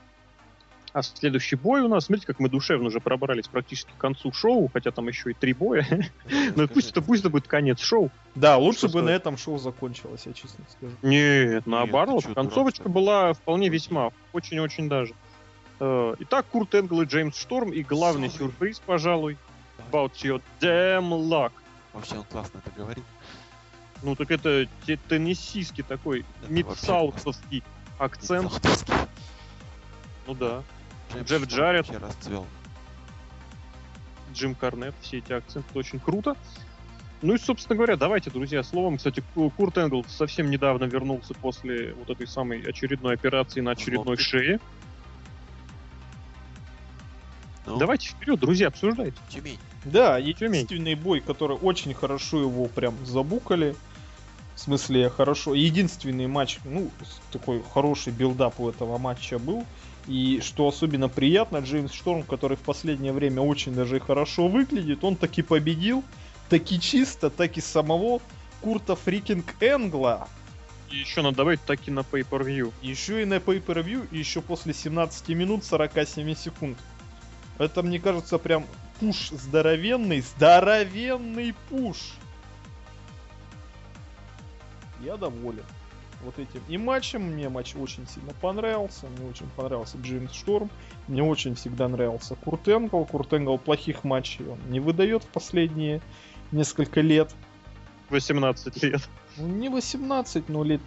А 0.92 1.02
следующий 1.02 1.56
бой 1.56 1.82
у 1.82 1.88
нас, 1.88 2.06
смотрите, 2.06 2.26
как 2.26 2.40
мы 2.40 2.48
душевно 2.48 2.86
уже 2.88 3.00
пробрались 3.00 3.46
практически 3.48 3.90
к 3.90 4.00
концу 4.00 4.32
шоу, 4.32 4.70
хотя 4.72 4.90
там 4.90 5.06
еще 5.08 5.30
и 5.30 5.34
три 5.34 5.52
боя. 5.52 5.86
Ну, 6.56 6.62
и 6.64 6.66
пусть 6.66 6.90
это, 6.90 7.02
пусть 7.02 7.20
это 7.20 7.30
будет 7.30 7.46
конец 7.46 7.80
шоу. 7.80 8.10
Да, 8.34 8.56
лучше 8.56 8.88
бы 8.88 9.02
на 9.02 9.10
этом 9.10 9.36
шоу 9.36 9.58
закончилось, 9.58 10.22
я 10.26 10.32
честно 10.32 10.64
скажу. 10.68 10.94
Нет, 11.02 11.66
наоборот, 11.66 12.24
концовочка 12.34 12.88
была 12.88 13.32
вполне 13.34 13.68
весьма, 13.68 14.10
очень-очень 14.32 14.88
даже. 14.88 15.14
Э, 15.80 16.14
Итак, 16.20 16.46
Курт 16.50 16.74
Энгл 16.74 17.02
и 17.02 17.04
Джеймс 17.04 17.38
Шторм, 17.38 17.72
и 17.72 17.82
главный 17.82 18.30
сюрприз, 18.30 18.80
пожалуй, 18.80 19.36
about 19.90 20.12
your 20.22 20.40
damn 20.60 21.10
luck. 21.10 21.52
Вообще 21.92 22.16
он 22.16 22.24
классно 22.24 22.62
это 22.64 22.74
говорит. 22.76 23.04
Ну, 24.02 24.14
так 24.14 24.30
это 24.30 24.66
те- 24.86 24.96
теннессийский 25.08 25.82
такой, 25.82 26.24
мидсаутовский 26.48 27.62
акцент. 27.98 28.52
Ну 30.26 30.34
да, 30.34 30.62
Джефф 31.24 31.46
Джаред. 31.46 31.90
расцвел. 32.00 32.46
Джим 34.32 34.54
Карнет, 34.54 34.94
все 35.00 35.18
эти 35.18 35.32
акценты, 35.32 35.68
это 35.70 35.78
очень 35.78 35.98
круто. 35.98 36.36
Ну 37.22 37.34
и, 37.34 37.38
собственно 37.38 37.74
говоря, 37.76 37.96
давайте, 37.96 38.30
друзья, 38.30 38.62
словом, 38.62 38.98
кстати, 38.98 39.24
Ку- 39.34 39.50
Курт 39.50 39.76
Энгл 39.78 40.04
совсем 40.08 40.50
недавно 40.50 40.84
вернулся 40.84 41.34
после 41.34 41.92
вот 41.94 42.10
этой 42.10 42.28
самой 42.28 42.60
очередной 42.62 43.14
операции 43.14 43.60
на 43.60 43.72
очередной 43.72 44.10
Локти. 44.10 44.22
шее. 44.22 44.60
Ну, 47.66 47.76
Давайте 47.76 48.08
вперед, 48.10 48.38
друзья, 48.40 48.68
обсуждайте. 48.68 49.16
Тюмень. 49.28 49.58
Да, 49.84 50.20
Тюмень. 50.20 50.28
единственный 50.60 50.94
бой, 50.94 51.20
который 51.20 51.56
очень 51.56 51.92
хорошо 51.92 52.40
его 52.40 52.66
прям 52.66 52.94
за 53.04 53.18
book 53.18 53.46
али. 53.46 53.74
В 54.54 54.60
смысле, 54.60 55.10
хорошо. 55.10 55.54
Единственный 55.54 56.26
матч, 56.26 56.58
ну, 56.64 56.90
такой 57.30 57.62
хороший 57.74 58.12
build-up 58.12 58.58
у 58.60 58.68
этого 58.70 58.96
матча 58.98 59.38
был. 59.38 59.66
И 60.08 60.40
что 60.40 60.66
особенно 60.66 61.10
приятно, 61.10 61.58
Джеймс 61.58 61.92
Шторм, 61.92 62.22
который 62.22 62.56
в 62.56 62.60
последнее 62.60 63.12
время 63.12 63.42
очень 63.42 63.74
даже 63.74 63.98
и 63.98 64.00
хорошо 64.00 64.48
выглядит, 64.48 65.04
он 65.04 65.16
таки 65.16 65.42
победил, 65.42 66.02
таки 66.48 66.80
чисто, 66.80 67.28
так 67.28 67.58
и 67.58 67.60
самого 67.60 68.22
Курта 68.62 68.96
freaking 68.96 69.54
Энгла. 69.60 70.26
И 70.90 70.96
еще 70.96 71.20
надо 71.20 71.36
добавить 71.36 71.62
таки 71.62 71.90
на 71.90 72.00
Pay-Per-View. 72.00 72.72
Еще 72.80 73.20
и 73.20 73.26
на 73.26 73.34
Pay-Per-View, 73.34 74.08
и 74.10 74.18
еще 74.18 74.40
после 74.40 74.72
17 74.72 75.28
минут 75.28 75.62
47 75.62 76.34
секунд. 76.34 76.78
Это, 77.58 77.82
мне 77.82 78.00
кажется, 78.00 78.38
прям 78.38 78.64
пуш 79.00 79.28
здоровенный, 79.28 80.22
здоровенный 80.22 81.54
пуш. 81.68 81.98
Я 85.04 85.18
доволен. 85.18 85.64
Вот 86.22 86.38
этим 86.38 86.62
и 86.68 86.76
матчем. 86.78 87.22
Мне 87.22 87.48
матч 87.48 87.74
очень 87.76 88.06
сильно 88.08 88.32
понравился. 88.40 89.06
Мне 89.16 89.28
очень 89.28 89.48
понравился 89.56 89.98
Джеймс 89.98 90.32
Шторм. 90.32 90.70
Мне 91.06 91.22
очень 91.22 91.54
всегда 91.54 91.88
нравился 91.88 92.34
Курт 92.36 92.68
Энгл. 92.68 93.04
Курт 93.04 93.32
Энгл 93.32 93.58
плохих 93.58 94.04
матчей 94.04 94.46
он 94.46 94.58
не 94.68 94.80
выдает 94.80 95.24
в 95.24 95.28
последние 95.28 96.00
несколько 96.52 97.00
лет. 97.00 97.34
18 98.10 98.82
лет. 98.82 99.08
Ну, 99.36 99.46
не 99.46 99.68
18, 99.68 100.48
но 100.48 100.64
лет 100.64 100.80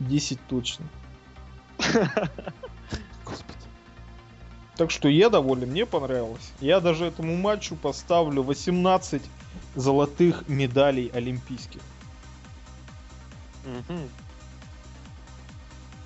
10 0.00 0.38
точно. 0.48 0.86
Господи. 3.24 3.58
Так 4.76 4.90
что 4.90 5.08
я 5.08 5.28
доволен, 5.28 5.70
мне 5.70 5.86
понравилось. 5.86 6.52
Я 6.60 6.80
даже 6.80 7.04
этому 7.04 7.36
матчу 7.36 7.76
поставлю 7.76 8.42
18 8.42 9.22
золотых 9.74 10.48
медалей 10.48 11.10
олимпийских. 11.14 11.80
Ну, 13.64 14.08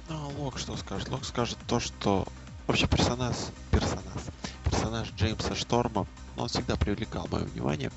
а 0.08 0.26
Лок 0.38 0.58
что 0.58 0.76
скажет? 0.76 1.08
Лок 1.08 1.24
скажет 1.24 1.58
то, 1.66 1.80
что 1.80 2.26
вообще 2.66 2.86
персонаж, 2.86 3.34
персонаж, 3.70 4.22
персонаж 4.64 5.12
Джеймса 5.16 5.54
Шторма, 5.54 6.06
ну, 6.36 6.42
он 6.42 6.48
всегда 6.48 6.76
привлекал 6.76 7.28
мое 7.30 7.44
внимание. 7.44 7.90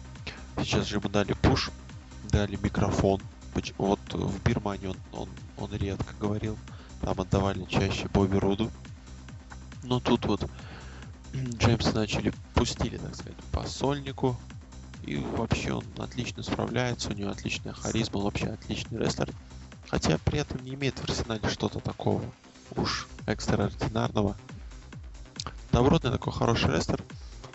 Сейчас 0.57 0.87
же 0.87 0.97
ему 0.97 1.09
дали 1.09 1.33
пуш, 1.33 1.69
дали 2.23 2.57
микрофон. 2.57 3.21
Вот 3.77 3.99
в 4.13 4.43
Бирмании 4.43 4.87
он, 4.87 4.97
он, 5.11 5.29
он 5.57 5.73
редко 5.75 6.13
говорил, 6.19 6.57
там 7.01 7.19
отдавали 7.19 7.65
чаще 7.65 8.07
Бобби 8.07 8.37
Руду. 8.37 8.71
Но 9.83 9.99
тут 9.99 10.25
вот 10.25 10.49
Джеймса 11.33 11.91
начали, 11.93 12.33
пустили, 12.53 12.97
так 12.97 13.15
сказать, 13.15 13.37
по 13.51 13.63
сольнику. 13.67 14.37
И 15.03 15.17
вообще 15.17 15.73
он 15.73 15.83
отлично 15.97 16.43
справляется, 16.43 17.09
у 17.09 17.13
него 17.13 17.31
отличная 17.31 17.73
харизма, 17.73 18.17
он 18.17 18.23
вообще 18.25 18.47
отличный 18.47 18.99
рестлер. 18.99 19.29
Хотя 19.89 20.17
при 20.19 20.39
этом 20.39 20.63
не 20.63 20.75
имеет 20.75 20.99
в 20.99 21.03
арсенале 21.03 21.49
что-то 21.49 21.79
такого 21.79 22.21
уж 22.75 23.07
экстраординарного. 23.25 24.35
Добротный 25.71 26.11
такой 26.11 26.33
хороший 26.33 26.71
рестлер. 26.71 27.03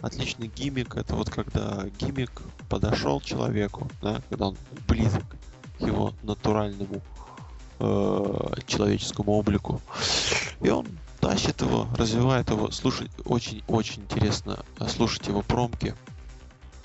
Отличный 0.01 0.49
гиммик. 0.49 0.97
Это 0.97 1.14
вот 1.14 1.30
когда 1.30 1.86
гиммик 1.99 2.42
подошел 2.68 3.20
человеку, 3.20 3.88
да, 4.03 4.20
когда 4.28 4.49
он 4.49 4.57
близок 4.86 5.24
к 5.78 5.80
его 5.80 6.12
натуральному 6.22 7.03
э, 7.78 8.55
человеческому 8.66 9.32
облику. 9.32 9.80
И 10.61 10.68
он 10.68 10.86
тащит 11.20 11.61
его, 11.61 11.88
развивает 11.97 12.51
его. 12.51 12.70
Слушать 12.70 13.11
очень-очень 13.24 14.03
интересно 14.03 14.64
э, 14.78 14.88
слушать 14.88 15.26
его 15.26 15.42
промки. 15.42 15.94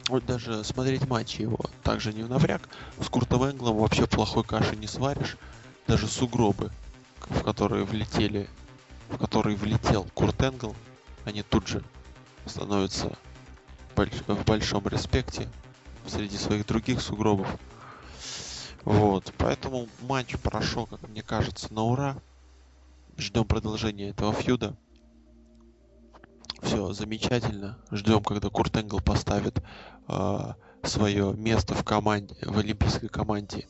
Вот 0.07 0.25
даже 0.25 0.63
смотреть 0.63 1.07
матчи 1.07 1.41
его 1.41 1.59
также 1.83 2.13
не 2.13 2.23
в 2.23 2.29
напряг. 2.29 2.67
С 2.99 3.07
Куртом 3.07 3.43
Энглом 3.43 3.77
вообще 3.77 4.07
плохой 4.07 4.43
каши 4.43 4.75
не 4.75 4.87
сваришь. 4.87 5.37
Даже 5.87 6.07
сугробы, 6.07 6.71
в 7.21 7.43
которые 7.43 7.85
влетели, 7.85 8.49
в 9.09 9.17
которые 9.17 9.55
влетел 9.55 10.05
Курт 10.13 10.41
Энгл, 10.41 10.75
они 11.25 11.43
тут 11.43 11.67
же 11.67 11.83
становятся 12.45 13.17
в 13.95 14.43
большом 14.45 14.87
респекте 14.87 15.49
среди 16.07 16.37
своих 16.37 16.65
других 16.65 17.01
сугробов. 17.01 17.47
Вот, 18.83 19.31
поэтому 19.37 19.87
матч 20.01 20.35
прошел, 20.37 20.87
как 20.87 21.07
мне 21.07 21.21
кажется, 21.21 21.71
на 21.73 21.83
ура. 21.83 22.17
Ждем 23.17 23.45
продолжения 23.45 24.09
этого 24.09 24.33
фьюда. 24.33 24.75
Все 26.61 26.93
замечательно. 26.93 27.77
Ждем, 27.91 28.23
когда 28.23 28.49
Курт 28.49 28.75
Энгл 28.77 28.99
поставит 29.01 29.61
свое 30.83 31.33
место 31.33 31.73
в 31.75 31.83
команде, 31.83 32.35
в 32.41 32.57
олимпийской 32.57 33.07
команде. 33.07 33.67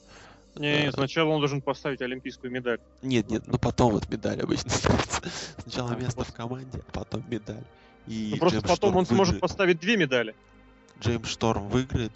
Не, 0.55 0.87
Э, 0.87 0.91
сначала 0.91 1.29
он 1.29 1.39
должен 1.39 1.61
поставить 1.61 2.01
олимпийскую 2.01 2.51
медаль. 2.51 2.79
Нет, 3.01 3.29
нет, 3.29 3.43
ну 3.47 3.57
потом 3.57 3.93
вот 3.93 4.09
медаль 4.09 4.41
обычно 4.41 4.69
ставится. 4.69 5.21
Сначала 5.63 5.91
А, 5.91 5.95
место 5.95 6.23
в 6.25 6.33
команде, 6.33 6.81
а 6.87 6.91
потом 6.91 7.23
медаль. 7.29 7.63
И 8.07 8.31
Ну, 8.33 8.37
просто 8.37 8.57
Джеймс 8.59 8.63
потом 8.69 8.75
Шторм 8.75 8.95
он 8.97 9.05
сможет 9.05 9.33
выиграет. 9.35 9.41
поставить 9.41 9.79
две 9.79 9.95
медали. 9.97 10.35
Джеймс 11.01 11.29
Шторм 11.29 11.69
выиграет 11.69 12.11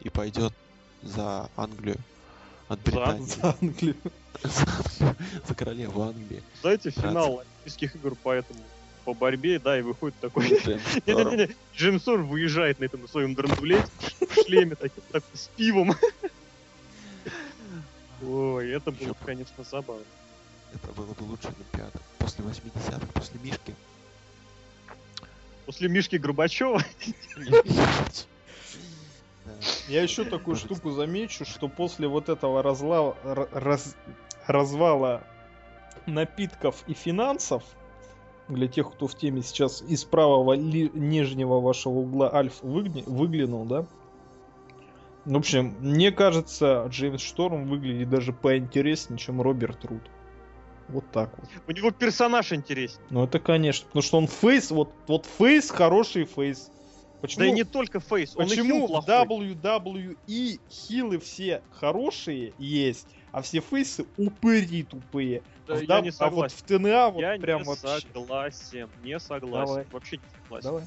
и 0.00 0.10
пойдет 0.10 0.52
за 1.02 1.48
Англию 1.56 1.96
от 2.68 2.78
Британии. 2.80 3.24
За 3.24 3.56
Англию. 3.60 3.96
За 4.42 4.64
Англию, 4.66 5.16
за 5.46 5.54
королеву 5.54 6.02
Англии. 6.02 6.42
Знаете, 6.62 6.90
финал 6.90 7.40
Олимпийских 7.40 7.94
игр 7.96 8.16
поэтому 8.22 8.60
по 9.04 9.14
борьбе, 9.14 9.58
да, 9.58 9.78
и 9.78 9.82
выходит 9.82 10.18
такой... 10.20 10.48
Не-не-не, 10.48 11.48
Джеймс 11.76 12.02
Торм 12.02 12.28
выезжает 12.28 12.80
на 12.80 12.84
этом 12.84 13.08
своем 13.08 13.34
драндулете 13.34 13.86
в 14.20 14.34
шлеме 14.44 14.76
таким, 14.76 15.02
с 15.32 15.48
пивом. 15.56 15.94
Ой, 18.26 18.70
это 18.70 18.92
было, 18.92 19.16
конечно, 19.24 19.64
забавно. 19.64 20.04
Это 20.72 20.92
было 20.92 21.12
бы 21.12 21.24
лучше 21.24 21.48
Олимпиада. 21.48 21.98
После 22.18 22.44
80-х, 22.44 23.00
после 23.12 23.40
Мишки. 23.42 23.74
После 25.66 25.88
Мишки 25.88 26.16
Горбачева. 26.16 26.82
Я 29.88 30.02
еще 30.02 30.24
такую 30.24 30.56
штуку 30.56 30.92
замечу, 30.92 31.44
что 31.44 31.68
после 31.68 32.08
вот 32.08 32.28
этого 32.28 32.62
разла... 32.62 33.16
раз- 33.24 33.96
развала 34.46 35.24
напитков 36.06 36.84
и 36.86 36.94
финансов, 36.94 37.64
для 38.48 38.68
тех, 38.68 38.90
кто 38.92 39.06
в 39.06 39.14
теме 39.14 39.42
сейчас 39.42 39.82
из 39.82 40.04
правого 40.04 40.54
ли- 40.54 40.90
нижнего 40.94 41.60
вашего 41.60 41.94
угла 42.00 42.32
Альф 42.34 42.62
выгни- 42.62 43.04
выглянул, 43.06 43.64
да? 43.64 43.86
В 45.24 45.36
общем, 45.36 45.76
мне 45.80 46.10
кажется, 46.10 46.86
Джеймс 46.88 47.22
Шторм 47.22 47.68
выглядит 47.68 48.10
даже 48.10 48.32
поинтереснее, 48.32 49.18
чем 49.18 49.40
Роберт 49.40 49.84
Руд. 49.84 50.02
Вот 50.88 51.04
так 51.12 51.30
вот. 51.38 51.48
У 51.68 51.70
него 51.72 51.90
персонаж 51.92 52.52
интереснее. 52.52 53.06
Ну 53.10 53.24
это 53.24 53.38
конечно, 53.38 53.86
потому 53.86 54.02
что 54.02 54.18
он 54.18 54.26
face, 54.26 54.70
вот, 54.72 54.92
вот 55.06 55.26
face 55.26 55.70
хороший 55.70 56.24
face. 56.24 56.70
Почему? 57.20 57.44
Да 57.44 57.46
и 57.46 57.52
не 57.52 57.62
только 57.62 58.00
face, 58.00 58.36
он 58.36 58.46
и 58.46 58.48
Почему 58.48 58.88
heel 58.88 59.00
в 59.00 59.06
плохой. 59.06 59.54
WWE 59.54 60.60
heel 60.68 61.08
ы 61.08 61.18
все 61.20 61.62
хорошие 61.70 62.52
есть, 62.58 63.06
а 63.32 63.42
все 63.42 63.60
face 63.60 63.95
ы 63.95 64.04
упыри 64.16 64.84
тупые? 64.84 65.42
Да, 65.66 65.74
В 65.76 65.80
я 65.80 65.86
даб- 65.86 66.02
не 66.04 66.08
а 66.10 66.12
вот 66.12 66.50
согласен. 66.50 66.56
в 66.58 66.62
TNA 66.62 67.08
вот 67.10 67.20
я 67.20 67.38
прям 67.38 67.62
не 67.62 67.66
вообще. 67.68 68.06
согласен, 68.12 68.88
не 69.02 69.18
согласен, 69.18 69.66
Давай. 69.66 69.86
вообще 69.90 70.16
не 70.18 70.22
согласен. 70.42 70.68
Давай. 70.68 70.84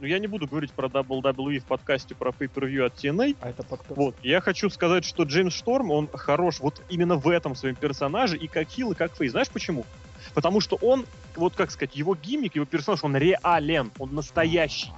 Ну 0.00 0.06
я 0.06 0.18
не 0.18 0.26
буду 0.28 0.46
говорить 0.46 0.72
про 0.72 0.88
WWE 0.88 1.58
в 1.58 1.64
подкасте 1.66 2.14
про 2.14 2.30
pay-per-view 2.30 2.84
от 2.86 2.94
TNA. 2.94 3.36
А 3.42 3.50
это 3.50 3.62
подкаст. 3.62 3.96
Вот, 3.98 4.16
я 4.22 4.40
хочу 4.40 4.70
сказать, 4.70 5.04
что 5.04 5.24
Джеймс 5.24 5.52
Шторм, 5.54 5.90
он 5.90 6.08
хорош 6.12 6.60
вот 6.60 6.82
именно 6.88 7.16
в 7.16 7.28
этом 7.28 7.54
своем 7.54 7.74
персонаже 7.74 8.38
и 8.38 8.46
как 8.46 8.68
хил, 8.70 8.92
и 8.92 8.94
как 8.94 9.14
фейс. 9.14 9.32
Знаешь 9.32 9.50
почему? 9.50 9.84
Потому 10.32 10.60
что 10.62 10.76
он, 10.76 11.04
вот 11.36 11.54
как 11.54 11.70
сказать, 11.70 11.96
его 11.96 12.14
гиммик, 12.14 12.54
его 12.54 12.64
персонаж, 12.64 13.04
он 13.04 13.14
реален, 13.16 13.90
он 13.98 14.14
настоящий. 14.14 14.90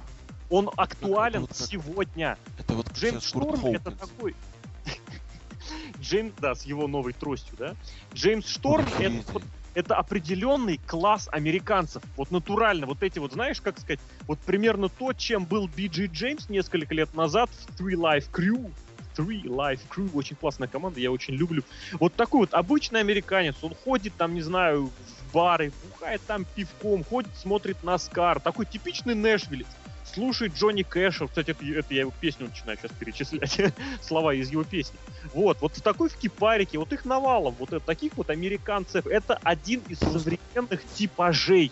Он 0.49 0.69
актуален 0.77 1.41
вот 1.41 1.49
как- 1.49 1.57
сегодня. 1.57 2.37
Это 2.59 2.73
вот 2.73 2.89
Джеймс 2.93 3.25
Шторм 3.25 3.65
это 3.65 3.91
такой... 3.91 4.35
Джеймс, 6.03 6.33
да, 6.39 6.53
с 6.53 6.63
его 6.63 6.87
новой 6.87 7.13
тростью, 7.13 7.55
да? 7.57 7.75
Джеймс 8.13 8.47
Шторм 8.47 8.85
это, 8.99 9.23
вот- 9.31 9.43
это 9.73 9.95
определенный 9.95 10.79
класс 10.85 11.29
американцев. 11.31 12.03
Вот 12.15 12.29
натурально, 12.31 12.85
вот 12.85 13.01
эти 13.01 13.19
вот, 13.19 13.33
знаешь, 13.33 13.61
как 13.61 13.79
сказать, 13.79 13.99
вот 14.27 14.39
примерно 14.39 14.89
то, 14.89 15.13
чем 15.13 15.45
был 15.45 15.67
Биджи 15.67 16.05
Джеймс 16.05 16.49
несколько 16.49 16.93
лет 16.93 17.13
назад 17.15 17.49
в 17.49 17.81
Three 17.81 17.95
Life 17.95 18.29
Crew. 18.31 18.71
Three 19.15 19.43
Life 19.43 19.81
Crew, 19.89 20.09
очень 20.13 20.35
классная 20.35 20.67
команда, 20.67 20.99
я 20.99 21.11
очень 21.11 21.35
люблю. 21.35 21.63
Вот 21.99 22.15
такой 22.15 22.41
вот 22.41 22.53
обычный 22.53 22.99
американец, 22.99 23.55
он 23.61 23.75
ходит 23.75 24.13
там, 24.15 24.33
не 24.33 24.41
знаю, 24.41 24.87
в 24.87 25.33
бары, 25.33 25.71
бухает 25.87 26.21
там 26.25 26.45
пивком, 26.55 27.03
ходит, 27.03 27.29
смотрит 27.35 27.83
Наскар, 27.83 28.39
такой 28.39 28.65
типичный 28.65 29.13
Нэшвиллец. 29.15 29.67
Слушает 30.13 30.53
Джонни 30.53 30.83
Кэша, 30.83 31.27
кстати, 31.27 31.51
это, 31.51 31.65
это 31.65 31.93
я 31.93 32.01
его 32.01 32.13
песню 32.19 32.47
начинаю 32.47 32.77
сейчас 32.77 32.91
перечислять, 32.91 33.73
слова 34.01 34.33
из 34.33 34.49
его 34.51 34.63
песни. 34.63 34.99
Вот, 35.33 35.59
вот 35.61 35.75
в 35.75 35.81
такой 35.81 36.09
в 36.09 36.15
кипарике, 36.15 36.77
вот 36.77 36.93
их 36.93 37.03
навалом, 37.05 37.55
вот 37.57 37.83
таких 37.83 38.15
вот 38.15 38.29
американцев, 38.29 39.07
это 39.07 39.39
один 39.43 39.81
из 39.87 39.99
современных 39.99 40.85
типажей. 40.93 41.71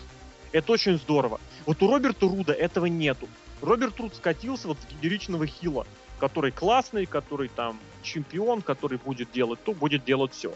Это 0.52 0.72
очень 0.72 0.98
здорово. 0.98 1.40
Вот 1.66 1.82
у 1.84 1.88
Роберта 1.88 2.28
Руда 2.28 2.54
этого 2.54 2.88
нету. 2.88 3.30
Роберт 3.62 4.00
Руд 4.00 4.16
скатился 4.16 4.68
вот 4.68 4.78
в 4.80 5.02
генеричного 5.02 5.46
хила, 5.46 5.86
который 6.20 6.52
классный, 6.52 7.06
который 7.06 7.48
там 7.48 7.80
чемпион, 8.02 8.62
который 8.64 8.98
будет 8.98 9.32
делать 9.32 9.64
то, 9.64 9.74
будет 9.74 10.04
делать 10.04 10.34
все. 10.34 10.54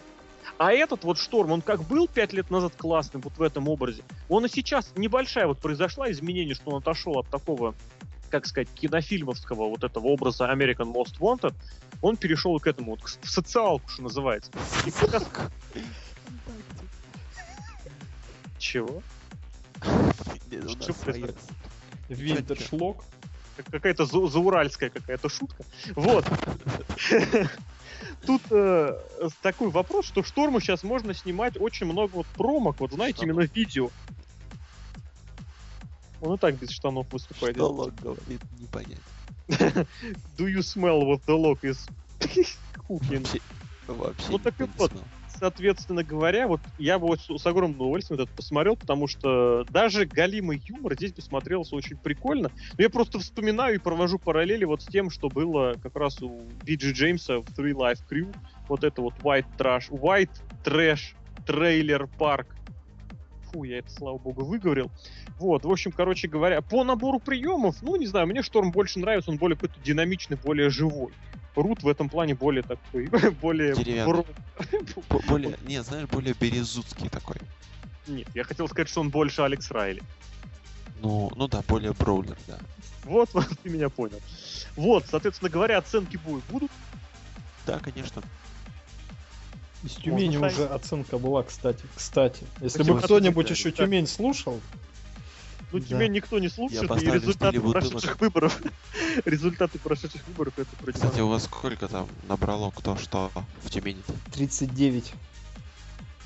А 0.58 0.72
этот 0.72 1.04
вот 1.04 1.18
Шторм, 1.20 1.52
он 1.52 1.62
как 1.62 1.84
был 1.84 2.08
пять 2.08 2.32
лет 2.32 2.50
назад 2.50 2.76
классным 2.78 3.22
вот 3.22 3.38
в 3.38 3.42
этом 3.42 3.68
образе, 3.68 4.04
он 4.30 4.46
и 4.46 4.50
сейчас 4.50 4.90
небольшая 4.96 5.48
вот 5.48 5.60
произошла 5.60 6.10
изменение, 6.12 6.56
что 6.56 6.72
он 6.72 6.78
отошел 6.78 7.20
от 7.20 7.28
такого, 7.28 7.76
как 8.30 8.46
сказать, 8.46 8.70
кинофильмовского 8.74 9.68
вот 9.68 9.84
этого 9.84 10.08
образа 10.08 10.46
American 10.46 10.94
Most 10.94 11.20
Wanted, 11.20 11.54
он 12.02 12.16
перешел 12.16 12.58
к 12.60 12.68
этому, 12.68 12.92
вот, 12.92 13.02
в 13.02 13.30
социалку, 13.30 13.90
что 13.90 14.04
называется. 14.04 14.50
И 14.86 14.92
Чего? 18.58 19.04
Что 20.80 20.94
происходит? 20.94 21.38
Какая-то 23.72 24.06
за- 24.06 24.28
зауральская 24.28 24.90
какая-то 24.90 25.30
шутка. 25.30 25.64
Вот. 25.96 26.26
Тут 28.26 28.42
э, 28.52 28.98
такой 29.42 29.70
вопрос, 29.70 30.06
что 30.08 30.24
Шторму 30.24 30.60
сейчас 30.60 30.84
можно 30.84 31.14
снимать 31.14 31.60
очень 31.60 31.86
много 31.86 32.16
вот 32.16 32.28
промок, 32.28 32.80
вот 32.80 32.92
знаете, 32.92 33.18
Штанов. 33.18 33.36
именно 33.36 33.50
видео. 33.54 33.90
Он 36.22 36.36
и 36.36 36.38
так 36.38 36.56
без 36.56 36.70
штанов 36.72 37.12
выступает. 37.12 37.56
Что 37.56 37.70
Лок 37.72 37.94
говорит, 38.02 38.42
не 38.60 38.66
понять. 38.68 39.00
Do 40.38 40.48
you 40.48 40.60
smell 40.60 41.02
what 41.04 41.22
the 41.28 41.36
lock 41.38 41.60
is 41.64 41.88
cooking? 42.88 43.22
Вообще, 43.22 43.42
вообще 43.88 44.26
Ну, 44.32 44.40
так 44.40 44.60
никто 44.60 44.66
и 44.66 44.78
вот. 44.78 44.92
знал. 44.92 45.04
Соответственно 45.38 46.04
говоря, 46.04 46.48
вот 46.48 46.62
я 46.78 46.98
бы 46.98 47.08
вот 47.08 47.20
с, 47.20 47.46
огромным 47.46 47.78
удовольствием 47.78 48.22
это 48.22 48.32
посмотрел, 48.32 48.78
потому 48.78 49.08
что 49.08 49.66
даже 49.70 50.06
галимый 50.06 50.62
юмор 50.66 50.96
здесь 50.96 51.14
бы 51.14 51.22
смотрелся 51.22 51.76
очень 51.76 51.98
прикольно. 51.98 52.52
Но 52.78 52.84
я 52.84 52.90
просто 52.90 53.20
вспоминаю 53.20 53.76
и 53.76 53.80
провожу 53.80 54.18
параллели 54.18 54.64
вот 54.64 54.82
с 54.82 54.86
тем, 54.86 55.10
что 55.10 55.30
было 55.30 55.76
как 55.82 55.96
раз 55.96 56.22
у 56.22 56.48
Биджи 56.64 56.94
Джеймса 56.94 57.40
в 57.40 57.46
Three 57.58 57.74
Live 57.74 58.00
Kru. 58.10 58.34
Вот 58.70 58.84
это 58.84 59.02
вот 59.02 59.16
White 59.22 59.46
Trash, 59.58 59.90
White 59.90 60.42
Trash 60.64 61.16
Trailer 61.46 62.08
Park. 62.18 62.56
Фу, 63.52 63.64
я 63.64 63.80
это, 63.80 63.90
слава 63.92 64.18
богу, 64.18 64.46
выговорил. 64.46 64.90
Вот, 65.38 65.66
в 65.66 65.72
общем, 65.72 65.92
короче 65.92 66.28
говоря, 66.28 66.62
по 66.62 66.84
набору 66.84 67.20
приемов, 67.20 67.82
ну, 67.82 67.96
не 67.98 68.06
знаю, 68.06 68.28
мне 68.28 68.42
Шторм 68.42 68.72
больше 68.72 69.00
нравится, 69.00 69.32
он 69.32 69.38
более 69.38 69.56
какой-то 69.56 69.80
динамичный, 69.82 70.38
более 70.38 70.70
живой. 70.70 71.14
Рут 71.56 71.84
в 71.84 71.88
этом 71.88 72.10
плане 72.10 72.36
более 72.36 72.64
такой, 72.64 73.08
более... 73.42 73.76
Деревянный. 73.76 74.26
Более, 75.28 75.58
не, 75.68 75.82
знаешь, 75.84 76.08
более 76.10 76.34
березутский 76.34 77.10
такой. 77.10 77.38
Нет, 78.08 78.28
я 78.34 78.44
хотел 78.44 78.68
сказать, 78.68 78.90
что 78.90 79.02
он 79.02 79.10
больше 79.10 79.42
Алекс 79.42 79.72
Райли. 79.72 80.02
Ну, 81.02 81.32
ну 81.36 81.48
да, 81.48 81.64
более 81.68 81.94
броулер, 81.94 82.38
да. 82.48 82.60
Вот, 83.04 83.30
вот, 83.34 83.48
ты 83.64 83.70
меня 83.70 83.90
понял. 83.90 84.20
Вот, 84.76 85.06
соответственно 85.10 85.50
говоря, 85.50 85.78
оценки 85.78 86.18
бою 86.18 86.42
будут. 86.50 86.72
Да, 87.66 87.80
конечно. 87.80 88.22
Из 89.84 89.92
Тюмени 89.92 90.38
Можно 90.38 90.48
уже 90.48 90.74
оценка 90.74 91.18
была, 91.20 91.44
кстати. 91.44 91.84
Кстати, 91.96 92.46
если 92.60 92.84
бы 92.84 93.00
кто-нибудь 93.00 93.50
еще 93.50 93.70
Да. 93.70 93.86
Тюмень 93.86 94.08
слушал, 94.08 94.60
Ну, 95.76 95.82
Да. 95.82 95.88
тебя 95.88 96.08
никто 96.08 96.40
не 96.40 96.48
слушает, 96.48 96.90
и 97.02 97.06
результаты 97.12 97.60
прошедших 97.60 98.22
выборов. 98.22 98.62
результаты 99.26 99.78
прошедших 99.78 100.26
выборов 100.30 100.54
это 100.58 100.70
Кстати, 100.78 101.02
против. 101.02 101.20
у 101.24 101.28
вас 101.28 101.44
сколько 101.44 101.90
там 101.90 102.08
набрало 102.30 102.72
кто 102.72 102.96
что 102.96 103.30
в 103.62 103.70
Тюмени-то? 103.70 104.14
39. 104.32 105.14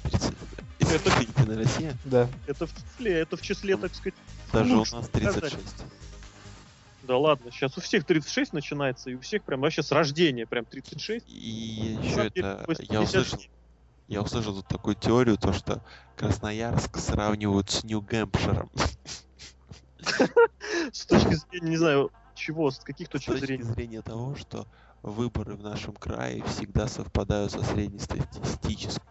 30? 0.03 0.33
Это- 0.81 1.21
Единая 1.39 1.57
Россия? 1.57 1.97
Да. 2.05 2.29
Это 2.45 2.67
в 2.67 2.71
числе, 2.75 3.11
это 3.21 3.37
в 3.37 3.41
числе, 3.41 3.75
так 3.75 3.95
сказать. 3.95 4.13
Даже 4.53 4.75
у 4.75 4.77
нас 4.77 4.87
сказать. 4.87 5.09
36. 5.41 5.83
Да 7.07 7.17
ладно, 7.17 7.51
сейчас 7.51 7.75
у 7.75 7.81
всех 7.81 8.05
36 8.05 8.53
начинается, 8.53 9.09
и 9.09 9.15
у 9.15 9.19
всех 9.21 9.43
прям 9.43 9.61
вообще 9.61 9.81
с 9.81 9.91
рождения 9.91 10.45
прям 10.45 10.63
36. 10.65 11.25
И 11.27 11.97
еще 12.03 12.27
это, 12.35 12.63
80 12.67 12.93
я 12.93 13.01
услышал, 13.01 13.39
я 14.07 14.21
услышал 14.21 14.53
тут 14.57 14.67
такую 14.67 14.95
теорию, 14.95 15.37
то 15.37 15.53
что 15.53 15.81
Красноярск 16.17 16.97
сравнивают 16.99 17.71
с 17.71 17.83
Нью-Гэмпширом. 17.83 18.69
С 20.91 21.05
точки 21.05 21.33
зрения, 21.35 21.69
не 21.69 21.77
знаю, 21.77 22.11
чего, 22.35 22.71
с 22.71 22.79
каких 22.79 23.07
С 23.07 23.09
точек 23.09 23.33
точки 23.33 23.45
зрения. 23.45 23.63
зрения 23.63 24.01
того, 24.01 24.35
что 24.35 24.65
выборы 25.01 25.55
в 25.55 25.63
нашем 25.63 25.93
крае 25.95 26.43
всегда 26.43 26.87
совпадают 26.87 27.51
со 27.51 27.63
среднестатистической 27.63 29.03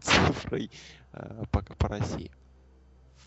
цифрой 0.00 0.70
э, 1.12 1.44
по, 1.50 1.88
России. 1.88 2.30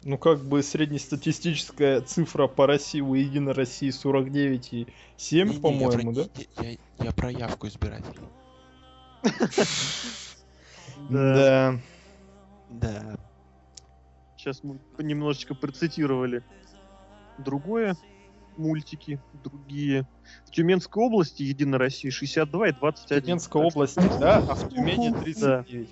Ну, 0.04 0.18
как 0.18 0.40
бы 0.44 0.62
среднестатистическая 0.62 2.02
цифра 2.02 2.48
по 2.48 2.68
России 2.68 3.02
у 3.02 3.14
Единой 3.16 3.54
России 3.54 3.90
49,7, 3.90 4.92
Не-не, 5.46 5.54
я 5.54 5.60
по-моему, 5.60 6.12
да? 6.14 6.26
Я, 6.62 6.70
я- 6.72 6.78
я 7.00 7.12
про 7.12 7.32
явку 7.32 7.68
избирателей. 7.68 8.28
Да. 11.10 11.78
Да. 12.70 13.18
Сейчас 14.46 14.64
мы 14.64 14.78
немножечко 15.00 15.56
процитировали 15.56 16.44
другое, 17.40 17.98
мультики 18.58 19.20
другие. 19.44 20.08
В 20.46 20.52
Тюменской 20.52 21.04
области 21.04 21.42
Единой 21.42 21.80
России 21.80 22.12
62 22.12 22.68
и 22.68 22.72
21. 22.72 23.24
Тюменской 23.24 23.64
Так 23.64 23.72
что 23.72 23.80
области, 23.80 24.20
да, 24.20 24.38
а 24.38 24.54
в 24.54 24.70
Тюмени 24.70 25.12
39. 25.12 25.90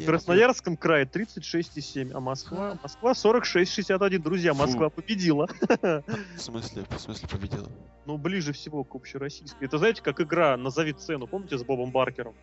В 0.00 0.04
Красноярском 0.04 0.76
крае 0.76 1.06
36,7, 1.06 2.10
а 2.12 2.18
Москва, 2.18 2.76
Москва 2.82 3.12
46,61. 3.12 4.18
Друзья, 4.18 4.52
Москва 4.52 4.90
победила. 4.90 5.46
В 5.78 6.38
смысле, 6.38 6.82
в 6.90 6.98
смысле 6.98 7.28
победила? 7.28 7.68
Ну, 8.04 8.18
ближе 8.18 8.52
всего 8.52 8.82
к 8.82 8.96
общероссийской. 8.96 9.68
Это 9.68 9.78
знаете, 9.78 10.02
как 10.02 10.20
игра 10.20 10.56
«Назови 10.56 10.92
цену», 10.92 11.28
помните, 11.28 11.56
с 11.56 11.62
Бобом 11.62 11.92
Баркером? 11.92 12.34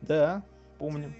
Да, 0.00 0.44
помним. 0.78 1.12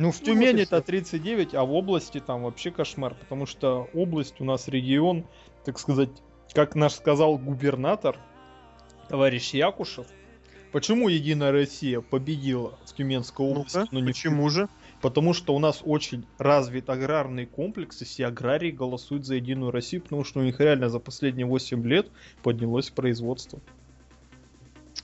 Ну, 0.00 0.12
в 0.12 0.18
вот 0.18 0.22
и 0.22 0.24
Тюмени-то 0.32 0.76
всё. 0.76 0.86
39, 0.86 1.54
а 1.54 1.64
в 1.64 1.72
области 1.74 2.20
там 2.20 2.44
вообще 2.44 2.70
кошмар, 2.70 3.14
потому 3.14 3.44
что 3.44 3.88
область 3.92 4.40
у 4.40 4.44
нас 4.44 4.66
регион, 4.66 5.26
так 5.64 5.78
сказать, 5.78 6.08
как 6.54 6.74
наш 6.74 6.94
сказал 6.94 7.36
губернатор, 7.36 8.16
товарищ 9.08 9.52
Якушев, 9.52 10.06
почему 10.72 11.08
Единая 11.08 11.52
Россия 11.52 12.00
победила 12.00 12.78
в 12.86 12.94
Тюменской 12.94 13.44
области, 13.44 13.76
Ну-ка, 13.76 13.88
но 13.92 14.00
не 14.00 14.06
в 14.06 14.14
почему 14.14 14.48
же? 14.48 14.70
Потому 15.02 15.34
что 15.34 15.54
у 15.54 15.58
нас 15.58 15.82
очень 15.84 16.26
развит 16.38 16.88
аграрный 16.88 17.44
комплекс, 17.44 18.00
и 18.00 18.06
все 18.06 18.26
аграрии 18.26 18.70
голосуют 18.70 19.26
за 19.26 19.34
Единую 19.34 19.70
Россию, 19.70 20.00
потому 20.00 20.24
что 20.24 20.40
у 20.40 20.42
них 20.42 20.60
реально 20.60 20.88
за 20.88 20.98
последние 20.98 21.46
8 21.46 21.86
лет 21.86 22.10
поднялось 22.42 22.88
производство. 22.88 23.60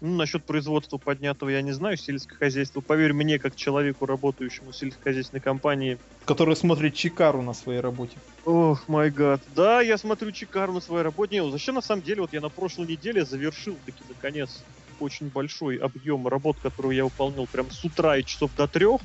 Ну, 0.01 0.17
насчет 0.17 0.45
производства 0.45 0.99
поднятого 0.99 1.49
я 1.49 1.63
не 1.63 1.73
знаю, 1.73 1.97
сельское 1.97 2.37
хозяйство. 2.37 2.81
Поверь 2.81 3.13
мне, 3.13 3.39
как 3.39 3.57
человеку, 3.57 4.07
работающему 4.07 4.73
в 4.73 4.77
сельскохозяйственной 4.77 5.41
компании. 5.41 5.99
Который 6.25 6.57
смотрит 6.57 6.95
Чикару 6.95 7.43
на 7.43 7.55
своей 7.55 7.81
работе. 7.81 8.19
Ох, 8.45 8.89
май 8.89 9.11
гад. 9.11 9.41
Да, 9.55 9.81
я 9.81 9.97
смотрю 9.97 10.33
Чикару 10.33 10.73
на 10.73 10.81
своей 10.81 11.03
работе. 11.03 11.41
Не, 11.41 11.51
Зачем 11.51 11.77
на 11.77 11.81
самом 11.81 12.03
деле, 12.03 12.23
вот 12.23 12.33
я 12.33 12.41
на 12.41 12.49
прошлой 12.49 12.87
неделе 12.87 13.25
завершил 13.25 13.77
таки 13.87 14.03
наконец 14.09 14.63
очень 15.01 15.29
большой 15.29 15.77
объем 15.77 16.27
работ, 16.27 16.57
которую 16.63 16.95
я 16.95 17.05
выполнял 17.05 17.47
прям 17.47 17.71
с 17.71 17.85
утра 17.85 18.17
и 18.17 18.25
часов 18.25 18.51
до 18.57 18.67
трех. 18.67 19.01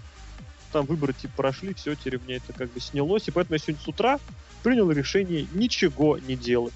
Там 0.72 0.86
выборы 0.86 1.14
типа 1.14 1.34
прошли, 1.38 1.74
все, 1.74 1.96
теперь 1.96 2.20
меня 2.26 2.38
это 2.38 2.54
как 2.54 2.72
бы 2.72 2.80
снялось. 2.80 3.28
И 3.28 3.32
поэтому 3.32 3.56
я 3.56 3.60
сегодня 3.60 3.84
с 3.84 3.88
утра 3.88 4.20
принял 4.64 4.90
решение 4.92 5.48
ничего 5.54 6.18
не 6.18 6.36
делать. 6.36 6.74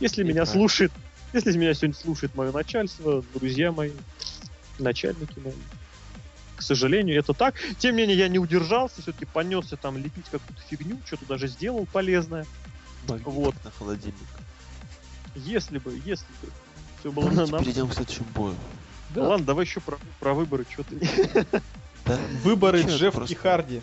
Если 0.00 0.22
И 0.22 0.24
меня 0.24 0.42
правильно. 0.42 0.52
слушает, 0.52 0.92
если 1.32 1.56
меня 1.56 1.74
сегодня 1.74 1.94
слушает 1.96 2.34
мое 2.34 2.52
начальство, 2.52 3.24
друзья 3.34 3.72
мои, 3.72 3.92
начальники 4.78 5.38
мои, 5.38 5.52
к 6.56 6.62
сожалению, 6.62 7.18
это 7.18 7.34
так. 7.34 7.54
Тем 7.78 7.94
не 7.96 8.02
менее, 8.02 8.18
я 8.18 8.28
не 8.28 8.38
удержался, 8.38 9.00
все-таки 9.02 9.24
понесся 9.26 9.76
там 9.76 9.96
лепить 9.96 10.26
какую-то 10.30 10.62
фигню, 10.68 10.98
что-то 11.06 11.26
даже 11.26 11.46
сделал 11.48 11.86
полезное. 11.86 12.46
Магнитик 13.06 13.32
Вот. 13.32 13.54
на 13.64 13.70
холодильник. 13.70 14.16
Если 15.34 15.78
бы, 15.78 15.92
если 16.04 16.26
бы. 16.42 16.48
Все 17.00 17.12
было 17.12 17.26
на 17.26 17.30
Давайте 17.30 17.52
нам. 17.52 17.64
перейдем 17.64 17.88
к 17.88 17.94
следующему 17.94 18.26
бою. 18.34 18.56
Да. 19.10 19.28
Ладно, 19.28 19.46
давай 19.46 19.64
еще 19.64 19.80
про, 19.80 19.98
про 20.18 20.34
выборы, 20.34 20.66
что 20.70 20.82
ты. 20.82 20.98
Да? 22.04 22.18
Выборы 22.42 22.82
Джефф 22.82 23.30
и 23.30 23.34
Харди. 23.34 23.82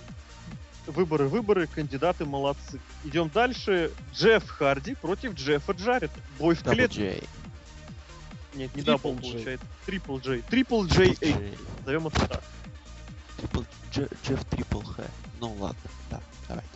Выборы, 0.88 1.28
выборы, 1.28 1.68
кандидаты 1.68 2.26
молодцы. 2.26 2.80
Идем 3.04 3.30
дальше. 3.34 3.92
Джефф 4.14 4.48
Харди 4.48 4.96
против 4.96 5.34
Джеффа 5.34 5.74
Джарета. 5.74 6.20
Бой 6.40 6.56
в 6.56 6.64
клетке. 6.64 7.24
Нет, 8.54 8.76
не 8.76 8.82
double 8.82 9.16
J. 9.16 9.22
получается. 9.22 9.66
Triple 9.86 10.18
J. 10.20 10.42
Triple 10.50 10.86
J 10.86 11.18
A. 11.22 11.54
Назовем 11.80 12.08
это 12.08 12.28
так. 12.28 12.44
J- 13.94 14.08
Джефф 14.24 14.46
Triple 14.46 14.80
H. 14.80 15.04
Ну 15.42 15.54
ладно, 15.60 15.80
да, 16.10 16.22
давайте. 16.48 16.70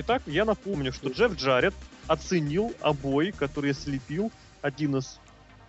Итак, 0.00 0.22
я 0.26 0.44
напомню, 0.44 0.92
что 0.92 1.10
Джефф 1.10 1.34
Джаред 1.36 1.74
оценил 2.06 2.72
обои, 2.80 3.30
которые 3.30 3.74
слепил 3.74 4.30
один 4.62 4.96
из 4.96 5.18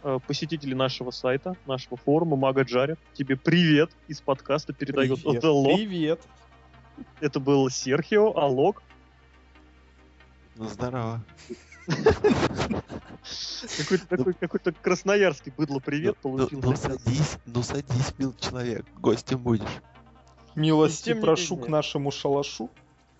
э, 0.04 0.20
посетителей 0.28 0.76
нашего 0.76 1.12
сайта, 1.12 1.56
нашего 1.66 1.98
форума 1.98 2.36
Мага 2.36 2.64
Джаред. 2.64 3.00
Тебе 3.14 3.36
привет 3.36 3.92
из 4.08 4.22
подкаста 4.22 4.74
передает 4.74 5.22
Привет. 5.24 5.44
The 5.44 5.52
Lock. 5.52 5.76
Привет. 5.76 6.22
Это 7.20 7.40
был 7.40 7.70
Серхио 7.70 8.38
Алок. 8.38 8.84
Ну 10.56 10.66
здорово. 10.66 11.24
Какой-то 13.78 14.08
такой, 14.08 14.34
какой-то 14.34 14.72
красноярский 14.72 15.54
быдло 15.56 15.80
привет 15.80 16.18
ну, 16.24 16.32
ну, 16.32 16.38
получил. 16.38 16.62
ну 16.62 16.76
садись, 16.76 17.38
ну 17.46 17.64
садись, 17.64 18.14
мил 18.18 18.34
человек, 18.40 18.86
гостем 18.98 19.40
будешь. 19.40 19.68
Милости 20.56 21.14
прошу 21.14 21.58
к 21.58 21.68
нашему 21.68 22.12
шалашу. 22.12 22.70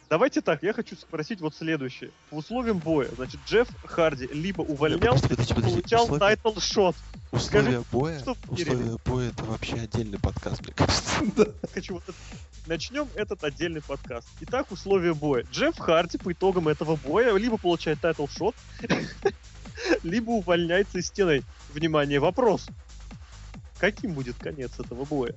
Давайте 0.10 0.40
так, 0.42 0.64
я 0.64 0.72
хочу 0.72 0.96
спросить 0.96 1.42
вот 1.42 1.54
следующее. 1.54 2.12
По 2.30 2.36
условиям 2.36 2.78
боя, 2.78 3.10
значит, 3.16 3.42
Джефф 3.46 3.68
Харди 3.86 4.28
либо 4.32 4.62
увольнял, 4.62 5.00
подожди, 5.00 5.28
подожди, 5.28 5.54
подожди. 5.54 5.82
получал 5.82 6.04
Условия- 6.06 6.20
title 6.20 6.60
shot. 6.62 6.96
Условия 7.32 7.84
боя, 7.92 8.20
что 8.20 8.34
в 8.36 8.52
условия 8.54 8.98
боя 9.04 9.30
это 9.30 9.44
вообще 9.44 9.76
отдельный 9.76 10.18
подкаст, 10.18 10.62
мне 10.62 10.74
кажется. 10.74 11.54
Хочу 11.74 11.96
вот 11.96 12.04
это- 12.04 12.18
Начнем 12.68 13.08
этот 13.16 13.44
отдельный 13.44 13.82
подкаст. 13.82 14.28
Итак, 14.42 14.72
условия 14.72 15.14
боя. 15.14 15.46
Джефф 15.52 15.78
Харди 15.78 16.18
по 16.18 16.32
итогам 16.32 16.70
этого 16.70 16.96
боя 16.96 17.36
либо 17.36 17.58
получает 17.58 18.00
title 18.00 18.28
shot, 18.28 18.56
либо 20.04 20.30
увольняется 20.32 21.00
из 21.00 21.08
TNA. 21.08 21.44
Внимание, 21.74 22.20
вопрос. 22.20 22.68
каким 23.80 24.14
будет 24.14 24.38
конец 24.38 24.80
этого 24.80 25.04
боя? 25.04 25.36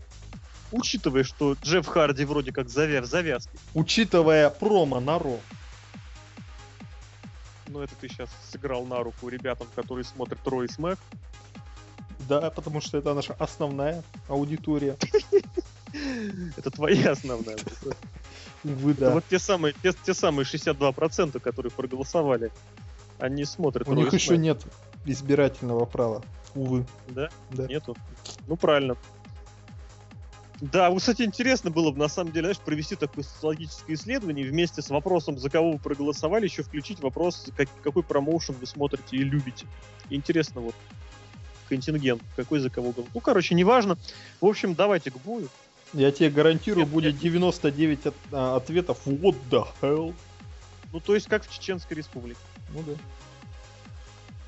Учитывая, 0.72 1.24
что 1.24 1.54
Джефф 1.62 1.86
Харди 1.86 2.24
вроде 2.24 2.52
как 2.52 2.68
завя 2.68 3.02
в 3.02 3.06
завязке. 3.06 3.50
Учитывая 3.74 4.50
промо 4.50 5.00
на 5.00 5.18
Raw. 5.18 5.38
Ну, 7.68 7.80
это 7.80 7.94
ты 8.00 8.08
сейчас 8.08 8.28
сыграл 8.50 8.84
на 8.84 9.02
руку 9.02 9.28
ребятам, 9.28 9.68
которые 9.74 10.04
смотрят 10.04 10.38
Raw 10.46 10.68
и 10.68 10.72
Smack. 10.72 10.98
Да, 12.28 12.50
потому 12.50 12.80
что 12.80 12.98
это 12.98 13.14
наша 13.14 13.34
основная 13.38 14.02
аудитория. 14.28 14.96
Это 16.56 16.70
твоя 16.70 17.10
основная. 17.10 17.56
Увы, 18.62 18.94
да. 18.94 19.10
вот 19.10 19.24
те 19.28 19.40
самые, 19.40 19.74
те, 19.82 19.92
те 19.92 20.14
самые 20.14 20.44
62%, 20.44 21.40
которые 21.40 21.72
проголосовали. 21.72 22.52
Они 23.18 23.44
смотрят 23.44 23.88
У 23.88 23.94
них 23.94 24.12
еще 24.12 24.38
нет 24.38 24.64
избирательного 25.04 25.86
права. 25.86 26.22
Увы. 26.54 26.86
Да? 27.08 27.28
Да. 27.50 27.66
Нету. 27.66 27.96
Ну, 28.46 28.56
правильно. 28.56 28.96
Да, 30.60 30.90
вот, 30.90 30.98
кстати, 31.00 31.22
интересно 31.22 31.70
было 31.70 31.90
бы, 31.90 31.98
на 31.98 32.08
самом 32.08 32.32
деле, 32.32 32.46
знаешь, 32.48 32.58
провести 32.58 32.94
такое 32.94 33.24
социологическое 33.24 33.96
исследование 33.96 34.44
и 34.44 34.48
вместе 34.48 34.82
с 34.82 34.90
вопросом, 34.90 35.38
за 35.38 35.48
кого 35.48 35.72
вы 35.72 35.78
проголосовали, 35.78 36.44
еще 36.44 36.62
включить 36.62 37.00
вопрос, 37.00 37.48
как- 37.56 37.68
какой 37.82 38.02
промоушен 38.02 38.54
вы 38.60 38.66
смотрите 38.66 39.16
и 39.16 39.20
любите. 39.24 39.66
Интересно 40.10 40.60
вот 40.60 40.74
контингент, 41.68 42.22
какой 42.36 42.58
за 42.58 42.68
кого 42.68 42.88
голосовал. 42.90 43.10
Ну, 43.14 43.20
короче, 43.20 43.54
неважно. 43.54 43.96
В 44.40 44.46
общем, 44.46 44.74
давайте 44.74 45.10
к 45.10 45.16
бою. 45.18 45.48
Я 45.92 46.12
тебе 46.12 46.30
гарантирую, 46.30 46.84
Нет, 46.84 46.92
будет 46.92 47.14
нет. 47.14 47.22
99 47.22 48.06
от- 48.06 48.14
а, 48.32 48.56
ответов. 48.56 48.98
What 49.06 49.36
the 49.50 49.66
hell? 49.80 50.14
Ну, 50.92 51.00
то 51.00 51.14
есть, 51.14 51.26
как 51.26 51.44
в 51.46 51.52
Чеченской 51.52 51.96
Республике. 51.96 52.38
Ну 52.74 52.82
да. 52.82 52.92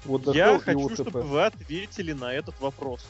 Вот 0.04 0.34
Я 0.34 0.58
хочу, 0.58 0.92
чтобы 0.94 1.22
вы 1.22 1.44
ответили 1.44 2.12
на 2.12 2.32
этот 2.32 2.60
вопрос. 2.60 3.06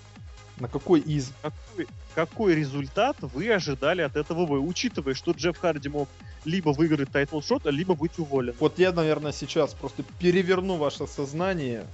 На 0.62 0.68
какой 0.68 1.00
из? 1.00 1.32
какой, 1.42 1.88
какой 2.14 2.54
результат 2.54 3.16
вы 3.20 3.52
ожидали 3.52 4.02
от 4.02 4.14
этого 4.14 4.46
боя, 4.46 4.60
учитывая, 4.60 5.14
что 5.14 5.32
Джефф 5.32 5.58
Харди 5.58 5.88
мог 5.88 6.08
либо 6.44 6.68
выиграть 6.68 7.10
title 7.10 7.40
shot, 7.40 7.64
либо 7.64 7.96
быть 7.96 8.16
уволен. 8.20 8.54
Вот 8.60 8.78
я, 8.78 8.92
наверное, 8.92 9.32
сейчас 9.32 9.74
просто 9.74 10.04
переверну 10.20 10.76
ваше 10.76 11.08
сознание. 11.08 11.84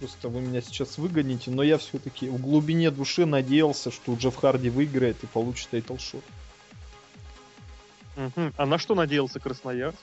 Просто 0.00 0.28
вы 0.28 0.40
меня 0.40 0.60
сейчас 0.62 0.98
выгоните, 0.98 1.52
но 1.52 1.62
я 1.62 1.78
все-таки 1.78 2.28
в 2.28 2.40
глубине 2.40 2.90
души 2.90 3.24
надеялся, 3.24 3.92
что 3.92 4.16
Джефф 4.16 4.34
Харди 4.34 4.68
выиграет 4.68 5.22
и 5.22 5.28
получит 5.28 5.68
title 5.70 5.97
shot. 5.97 6.24
Мгм. 8.16 8.52
А 8.56 8.66
на 8.66 8.78
что 8.78 8.96
надеялся 8.96 9.38
Красноярск? 9.38 9.98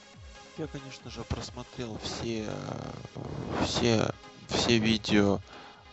Я, 0.58 0.68
конечно 0.68 1.12
же, 1.12 1.22
просмотрел 1.28 2.00
все, 2.02 2.46
э, 2.48 3.66
все, 3.66 4.14
все 4.48 4.78
видео 4.78 5.42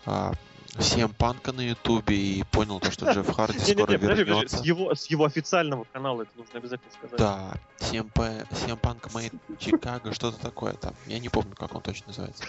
а, 0.06 0.32
CM 0.76 1.14
Punk 1.14 1.44
а 1.44 1.52
на 1.52 1.60
Ютубе 1.60 2.16
и 2.16 2.42
понял 2.44 2.80
то, 2.80 2.90
что 2.90 3.10
Джефф 3.10 3.30
Харди 3.34 3.58
скоро 3.58 3.92
вернется. 3.96 4.56
с 4.58 4.64
его, 4.64 4.94
с 4.94 5.06
его 5.06 5.24
официального 5.26 5.84
канала 5.92 6.22
это 6.22 6.30
нужно 6.36 6.58
обязательно 6.58 6.90
сказать. 6.92 7.18
Да, 7.18 7.54
CM, 7.78 8.10
P- 8.12 8.46
CM 8.50 8.80
Punk 8.80 9.02
Made 9.12 9.38
Chicago, 9.58 10.14
что-то 10.14 10.38
такое 10.40 10.72
там. 10.74 10.94
Я 11.06 11.18
не 11.18 11.28
помню, 11.28 11.54
как 11.54 11.74
он 11.74 11.82
точно 11.82 12.08
называется. 12.08 12.44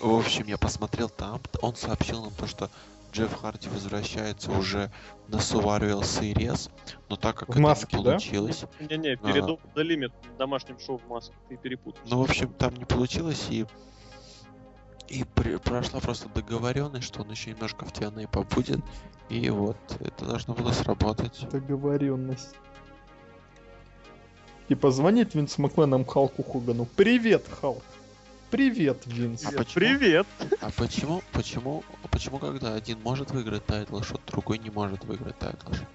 В 0.00 0.14
общем, 0.14 0.44
я 0.46 0.58
посмотрел 0.58 1.08
там, 1.08 1.40
он 1.60 1.74
сообщил 1.74 2.22
нам 2.22 2.32
то, 2.34 2.46
что 2.46 2.70
Джефф 3.12 3.34
Харди 3.40 3.68
возвращается 3.68 4.50
уже 4.52 4.92
на 5.28 5.36
Subaru 5.36 6.00
Series, 6.02 6.70
но 7.08 7.16
так 7.16 7.36
как 7.38 7.48
В 7.48 7.52
это 7.52 7.60
маске, 7.60 7.96
не 7.96 8.04
да? 8.04 8.10
получилось, 8.12 8.64
Не-не, 8.78 9.16
перед 9.16 9.42
Ага. 9.44 9.56
The 9.74 9.82
Limit 9.82 10.12
домашним 10.38 10.78
шоу 10.78 10.98
в 10.98 11.08
маске 11.08 11.34
ты 11.48 11.56
перепутал. 11.56 12.00
ну, 12.06 12.18
в 12.18 12.22
общем, 12.30 12.52
там 12.52 12.74
не 12.76 12.84
получилось, 12.84 13.46
и 13.50 13.64
и 15.08 15.24
при- 15.34 15.56
прошла 15.56 16.00
просто 16.00 16.28
договоренность, 16.34 17.06
что 17.06 17.22
он 17.22 17.30
еще 17.30 17.50
немножко 17.50 17.84
в 17.84 17.92
TNA 17.92 18.28
побудет, 18.28 18.80
и 19.28 19.48
вот, 19.50 19.76
это 20.00 20.24
должно 20.24 20.54
было 20.54 20.72
сработать. 20.72 21.46
Договоренность. 21.50 22.54
Типа 24.68 24.90
звонит 24.90 25.34
Винс 25.34 25.56
Макменом 25.58 26.04
Халку 26.04 26.42
Хогану. 26.42 26.84
Привет, 26.84 27.46
Халк. 27.60 27.82
Привет, 28.50 29.02
Винс. 29.06 29.44
А 29.44 29.48
Привет. 29.50 29.58
почему? 29.66 29.98
Привет! 29.98 30.26
А 30.60 30.70
почему, 30.76 31.22
почему, 31.32 31.84
почему, 32.10 32.38
когда 32.38 32.74
один 32.74 32.98
может 33.02 33.30
выиграть 33.30 33.64
title 33.66 34.00
shot, 34.00 34.20
другой 34.26 34.58
не 34.58 34.70
может 34.70 35.04
выиграть 35.04 35.38
title 35.38 35.72
shot? 35.72 35.86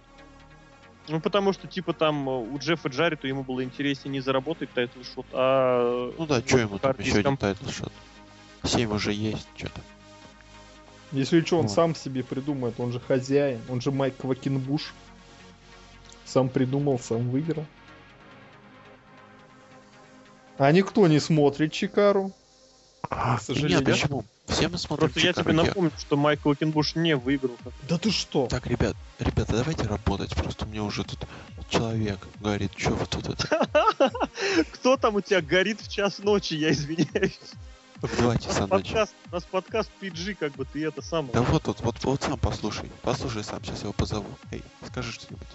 Ну, 1.08 1.20
потому 1.20 1.52
что, 1.52 1.68
типа, 1.68 1.94
там 1.94 2.30
э, 2.30 2.32
у 2.32 2.58
Джеффа 2.60 2.88
Джаррита 2.90 3.28
ему 3.28 3.44
было 3.44 3.64
интереснее 3.64 4.12
не 4.14 4.20
заработать 4.22 4.72
title 4.72 5.00
shot, 5.04 5.26
а... 5.34 6.12
Ну 6.18 6.26
да, 6.26 6.36
вот 6.36 6.48
что 6.48 6.58
ему 6.60 6.80
там 6.80 6.96
еще 6.98 7.12
один 7.12 7.24
комп- 7.24 7.40
title 7.42 7.70
shot? 7.70 7.92
Семь 8.64 8.92
уже 8.92 9.14
есть, 9.14 9.48
что-то. 9.56 9.82
Если 11.12 11.42
что, 11.42 11.58
он 11.60 11.68
Вот. 11.68 11.72
сам 11.76 11.96
себе 11.96 12.24
придумает, 12.24 12.80
он 12.80 12.92
же 12.92 13.00
хозяин, 13.00 13.62
он 13.70 13.82
же 13.82 13.92
Майк 13.92 14.18
Квакенбуш. 14.18 14.94
Сам 16.26 16.50
придумал, 16.50 16.98
сам 16.98 17.30
выиграл. 17.30 17.66
А 20.58 20.72
никто 20.72 21.08
не 21.08 21.20
смотрит 21.20 21.72
Чикару. 21.72 22.32
К 23.10 23.40
сожалению. 23.42 23.80
Нет, 23.80 23.86
почему? 23.86 24.26
Все 24.48 24.68
мы 24.68 24.78
смотрим 24.78 25.08
Просто 25.10 25.20
я 25.20 25.34
Чикаго. 25.34 25.52
тебе 25.52 25.64
напомню, 25.64 25.92
что 26.00 26.18
Майкл 26.18 26.54
Кенбуш 26.54 26.96
не 26.96 27.16
выиграл. 27.16 27.58
Да 27.88 27.98
ты 27.98 28.12
что? 28.12 28.48
Так, 28.48 28.66
ребят, 28.68 28.96
ребята, 29.20 29.54
давайте 29.58 29.84
работать. 29.84 30.34
Просто 30.36 30.66
мне 30.66 30.82
уже 30.82 31.04
тут 31.04 31.20
человек 31.70 32.20
говорит, 32.40 32.72
что 32.76 32.92
вы 32.92 33.06
тут 33.06 33.30
это 33.30 33.68
Кто 34.74 34.98
там 34.98 35.16
у 35.16 35.22
тебя 35.22 35.42
горит 35.42 35.82
в 35.82 35.92
час 35.92 36.20
ночи, 36.20 36.54
я 36.56 36.72
извиняюсь. 36.72 37.40
В 38.08 38.18
два 38.18 38.38
часа 38.38 38.68
ночи. 38.68 38.94
У 38.94 39.36
нас 39.36 39.44
подкаст 39.46 39.90
PG, 40.02 40.36
как 40.36 40.52
бы 40.54 40.66
ты 40.66 40.86
это 40.86 41.02
сам. 41.02 41.30
Да 41.34 41.42
вот 41.42 41.64
тут, 41.64 41.80
вот, 41.82 42.04
вот 42.04 42.22
сам 42.22 42.38
послушай. 42.38 42.92
Послушай 43.02 43.44
сам, 43.44 43.64
сейчас 43.64 43.82
его 43.82 43.94
позову. 43.94 44.28
Эй, 44.52 44.62
скажи 44.86 45.12
что-нибудь. 45.12 45.48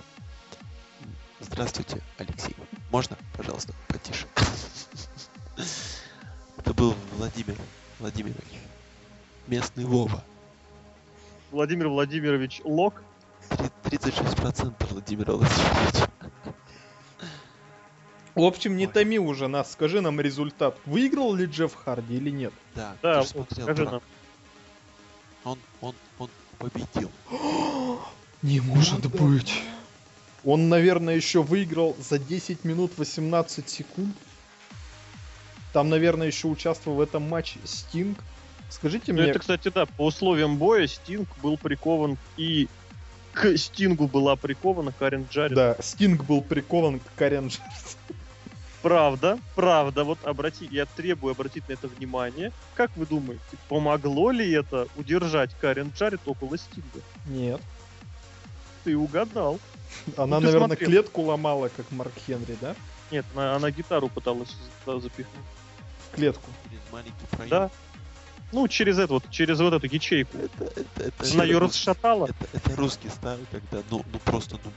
Здравствуйте, 1.40 2.02
Алексей. 2.16 2.56
Можно, 2.90 3.16
пожалуйста, 3.36 3.74
потише? 3.86 4.26
Это 6.56 6.74
был 6.74 6.94
Владимир 7.16 7.56
Владимирович. 8.00 8.44
Местный 9.46 9.84
Вова. 9.84 10.24
Владимир 11.50 11.88
Владимирович 11.88 12.60
Лок. 12.64 13.02
Три- 13.84 13.98
36% 13.98 14.74
Владимира 14.90 15.34
Владимировича. 15.34 16.10
В 18.38 18.44
общем, 18.44 18.76
не 18.76 18.86
Ой. 18.86 18.92
томи 18.92 19.18
уже 19.18 19.48
нас, 19.48 19.72
скажи 19.72 20.00
нам 20.00 20.20
результат. 20.20 20.76
Выиграл 20.86 21.34
ли 21.34 21.46
Джефф 21.46 21.74
Харди 21.74 22.16
или 22.16 22.30
нет? 22.30 22.52
Да, 22.76 22.94
Да, 23.02 23.22
ты 23.22 23.28
смотрел, 23.28 23.64
скажи 23.64 23.84
нам. 23.84 24.00
Он, 25.42 25.58
он, 25.80 25.94
он 26.20 26.30
победил. 26.58 27.10
Не 28.42 28.60
может 28.60 29.06
быть. 29.10 29.60
Он, 30.44 30.68
наверное, 30.68 31.16
еще 31.16 31.42
выиграл 31.42 31.96
за 31.98 32.20
10 32.20 32.62
минут 32.62 32.92
18 32.96 33.68
секунд. 33.68 34.14
Там, 35.72 35.88
наверное, 35.88 36.28
еще 36.28 36.46
участвовал 36.46 36.98
в 36.98 37.00
этом 37.00 37.28
матче 37.28 37.58
Стинг. 37.64 38.18
Скажите 38.70 39.12
Ну, 39.12 39.20
мне, 39.20 39.30
это, 39.30 39.40
кстати, 39.40 39.68
да, 39.74 39.86
по 39.86 40.06
условиям 40.06 40.58
боя 40.58 40.86
Стинг 40.86 41.28
был 41.42 41.58
прикован 41.58 42.16
и 42.36 42.68
к 43.32 43.56
Стингу 43.56 44.06
была 44.06 44.36
прикована 44.36 44.92
Карен 44.92 45.26
Джаред. 45.28 45.54
да, 45.54 45.76
Стинг 45.80 46.24
был 46.24 46.40
прикован 46.40 47.00
к 47.00 47.04
Карен 47.16 47.48
Джерс. 47.48 47.96
Правда, 48.82 49.38
правда, 49.56 50.04
вот 50.04 50.18
обрати, 50.24 50.68
я 50.70 50.86
требую 50.86 51.32
обратить 51.32 51.68
на 51.68 51.72
это 51.72 51.88
внимание. 51.88 52.52
Как 52.74 52.90
вы 52.96 53.06
думаете, 53.06 53.42
помогло 53.68 54.30
ли 54.30 54.50
это 54.52 54.86
удержать 54.96 55.50
Карен 55.60 55.92
Джаред 55.96 56.20
около 56.26 56.56
Стинга? 56.56 57.00
Нет. 57.26 57.60
Ты 58.84 58.96
угадал. 58.96 59.58
Она, 60.16 60.36
Ну, 60.36 60.40
ты 60.40 60.46
наверное, 60.46 60.66
смотрел. 60.68 60.90
клетку 60.90 61.22
ломала, 61.22 61.68
как 61.76 61.90
Марк 61.90 62.12
Хенри, 62.26 62.56
да? 62.60 62.76
Нет, 63.10 63.26
она, 63.34 63.56
она 63.56 63.70
гитару 63.70 64.08
пыталась 64.08 64.54
за- 64.86 65.00
запихнуть. 65.00 65.44
В 66.12 66.14
клетку. 66.14 66.50
Через 66.70 66.82
маленький 66.92 67.26
проем. 67.30 67.50
Да. 67.50 67.70
Ну, 68.52 68.68
через 68.68 68.98
это 68.98 69.14
вот, 69.14 69.28
через 69.30 69.58
вот 69.60 69.74
эту 69.74 69.86
ячейку. 69.92 70.38
Это, 70.38 70.64
это, 70.80 71.02
это, 71.02 71.32
Она 71.34 71.44
ее 71.44 71.56
это- 71.56 71.66
расшатала. 71.66 72.26
Это, 72.26 72.48
это 72.56 72.76
русский 72.76 73.08
стайл, 73.08 73.40
когда, 73.50 73.82
ну, 73.90 74.04
ну 74.12 74.18
просто, 74.20 74.58
ну, 74.64 74.70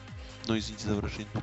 ну 0.47 0.57
извините 0.57 0.87
за 0.87 0.95
выражение, 0.95 1.27
ну, 1.33 1.41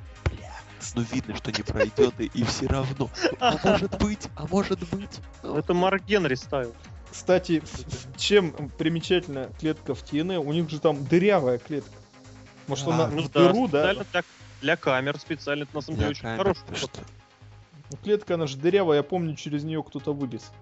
ну 0.95 1.03
видно, 1.13 1.37
что 1.37 1.51
не 1.51 1.63
пройдет, 1.63 2.15
и, 2.21 2.27
и 2.27 2.45
все 2.45 2.67
равно. 2.67 3.11
А 3.41 3.57
может 3.63 3.99
быть, 3.99 4.29
а 4.37 4.47
может 4.47 4.81
быть. 4.91 5.21
Это 5.43 5.75
Марк 5.75 6.05
Генри 6.05 6.35
ставил. 6.35 6.75
Кстати, 7.11 7.63
чем 8.17 8.53
примечательна 8.71 9.51
клетка 9.59 9.95
в 9.95 10.03
TNA, 10.03 10.39
у 10.39 10.53
них 10.53 10.69
же 10.69 10.79
там 10.79 11.05
дырявая 11.07 11.59
клетка. 11.59 11.91
Может, 12.67 12.87
А, 12.89 12.93
она 12.95 13.07
ну 13.09 13.23
в 13.23 13.31
да, 13.33 13.41
дыру, 13.49 13.67
да? 13.69 13.95
для, 13.95 14.23
для 14.61 14.77
камер, 14.77 15.19
специально. 15.19 15.63
Это 15.63 15.75
на 15.75 15.81
самом 15.81 15.99
деле 15.99 16.11
очень 16.11 16.37
хороший 16.37 16.61
ход. 16.69 16.77
что? 16.77 16.91
Ну, 17.91 17.97
Клетка, 18.05 18.35
она 18.35 18.47
же 18.47 18.59
дырявая, 18.59 18.99
я 18.99 19.03
помню, 19.03 19.35
через 19.35 19.65
нее 19.65 19.83
кто-то 19.83 20.13
вылез. 20.13 20.53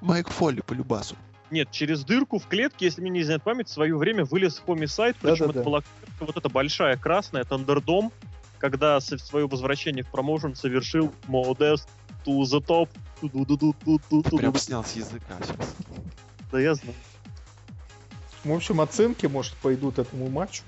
Майк 0.00 0.28
Фолли 0.28 0.60
по 0.60 0.72
любасу. 0.72 1.16
Нет, 1.50 1.70
через 1.70 2.04
дырку 2.04 2.38
в 2.38 2.46
клетке, 2.46 2.86
если 2.86 3.00
мне 3.00 3.10
не 3.10 3.20
изменяет 3.20 3.42
память, 3.42 3.68
в 3.68 3.72
свое 3.72 3.96
время 3.96 4.24
вылез 4.24 4.62
Homicide, 4.66 5.16
причем 5.20 5.46
Да-да-да. 5.46 5.60
это 5.60 5.62
была 5.62 5.80
клетка 5.82 6.24
вот 6.26 6.36
эта 6.36 6.48
большая 6.48 6.96
красная, 6.96 7.44
Тандердом, 7.44 8.12
когда 8.58 8.98
со- 9.00 9.18
свое 9.18 9.46
возвращение 9.46 10.02
в 10.04 10.08
промоушен 10.10 10.54
совершил 10.56 11.12
Modest 11.28 11.86
to 12.24 12.40
the 12.42 12.60
top. 12.64 12.88
Ту-ду-ду-ду-ду-ду-ду. 13.20 14.22
Ты 14.22 14.36
прям 14.36 14.54
снял 14.56 14.84
с 14.84 14.92
языка 14.96 15.34
сейчас. 15.42 15.74
Да 16.50 16.58
я 16.60 16.74
знаю. 16.74 16.94
В 18.42 18.52
общем, 18.52 18.80
оценки, 18.80 19.26
может, 19.26 19.54
пойдут 19.54 19.98
этому 19.98 20.28
матчу. 20.28 20.62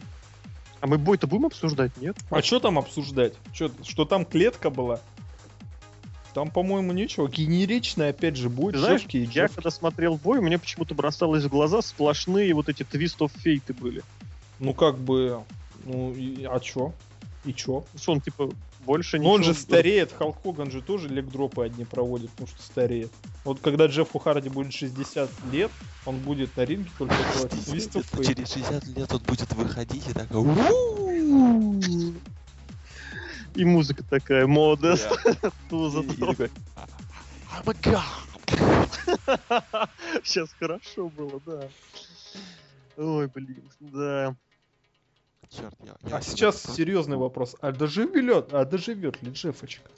А 0.81 0.87
мы 0.87 0.99
бой-то 0.99 1.27
будем 1.27 1.47
обсуждать, 1.47 1.97
нет? 1.99 2.17
А 2.31 2.43
что 2.43 2.61
там 2.61 2.79
обсуждать? 2.79 3.35
Чё, 3.53 3.71
что 3.83 4.05
там 4.05 4.25
клетка 4.25 4.71
была? 4.71 5.01
Там, 6.37 6.51
по-моему, 6.51 6.93
ничего. 6.93 7.29
Генеричный, 7.29 8.11
опять 8.11 8.37
же, 8.37 8.51
будет 8.51 8.77
знаешь, 8.77 9.01
Джеффки 9.01 9.17
и 9.17 9.25
я 9.33 9.49
когда 9.49 9.71
смотрел 9.71 10.21
бой, 10.23 10.43
мне 10.43 10.59
почему-то 10.59 10.95
бросалось 10.95 11.45
в 11.45 11.49
глаза 11.49 11.81
сплошные 11.81 12.53
вот 12.53 12.69
эти 12.69 12.83
твист 12.83 13.23
of 13.23 13.31
фейты 13.43 13.73
были. 13.73 14.03
Ну, 14.61 14.75
как 14.75 14.99
бы... 14.99 15.41
Ну, 15.87 16.13
и- 16.13 16.45
а 16.45 16.61
чё? 16.61 16.93
И 17.47 17.55
чё? 17.55 17.87
Что 17.99 18.13
он, 18.13 18.21
типа, 18.21 18.51
больше 18.85 19.19
Ну, 19.19 19.31
он 19.31 19.41
ничего- 19.41 19.55
же 19.55 19.59
стареет. 19.59 20.13
Халк 20.13 20.37
Хоган 20.43 20.71
же 20.71 20.83
тоже 20.83 21.09
легдропы 21.09 21.65
одни 21.65 21.87
проводит, 21.87 22.29
потому 22.33 22.49
что 22.49 22.63
стареет. 22.63 23.11
Вот 23.45 23.61
когда 23.61 23.87
Джеффу 23.87 24.19
Харди 24.19 24.51
будет 24.51 24.75
60 24.75 25.31
лет, 25.51 25.71
он 26.05 26.19
будет 26.19 26.55
на 26.59 26.67
ринге 26.67 26.91
только 26.99 27.15
60 27.15 27.65
твистов 27.65 28.05
через 28.27 28.53
60 28.53 28.87
лет 28.89 29.11
он 29.11 29.21
будет 29.21 29.51
выходить 29.55 30.07
и 30.07 30.13
такой... 30.13 30.45
И 33.57 33.65
музыка 33.65 34.05
такая, 34.05 34.47
модест. 34.47 35.09
Да. 35.43 35.51
Туза 35.71 36.01
И- 36.01 36.05
и 36.13 36.17
такой, 36.17 36.51
I'm 37.53 37.67
a 37.67 37.73
god. 37.83 38.05
Сейчас 40.25 40.53
хорошо 40.59 41.09
было, 41.09 41.41
да. 41.45 41.69
Ой, 42.97 43.27
блин, 43.29 43.69
да. 43.81 44.37
Черт, 45.49 45.75
я, 45.81 45.97
я 46.09 46.17
А 46.17 46.23
сейчас 46.23 46.61
просто- 46.63 46.73
серьезный 46.77 47.17
вопрос. 47.17 47.57
А 47.61 47.73
доживет, 47.73 48.53
а 48.53 48.65
доживет 48.65 49.23
ли 49.23 49.31
Джеффочка? 49.31 49.89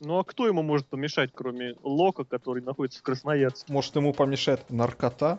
Ну 0.00 0.18
а 0.18 0.24
кто 0.24 0.46
ему 0.46 0.62
может 0.62 0.86
помешать, 0.86 1.30
кроме 1.34 1.74
Лока, 1.82 2.24
который 2.24 2.62
находится 2.62 3.00
в 3.00 3.02
Красноярске? 3.02 3.70
Может, 3.72 3.94
ему 3.96 4.14
помешает 4.14 4.68
наркота? 4.70 5.38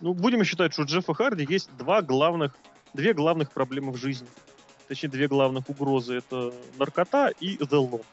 Ну, 0.00 0.14
будем 0.14 0.44
считать, 0.44 0.72
что 0.72 0.82
у 0.82 0.84
Джеффа 0.86 1.12
Харди 1.14 1.44
есть 1.48 1.68
два 1.76 2.00
главных, 2.02 2.56
две 2.94 3.12
главных 3.14 3.50
проблемы 3.50 3.92
в 3.92 3.96
жизни. 3.96 4.28
Точнее, 4.90 5.08
две 5.08 5.28
главных 5.28 5.68
угрозы. 5.68 6.14
Это 6.14 6.52
наркота 6.76 7.28
и 7.38 7.56
The 7.58 7.78
Law. 7.78 8.04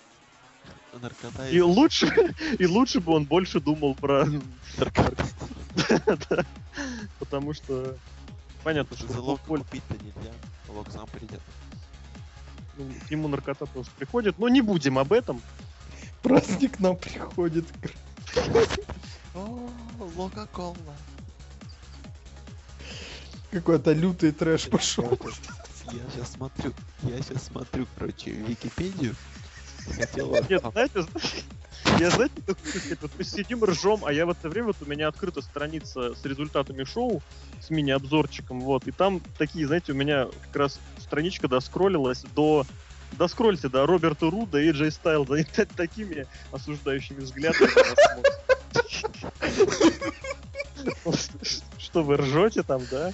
Наркота 1.02 1.50
И 1.50 1.60
лучше, 1.60 2.06
и 2.60 2.68
лучше 2.68 3.00
бы 3.00 3.14
он 3.14 3.26
больше 3.26 3.60
думал 3.60 3.96
про... 3.96 4.28
наркота. 4.78 5.26
да. 6.30 6.46
Потому 7.18 7.56
что 7.56 7.98
понятно, 8.64 8.96
что 8.96 9.12
За 9.12 9.22
лог 9.22 9.40
боль- 9.48 9.62
купить-то 9.62 9.96
нельзя. 9.96 10.32
Лог 10.68 10.92
сам 10.92 11.08
придет. 11.08 11.42
ну, 12.78 12.86
к 13.08 13.10
нему 13.10 13.28
наркота 13.28 13.66
тоже 13.66 13.90
приходит. 13.98 14.38
Но 14.38 14.48
не 14.48 14.62
будем 14.62 15.00
об 15.00 15.14
этом. 15.14 15.42
Праздник 16.22 16.80
нам 16.80 16.96
приходит. 16.96 17.66
О, 19.34 19.68
Лока-кола. 20.16 20.78
Какой-то 23.50 23.94
лютый 23.94 24.32
трэш 24.32 24.70
пошел. 24.70 25.18
Я 25.92 26.02
сейчас 26.12 26.34
смотрю, 26.34 26.74
я 27.04 27.22
сейчас 27.22 27.46
смотрю, 27.46 27.88
короче, 27.98 28.32
Википедию. 28.32 29.16
Хотел... 29.96 30.32
Нет, 30.50 30.64
знаете, 30.72 31.06
я, 32.00 32.10
знаете, 32.10 32.34
вот 33.02 33.12
мы 33.18 33.24
сидим 33.24 33.64
ржем, 33.64 34.04
а 34.06 34.12
я 34.12 34.26
в 34.26 34.32
это 34.32 34.50
время, 34.50 34.68
вот 34.68 34.78
у 34.82 34.86
меня 34.86 35.08
открыта 35.08 35.42
страница 35.42 36.14
с 36.14 36.26
результатами 36.26 36.84
шоу, 36.84 37.22
с 37.62 37.70
мини-обзорчиком, 37.70 38.60
вот, 38.60 38.88
и 38.88 38.92
там 38.92 39.22
такие, 39.38 39.66
знаете, 39.66 39.94
у 39.94 39.96
меня 39.96 40.28
как 40.48 40.56
раз 40.56 40.80
страничка 41.00 41.48
доскроллилась 41.48 42.24
до 42.36 42.66
Доскрольте 43.14 43.70
до 43.70 43.86
Роберта 43.86 44.30
Руда 44.30 44.62
и 44.62 44.72
Джей 44.72 44.92
Стайлза. 44.92 45.36
Они 45.36 45.44
та- 45.44 45.66
такими 45.66 46.28
осуждающими 46.52 47.22
взглядами. 47.22 47.70
Что 51.78 52.04
вы 52.04 52.18
ржете 52.18 52.64
там, 52.64 52.82
да? 52.92 53.14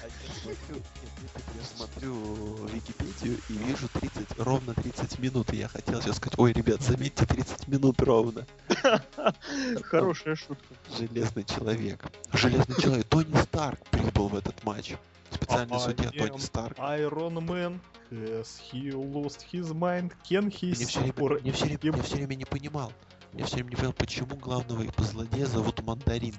Я 1.34 1.64
смотрю, 1.76 2.68
я 2.68 2.74
Википедию 2.74 3.38
и 3.48 3.52
вижу 3.52 3.88
30, 3.88 4.38
ровно 4.38 4.74
30 4.74 5.18
минут. 5.18 5.52
И 5.52 5.56
я 5.56 5.68
хотел 5.68 6.00
сейчас 6.00 6.16
сказать, 6.16 6.38
ой, 6.38 6.52
ребят, 6.52 6.82
заметьте 6.82 7.26
30 7.26 7.68
минут 7.68 8.00
ровно. 8.00 8.46
Хорошая 9.82 10.36
шутка. 10.36 10.74
Железный 10.96 11.44
человек. 11.44 12.04
Железный 12.32 12.76
человек. 12.80 13.06
Тони 13.06 13.34
Старк 13.42 13.80
прибыл 13.90 14.28
в 14.28 14.36
этот 14.36 14.62
матч. 14.64 14.94
Специальный 15.30 15.80
судья 15.80 16.10
Тони 16.10 16.38
Старк. 16.38 16.78
Iron 16.78 17.34
Man. 17.46 17.80
Has 18.10 18.58
he 18.58 18.92
lost 18.92 19.42
his 19.50 19.72
mind? 19.72 20.12
Can 20.28 20.48
he 20.48 20.68
Мне 20.76 20.86
все 20.86 21.00
время, 21.00 21.40
мне 21.40 21.52
все 21.52 21.64
время, 21.64 21.80
я 21.82 22.02
все 22.02 22.16
время 22.16 22.34
не 22.36 22.44
понимал. 22.44 22.92
Я 23.32 23.46
все 23.46 23.56
время 23.56 23.70
не 23.70 23.76
понял, 23.76 23.92
почему 23.92 24.36
главного 24.36 24.84
злодея 24.98 25.46
зовут 25.46 25.82
Мандарин. 25.82 26.34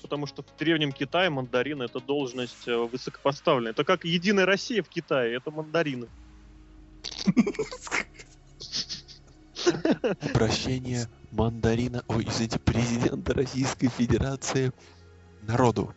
Потому 0.00 0.26
что 0.26 0.42
в 0.42 0.56
древнем 0.58 0.92
Китае 0.92 1.30
мандарин 1.30 1.82
это 1.82 2.00
должность 2.00 2.66
э, 2.66 2.76
высокопоставленная. 2.76 3.72
Это 3.72 3.84
как 3.84 4.04
Единая 4.04 4.46
Россия 4.46 4.82
в 4.82 4.88
Китае, 4.88 5.36
это 5.36 5.50
мандарины. 5.50 6.08
Обращение 10.20 11.06
мандарина, 11.30 12.02
ой, 12.08 12.24
извините, 12.24 12.58
президента 12.58 13.34
Российской 13.34 13.88
Федерации 13.88 14.72
народу. 15.42 15.94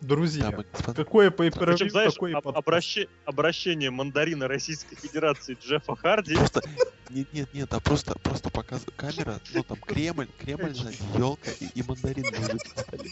Друзья, 0.00 0.50
господа. 0.50 0.94
какое 0.94 1.30
Причем, 1.30 1.86
pay 1.86 1.90
знаешь, 1.90 2.12
и 2.20 2.32
об- 2.32 2.48
обращи- 2.48 3.08
обращение 3.24 3.90
мандарина 3.90 4.46
Российской 4.46 4.96
Федерации 4.96 5.54
Джеффа 5.54 5.96
Харди 5.96 6.34
Просто 6.34 6.62
нет, 7.08 7.32
нет, 7.32 7.48
нет, 7.54 7.72
а 7.72 7.80
просто, 7.80 8.14
просто 8.18 8.50
показывает 8.50 8.94
камера, 8.96 9.40
ну 9.54 9.62
там 9.62 9.78
Кремль, 9.80 10.28
Кремль 10.38 10.74
сзади, 10.74 10.98
елка 11.16 11.50
и, 11.52 11.66
и 11.74 11.82
мандарин 11.82 12.24
лежит 12.24 12.60
на 12.76 12.82
столе. 12.82 13.10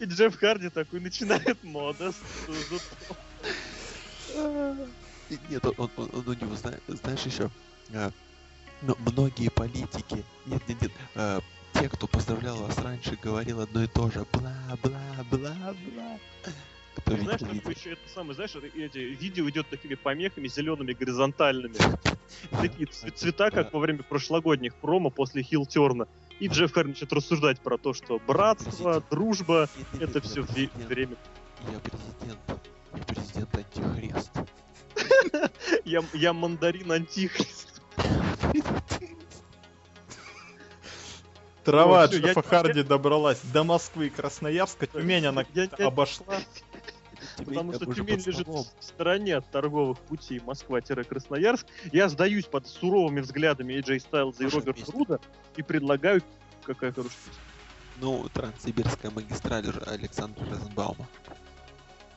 и 0.00 0.04
Джефф 0.04 0.36
Харди 0.36 0.70
такой 0.70 1.00
начинает 1.00 1.62
мода. 1.62 2.12
Нет, 5.48 5.64
он, 5.64 5.74
он, 5.78 5.90
он- 5.96 6.28
у 6.28 6.32
него, 6.32 6.56
зна- 6.56 6.78
знаешь, 6.88 7.22
еще, 7.22 7.50
ну, 8.82 8.96
многие 8.98 9.50
политики, 9.50 10.24
нет, 10.46 10.62
нет, 10.68 10.82
нет, 10.82 10.92
а, 11.14 11.40
те, 11.74 11.88
кто 11.88 12.06
поздравлял 12.06 12.56
вас 12.56 12.78
раньше, 12.78 13.18
говорил 13.20 13.60
одно 13.60 13.82
и 13.82 13.86
то 13.86 14.10
же, 14.10 14.24
бла, 14.32 14.54
бла, 14.82 15.24
бла, 15.30 15.74
бла. 15.94 16.18
Кто 16.96 17.16
Знаешь, 17.16 17.40
видел, 17.40 17.46
как 17.46 17.54
видел. 17.54 17.70
еще 17.70 17.92
это 17.92 18.08
самое, 18.14 18.34
знаешь, 18.34 18.54
эти 18.54 18.98
видео 18.98 19.48
идет 19.50 19.68
такими 19.68 19.94
помехами 19.94 20.46
зелеными 20.46 20.92
горизонтальными. 20.92 21.74
Такие 22.50 22.86
цвета, 23.14 23.50
как 23.50 23.72
во 23.72 23.80
время 23.80 24.04
прошлогодних 24.04 24.74
промо 24.76 25.10
после 25.10 25.42
Хилтерна. 25.42 26.06
И 26.38 26.48
Джефф 26.48 26.72
Харди 26.72 26.90
начинает 26.90 27.12
рассуждать 27.12 27.60
про 27.60 27.78
то, 27.78 27.94
что 27.94 28.20
братство, 28.24 29.02
дружба, 29.10 29.68
это 29.98 30.20
все 30.20 30.42
время. 30.42 31.16
Я 31.70 31.78
президент, 31.80 32.40
я 32.94 33.02
президент 33.02 33.54
антихрист. 33.54 34.30
Я, 35.84 36.02
я 36.12 36.32
мандарин 36.32 36.92
антихрист. 36.92 37.82
Трава 41.64 42.02
Ой, 42.02 42.08
всё, 42.08 42.18
я- 42.18 42.22
Джеффа 42.26 42.42
Харди 42.42 42.82
добралась 42.82 43.40
до 43.52 43.64
Москвы 43.64 44.08
и 44.08 44.10
Красноярска. 44.10 44.86
Тюмень 44.86 45.26
она 45.26 45.44
обошла. 45.78 46.36
Потому 47.38 47.72
что 47.72 47.86
Тюмень 47.86 48.22
лежит 48.24 48.46
в 48.46 48.66
стороне 48.80 49.36
от 49.36 49.50
торговых 49.50 49.98
путей 49.98 50.40
Москва-Красноярск. 50.44 51.66
Я 51.92 52.08
сдаюсь 52.08 52.44
под 52.44 52.66
суровыми 52.66 53.20
взглядами 53.20 53.74
Эйджей 53.74 54.00
Стайлза 54.00 54.44
и 54.44 54.48
Роберта. 54.48 54.92
Руда 54.92 55.18
и 55.56 55.62
предлагаю... 55.62 56.22
Какая 56.64 56.92
хорошая. 56.92 57.18
Ну, 58.00 58.28
Транссибирская 58.32 59.10
магистраль 59.10 59.66
Александра 59.86 60.44
Розенбаума. 60.50 61.06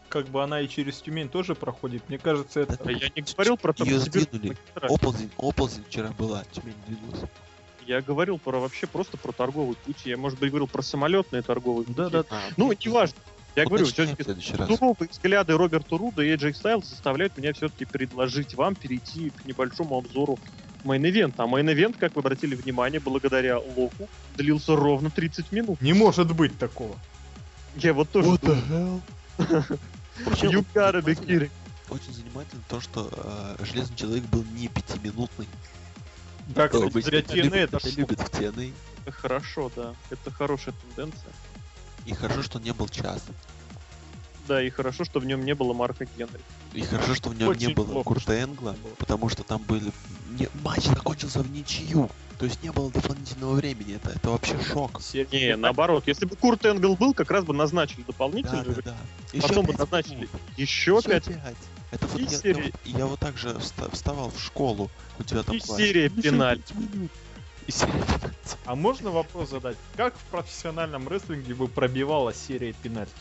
Как 0.10 0.28
бы 0.28 0.42
она 0.42 0.62
и 0.62 0.68
через 0.68 1.02
Тюмень 1.02 1.30
тоже 1.30 1.54
проходит. 1.54 2.08
Мне 2.08 2.18
кажется, 2.18 2.62
это... 2.62 2.90
Я 2.90 3.10
не 3.16 3.22
говорил 3.22 3.58
про 3.58 3.74
Её 3.78 4.00
Транссибирскую 4.00 4.40
сдвинули. 4.40 4.48
магистраль. 4.50 4.92
Оползень, 4.92 5.32
оползень 5.38 5.84
вчера 5.86 6.10
была, 6.18 6.44
Тюмень 6.52 6.76
двинулась. 6.88 7.30
Я 7.88 8.02
говорил 8.02 8.38
про 8.38 8.60
вообще 8.60 8.86
просто 8.86 9.18
про 9.18 9.32
торговые 9.32 9.76
пути. 9.76 10.10
Я, 10.10 10.18
может 10.18 10.38
быть, 10.38 10.50
говорил 10.50 10.68
про 10.68 10.82
самолетные 10.82 11.42
торговые 11.42 11.86
пути. 11.86 11.98
Да-да. 11.98 12.26
А, 12.30 12.42
Ну, 12.58 12.74
неважно. 12.74 13.18
Я 13.56 13.66
говорю, 13.66 13.86
все-таки 13.86 14.24
суровые 14.24 15.10
взгляды 15.10 15.54
Роберта 15.54 15.98
Руда 15.98 16.24
и 16.24 16.28
Эджей 16.28 16.54
Стайлз 16.54 16.90
заставляют 16.90 17.38
меня 17.38 17.54
все-таки 17.54 17.86
предложить 17.86 18.54
вам 18.54 18.76
перейти 18.76 19.32
к 19.32 19.46
небольшому 19.46 19.98
обзору 19.98 20.38
main 20.84 21.05
event 21.05 21.33
а. 21.33 21.44
А 21.44 21.48
main 21.48 21.67
event, 21.67 21.96
как 21.98 22.16
вы 22.16 22.20
обратили 22.20 22.56
внимание, 22.56 23.00
благодаря 23.00 23.58
Локу, 23.58 24.10
длился 24.36 24.76
ровно 24.76 25.10
30 25.10 25.52
минут. 25.54 25.82
Не 25.82 25.94
может 25.94 26.36
быть 26.36 26.60
такого. 26.60 26.96
Я 27.78 27.94
вот 27.94 28.10
тоже 28.10 28.30
What 28.30 28.42
думаю, 28.42 29.02
the 29.38 29.50
hell? 29.50 29.80
You 30.42 30.66
gotta 30.74 31.02
be 31.02 31.16
kidding. 31.16 31.52
Очень 31.90 32.14
занимательно 32.14 32.62
то, 32.68 32.82
что 32.82 33.10
э, 33.60 33.64
Железный 33.64 33.96
Человек 33.96 34.24
был 34.26 34.44
не 34.56 34.68
пятиминутный. 34.68 35.48
Да, 36.48 36.68
кстати, 36.68 36.90
обычно 36.90 37.16
это 37.16 37.34
TNA 37.36 37.56
это 37.56 37.90
любят 37.96 38.20
в 38.20 38.30
TNA. 38.32 38.74
Это 39.06 39.12
хорошо, 39.12 39.72
да. 39.76 39.94
Это 40.10 40.32
хорошая 40.32 40.74
тенденция. 40.82 41.32
И 42.06 42.14
хорошо, 42.14 42.42
что 42.42 42.60
не 42.60 42.72
был 42.74 42.88
час. 42.88 43.24
Да, 44.48 44.62
и 44.62 44.70
хорошо, 44.70 45.04
что 45.04 45.20
в 45.20 45.26
нем 45.26 45.44
не 45.44 45.54
было 45.54 45.74
Марка 45.74 46.06
Генри. 46.18 46.40
И 46.74 46.82
хорошо, 46.82 47.16
что 47.16 47.30
в 47.30 47.34
нем 47.38 47.50
не 47.50 47.66
Очень 47.68 47.74
было 47.76 47.86
плохо, 47.86 48.04
Курта 48.08 48.42
Энгла, 48.42 48.72
не 48.72 48.78
было. 48.78 48.94
потому 48.98 49.30
что 49.30 49.44
там 49.44 49.62
были... 49.62 49.92
Не, 50.30 50.48
матч 50.64 50.84
закончился 50.84 51.40
в 51.40 51.52
ничью. 51.52 52.10
То 52.38 52.46
есть 52.46 52.62
не 52.62 52.72
было 52.72 52.92
дополнительного 52.92 53.54
времени. 53.56 53.96
Это, 53.96 54.12
это 54.12 54.30
вообще 54.30 54.60
шок. 54.62 55.02
Серия 55.02 55.28
Не, 55.32 55.56
наоборот, 55.56 56.04
если 56.08 56.26
бы 56.26 56.36
Курт 56.36 56.66
Энгл 56.66 56.96
был, 56.96 57.14
как 57.14 57.32
раз 57.32 57.44
бы 57.46 57.54
назначили 57.54 58.02
Да, 58.02 58.08
дополнительный. 58.08 58.76
да, 58.76 58.82
да. 58.84 58.96
Еще 59.34 59.48
Потом 59.48 59.66
бы 59.66 59.74
назначили 59.74 60.16
минут. 60.16 60.30
еще 60.56 60.98
Еще 60.98 61.02
пять 61.10 61.26
пять. 61.26 61.56
Это 61.90 62.06
вот 62.08 62.20
И 62.20 62.24
я, 62.26 62.30
я 62.32 62.38
серии. 62.38 62.62
вот, 62.64 62.74
я 62.86 63.06
вот 63.06 63.20
так 63.20 63.38
же 63.38 63.50
вста- 63.50 63.92
вставал 63.94 64.30
в 64.30 64.40
школу 64.40 64.92
у 65.18 65.24
тебя 65.24 65.42
там 65.42 65.56
И 65.56 65.60
серия 65.60 66.10
пенальти. 66.10 66.74
И 67.66 67.72
серия 67.72 67.92
пенальти. 67.94 68.58
А 68.66 68.76
можно 68.76 69.10
вопрос 69.10 69.50
задать? 69.50 69.78
Как 69.96 70.16
в 70.16 70.24
профессиональном 70.26 71.08
рестлинге 71.08 71.56
бы 71.56 71.68
пробивала 71.68 72.34
серия 72.34 72.74
пенальти? 72.74 73.14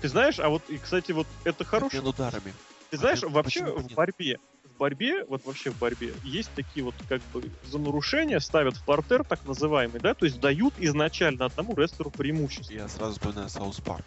Ты 0.00 0.08
знаешь, 0.08 0.38
а 0.38 0.48
вот, 0.48 0.62
и, 0.68 0.78
кстати, 0.78 1.12
вот 1.12 1.26
это 1.44 1.64
хороший 1.64 1.98
ударами. 2.00 2.54
Ты 2.90 2.98
знаешь, 2.98 3.18
Опять, 3.18 3.32
вообще 3.32 3.64
в 3.64 3.82
нет? 3.82 4.38
Борьбе, 4.76 4.76
в 4.76 4.78
борьбе, 4.78 5.24
вот 5.24 5.44
вообще 5.44 5.70
в 5.70 5.78
борьбе, 5.78 6.14
есть 6.22 6.50
такие 6.54 6.84
вот 6.84 6.94
как 7.08 7.20
бы 7.32 7.42
за 7.64 7.78
нарушение 7.78 8.40
ставят 8.40 8.76
в 8.76 8.84
партер, 8.84 9.24
так 9.24 9.44
называемый, 9.44 10.00
да, 10.00 10.14
то 10.14 10.24
есть 10.26 10.40
дают 10.40 10.74
изначально 10.78 11.46
одному 11.46 11.74
рестлеру 11.74 12.10
преимущество. 12.10 12.72
Я 12.72 12.88
сразу 12.88 13.14
вспоминаю 13.14 13.48
South 13.48 13.80
Park. 13.80 14.04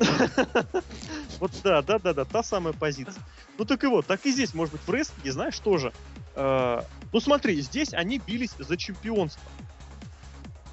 Вот 1.40 1.52
да, 1.62 1.82
да, 1.82 1.98
да, 2.00 2.12
да, 2.12 2.24
та 2.24 2.42
самая 2.42 2.72
позиция. 2.72 3.22
Ну 3.58 3.64
так 3.64 3.84
и 3.84 3.86
вот, 3.86 4.06
так 4.06 4.26
и 4.26 4.32
здесь, 4.32 4.54
может 4.54 4.72
быть, 4.72 4.82
в 4.82 4.90
рестлинге, 4.90 5.30
знаешь, 5.30 5.58
тоже. 5.60 5.92
э, 6.34 6.80
ну 7.12 7.20
смотри, 7.20 7.60
здесь 7.60 7.94
они 7.94 8.18
бились 8.18 8.54
за 8.58 8.76
чемпионство. 8.76 9.50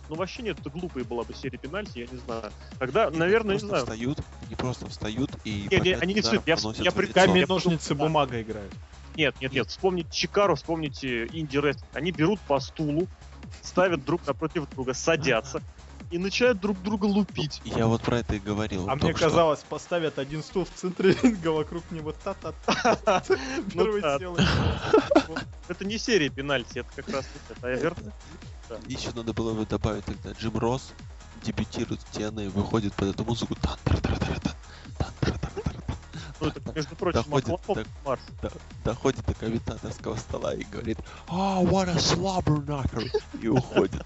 Ну 0.10 0.16
вообще 0.16 0.44
нет, 0.44 0.60
это 0.60 0.70
глупая 0.70 1.04
была 1.04 1.24
бы 1.24 1.34
серия 1.34 1.58
пенальти, 1.58 2.00
я 2.00 2.08
не 2.08 2.18
знаю. 2.18 2.52
Тогда, 2.80 3.10
наверное, 3.10 3.56
не 3.56 3.60
знаю. 3.60 3.84
встают, 3.84 4.20
они 4.46 4.56
просто 4.56 4.88
встают 4.88 5.32
и 5.44 5.68
Не, 5.72 5.78
по 5.78 5.84
не, 5.84 5.94
пять 5.94 6.04
они 6.04 6.14
не 6.14 6.22
встают, 6.22 6.48
я- 6.48 6.56
я 6.56 6.92
лицо. 6.92 7.14
Камень, 7.14 7.38
я 7.38 7.46
ножницы, 7.48 7.96
бумага 7.96 8.42
играют. 8.42 8.74
Нет, 9.16 9.36
нет, 9.40 9.54
нет, 9.54 9.70
вспомните 9.70 10.10
Чикаро, 10.12 10.56
вспомните 10.56 11.26
Инди 11.28 11.58
Рестлинг. 11.58 11.90
Они 11.94 12.12
берут 12.12 12.40
по 12.42 12.60
стулу, 12.60 13.08
ставят 13.62 14.04
друг 14.04 14.26
напротив 14.28 14.70
друга, 14.70 14.94
садятся 14.94 15.62
и 16.12 16.18
начинают 16.18 16.60
друг 16.60 16.82
друга 16.82 17.06
лупить. 17.06 17.62
Я 17.66 17.88
вот 17.88 18.02
про 18.02 18.20
это 18.20 18.36
и 18.36 18.40
говорил. 18.40 18.90
А 18.90 18.96
мне 18.96 19.16
что. 19.16 19.26
казалось, 19.26 19.64
поставят 19.68 20.20
один 20.20 20.44
стул 20.44 20.66
в 20.66 20.70
центре 20.70 21.16
ринга, 21.24 21.50
вокруг 21.50 21.90
него 21.92 22.12
та-та-та. 22.12 23.24
Первый 23.74 24.02
да. 24.02 24.20
сел. 24.20 24.38
Это 25.68 25.86
не 25.86 25.98
серия 25.98 26.30
пенальти, 26.30 26.80
это 26.80 26.90
как 26.96 27.10
раз 27.10 27.26
это, 27.50 27.68
а 27.68 27.94
верно? 28.70 28.84
Еще 28.88 29.12
надо 29.14 29.34
было 29.34 29.54
бы 29.54 29.66
добавить 29.66 30.06
тогда 30.06 30.32
Джим 30.32 30.58
Росс 30.58 30.92
дебютирует 31.44 32.02
в 32.02 32.12
TNA, 32.18 32.50
выходит 32.50 32.94
под 32.94 33.10
эту 33.10 33.24
музыку. 33.26 33.56
Ну, 36.42 36.48
это, 36.48 36.74
между 36.74 36.96
прочим, 36.96 37.24
Доходит 37.24 37.48
до- 37.68 37.86
марш. 38.04 38.20
Доходит 38.84 39.26
до 39.26 39.34
комментаторского 39.34 40.16
стола 40.18 40.54
и 40.54 40.64
говорит 40.66 41.00
«Oh, 41.28 41.64
what 41.64 41.90
a 41.90 41.96
slobberknocker!» 41.96 43.10
и 43.42 43.48
уходит. 43.48 44.06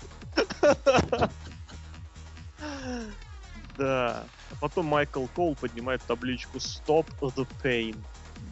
Да. 3.77 4.25
А 4.51 4.55
потом 4.59 4.87
Майкл 4.87 5.25
Кол 5.35 5.55
поднимает 5.55 6.03
табличку 6.03 6.57
Stop 6.57 7.07
the 7.21 7.47
Pain. 7.63 7.95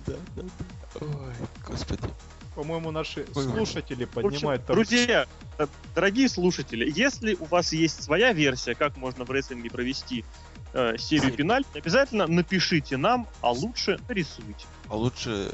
Да, 0.06 0.14
да, 0.36 0.44
да. 0.44 1.06
Ой, 1.06 1.34
господи. 1.68 2.10
По-моему, 2.58 2.90
наши 2.90 3.24
слушатели 3.34 4.06
общем, 4.06 4.22
поднимают 4.24 4.66
там... 4.66 4.76
друзья, 4.76 5.28
э, 5.60 5.68
дорогие 5.94 6.28
слушатели, 6.28 6.92
если 6.92 7.36
у 7.36 7.46
вас 7.46 7.72
есть 7.72 8.02
своя 8.02 8.34
версия, 8.34 8.74
как 8.74 8.98
можно 8.98 9.26
в 9.26 9.30
рестлинге 9.30 9.70
провести 9.70 10.26
э, 10.74 10.98
серию 10.98 11.34
пенальти, 11.34 11.70
обязательно 11.76 12.26
напишите 12.26 12.98
нам, 12.98 13.28
а 13.42 13.52
лучше 13.52 14.00
нарисуйте. 14.10 14.66
А 14.90 14.96
лучше 14.96 15.52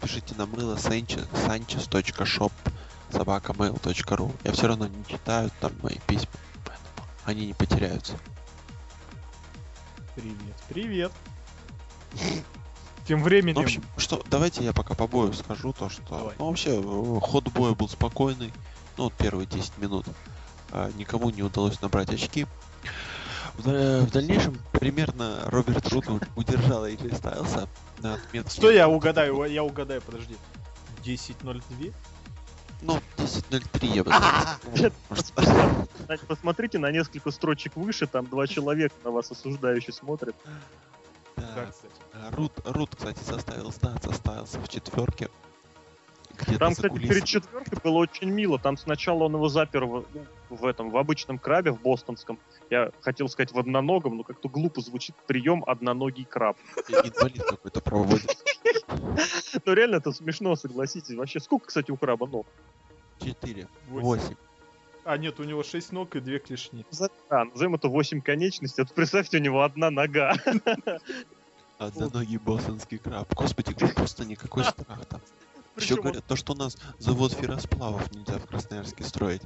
пишите 0.00 0.34
на 0.36 0.46
мыло 0.46 0.76
sanchez.shop 0.76 2.52
собакамейл.ру. 3.10 4.32
Я 4.42 4.52
все 4.52 4.66
равно 4.66 4.86
не 4.86 5.04
читаю 5.06 5.50
там 5.60 5.72
мои 5.82 5.96
письма, 6.06 6.30
поэтому 6.64 7.06
они 7.26 7.48
не 7.48 7.52
потеряются. 7.52 8.18
Привет, 10.14 10.56
привет. 10.70 11.12
Тем 13.06 13.22
временем... 13.22 13.60
в 13.60 13.64
общем, 13.64 13.84
что, 14.06 14.22
давайте 14.30 14.62
я 14.62 14.72
пока 14.72 14.94
по 14.94 15.08
бою 15.08 15.32
скажу 15.32 15.72
то, 15.72 15.88
что... 15.88 16.02
Давай. 16.08 16.34
Ну, 16.38 16.46
вообще, 16.46 16.78
э, 16.80 17.20
ход 17.20 17.48
боя 17.48 17.74
был 17.74 17.88
спокойный. 17.88 18.52
Ну, 18.96 19.04
вот 19.04 19.14
первые 19.14 19.46
10 19.46 19.78
минут. 19.78 20.06
А, 20.70 20.92
никому 20.92 21.30
не 21.30 21.42
удалось 21.42 21.80
набрать 21.80 22.10
очки. 22.10 22.46
В, 23.54 23.64
да- 23.64 24.06
в 24.06 24.10
дальнейшем 24.12 24.56
примерно 24.70 25.40
Роберт 25.46 25.88
Руд 25.88 26.04
удержал 26.36 26.86
AJ 26.86 27.16
Стайлса 27.16 27.68
на 27.98 28.14
отметке... 28.14 28.56
Что 28.56 28.70
я 28.70 28.88
угадаю? 28.88 29.44
Я 29.46 29.64
угадаю, 29.64 30.00
подожди. 30.02 30.36
10.02? 31.04 31.92
Ну, 32.82 33.00
10.03 33.16 33.86
я 33.86 34.04
бы 34.04 34.12
сказал. 35.16 35.88
Посмотрите 36.28 36.78
на 36.78 36.92
несколько 36.92 37.32
строчек 37.32 37.74
выше, 37.74 38.06
там 38.06 38.26
два 38.26 38.46
человека 38.46 38.94
на 39.02 39.10
вас 39.10 39.32
осуждающе 39.32 39.90
смотрят. 39.90 40.36
Да, 41.56 41.64
да. 41.64 41.70
кстати. 41.72 41.94
А, 42.12 42.30
Рут, 42.36 42.52
Рут, 42.64 42.96
кстати, 42.96 43.22
заставил 43.22 43.72
сдаться 43.72 44.12
Стайлса 44.12 44.60
в 44.60 44.68
четверке. 44.68 45.28
Где-то 46.38 46.58
Там, 46.58 46.72
кстати, 46.74 46.92
кулисами. 46.92 47.14
перед 47.14 47.24
четверкой 47.24 47.78
было 47.82 47.96
очень 47.98 48.28
мило. 48.28 48.58
Там 48.58 48.76
сначала 48.76 49.24
он 49.24 49.34
его 49.34 49.48
запер 49.48 49.86
в, 49.86 50.04
в 50.50 50.64
этом, 50.66 50.90
в 50.90 50.96
обычном 50.96 51.38
крабе, 51.38 51.72
в 51.72 51.80
бостонском. 51.80 52.38
Я 52.68 52.90
хотел 53.00 53.28
сказать 53.28 53.52
в 53.52 53.58
одноногом, 53.58 54.18
но 54.18 54.22
как-то 54.22 54.48
глупо 54.48 54.80
звучит 54.82 55.16
прием 55.26 55.64
одноногий 55.66 56.24
краб. 56.24 56.58
Инвалид 56.88 57.42
какой-то 57.42 57.80
проводит. 57.80 58.36
Ну 59.64 59.72
реально 59.72 59.96
это 59.96 60.12
смешно, 60.12 60.54
согласитесь. 60.56 61.14
Вообще, 61.16 61.40
сколько, 61.40 61.66
кстати, 61.66 61.90
у 61.90 61.96
краба 61.96 62.26
ног? 62.26 62.46
4. 63.20 63.66
Восемь. 63.88 64.06
8. 64.06 64.36
А, 65.04 65.16
нет, 65.16 65.40
у 65.40 65.44
него 65.44 65.62
6 65.62 65.92
ног 65.92 66.16
и 66.16 66.20
2 66.20 66.38
клешни. 66.40 66.84
А, 67.30 67.44
назовем 67.44 67.76
это 67.76 67.88
8 67.88 68.20
конечностей. 68.20 68.82
Вот 68.82 68.92
представьте, 68.92 69.38
у 69.38 69.40
него 69.40 69.62
одна 69.62 69.90
нога. 69.90 70.34
Одноногий 71.78 72.38
бостонский 72.38 72.98
краб. 72.98 73.32
Господи, 73.34 73.74
просто 73.74 74.24
никакой 74.24 74.64
страх 74.64 75.06
там. 75.06 75.20
Еще 75.76 75.96
говорят, 75.96 76.24
то, 76.24 76.36
что 76.36 76.54
у 76.54 76.56
нас 76.56 76.78
завод 76.98 77.32
ферросплавов 77.32 78.10
нельзя 78.12 78.38
в 78.38 78.46
Красноярске 78.46 79.04
строить. 79.04 79.42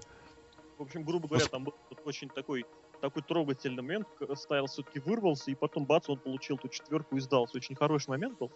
в 0.79 0.83
общем, 0.83 1.03
грубо 1.03 1.27
говоря, 1.29 1.47
там 1.47 1.65
был 1.65 1.75
очень 2.05 2.29
такой 2.29 2.65
такой 3.01 3.23
трогательный 3.23 3.83
момент. 3.83 4.07
Стайл 4.35 4.67
все-таки 4.67 5.01
вырвался, 5.01 5.51
и 5.51 5.55
потом 5.55 5.85
бац, 5.85 6.09
он 6.09 6.19
получил 6.19 6.59
ту 6.59 6.69
четверку 6.69 7.17
и 7.17 7.21
сдался. 7.21 7.57
Очень 7.57 7.75
хороший 7.75 8.11
момент 8.11 8.39
был. 8.39 8.51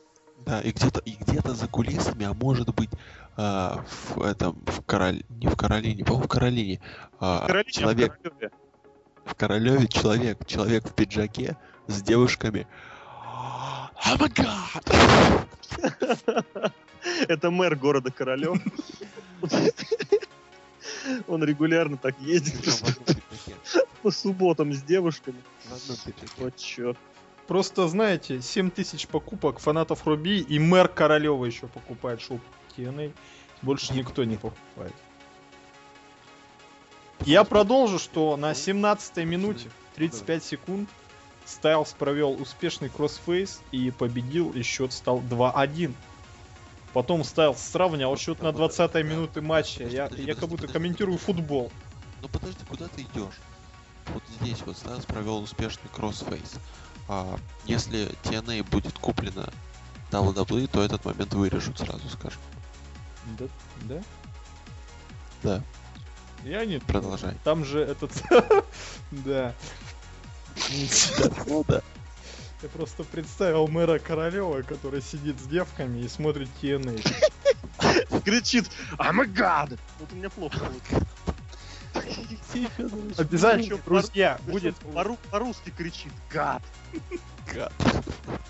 Да, 0.44 0.60
и 0.60 0.72
где-то 0.72 1.00
и 1.00 1.12
где-то 1.12 1.54
за 1.54 1.68
кулисами, 1.68 2.26
а 2.26 2.34
может 2.34 2.74
быть 2.74 2.90
а, 3.36 3.84
в 3.86 4.22
этом 4.22 4.60
в 4.66 4.82
Король... 4.84 5.22
не 5.28 5.46
в 5.46 5.56
Каролине, 5.56 6.04
по-моему 6.04 6.26
в 6.26 6.28
Каролине, 6.28 6.80
а, 7.20 7.44
В 7.44 7.46
Каролине, 7.46 7.64
а 7.66 7.70
в 7.70 7.72
человек 7.72 8.20
Королеве. 8.20 8.50
в 9.24 9.34
Королеве 9.34 9.88
человек, 9.88 10.46
человек 10.46 10.88
в 10.88 10.94
пиджаке 10.94 11.56
с 11.86 12.02
девушками. 12.02 12.66
Oh 14.06 14.18
my 14.18 14.28
god! 14.28 15.44
Это 17.28 17.50
мэр 17.50 17.76
города 17.76 18.10
Королев. 18.10 18.58
Он 21.28 21.44
регулярно 21.44 21.96
так 21.96 22.18
ездит 22.20 22.64
по 24.02 24.10
субботам 24.10 24.72
с 24.72 24.82
девушками. 24.82 25.38
Вот 26.38 26.56
чё. 26.56 26.94
Просто, 27.46 27.88
знаете, 27.88 28.40
7 28.40 28.70
тысяч 28.70 29.06
покупок 29.06 29.58
фанатов 29.58 30.06
Руби 30.06 30.40
и 30.40 30.58
мэр 30.58 30.88
Королева 30.88 31.44
еще 31.44 31.66
покупает 31.66 32.22
шоу 32.22 32.40
TNA. 32.76 33.12
Больше 33.62 33.92
никто 33.94 34.24
не 34.24 34.36
покупает. 34.36 34.94
Я 37.20 37.44
продолжу, 37.44 37.98
что 37.98 38.36
на 38.36 38.54
17 38.54 39.16
минуте 39.24 39.70
35 39.96 40.44
секунд 40.44 40.88
Стайлс 41.44 41.92
провел 41.92 42.32
успешный 42.40 42.88
кроссфейс 42.88 43.60
и 43.70 43.90
победил, 43.90 44.50
и 44.50 44.62
счет 44.62 44.92
стал 44.92 45.20
2-1. 45.20 45.94
Потом 46.92 47.24
Стайлс 47.24 47.60
сравнял 47.60 48.16
счет 48.16 48.40
на 48.42 48.52
20 48.52 48.94
минуты 49.04 49.40
матча. 49.40 49.84
Я, 49.84 50.04
Подожди, 50.04 50.26
я 50.26 50.34
как 50.34 50.42
подожди, 50.42 50.46
будто 50.46 50.56
подожди. 50.62 50.72
комментирую 50.72 51.18
футбол. 51.18 51.72
Ну 52.22 52.28
подожди, 52.28 52.64
куда 52.68 52.88
ты 52.88 53.02
идешь? 53.02 53.34
Вот 54.06 54.22
здесь 54.40 54.62
вот 54.64 54.76
Стайлс 54.78 55.04
провел 55.04 55.38
успешный 55.42 55.88
кроссфейс. 55.92 56.54
А 57.08 57.38
если 57.64 58.08
TNA 58.22 58.62
будет 58.70 58.98
куплена 58.98 59.48
WWE, 60.10 60.68
то 60.68 60.82
этот 60.82 61.04
момент 61.04 61.34
вырежут, 61.34 61.78
сразу 61.78 62.08
скажем. 62.08 62.40
Да? 63.38 63.46
Да? 63.82 64.02
Да, 65.42 65.62
Я 66.44 66.64
не... 66.64 66.78
продолжай. 66.78 67.34
Там 67.44 67.64
же 67.64 67.80
этот... 67.80 68.12
Да. 69.10 69.52
Ну 71.46 71.64
да. 71.66 71.82
Я 72.62 72.68
просто 72.70 73.04
представил 73.04 73.68
мэра 73.68 73.98
Королева, 73.98 74.62
который 74.62 75.02
сидит 75.02 75.38
с 75.38 75.44
девками 75.46 76.00
и 76.00 76.08
смотрит 76.08 76.48
TNA. 76.62 77.02
Кричит, 78.24 78.70
I'm 78.98 79.20
a 79.20 79.26
god! 79.26 79.78
Вот 80.00 80.12
у 80.12 80.16
меня 80.16 80.30
плохо 80.30 80.58
получилось. 80.58 81.04
Обязательно, 83.18 83.78
друзья, 83.84 84.38
будет 84.46 84.76
по- 84.76 85.16
по-русски 85.30 85.70
кричит 85.70 86.12
«Гад!» 86.30 86.62
гад. 87.52 87.72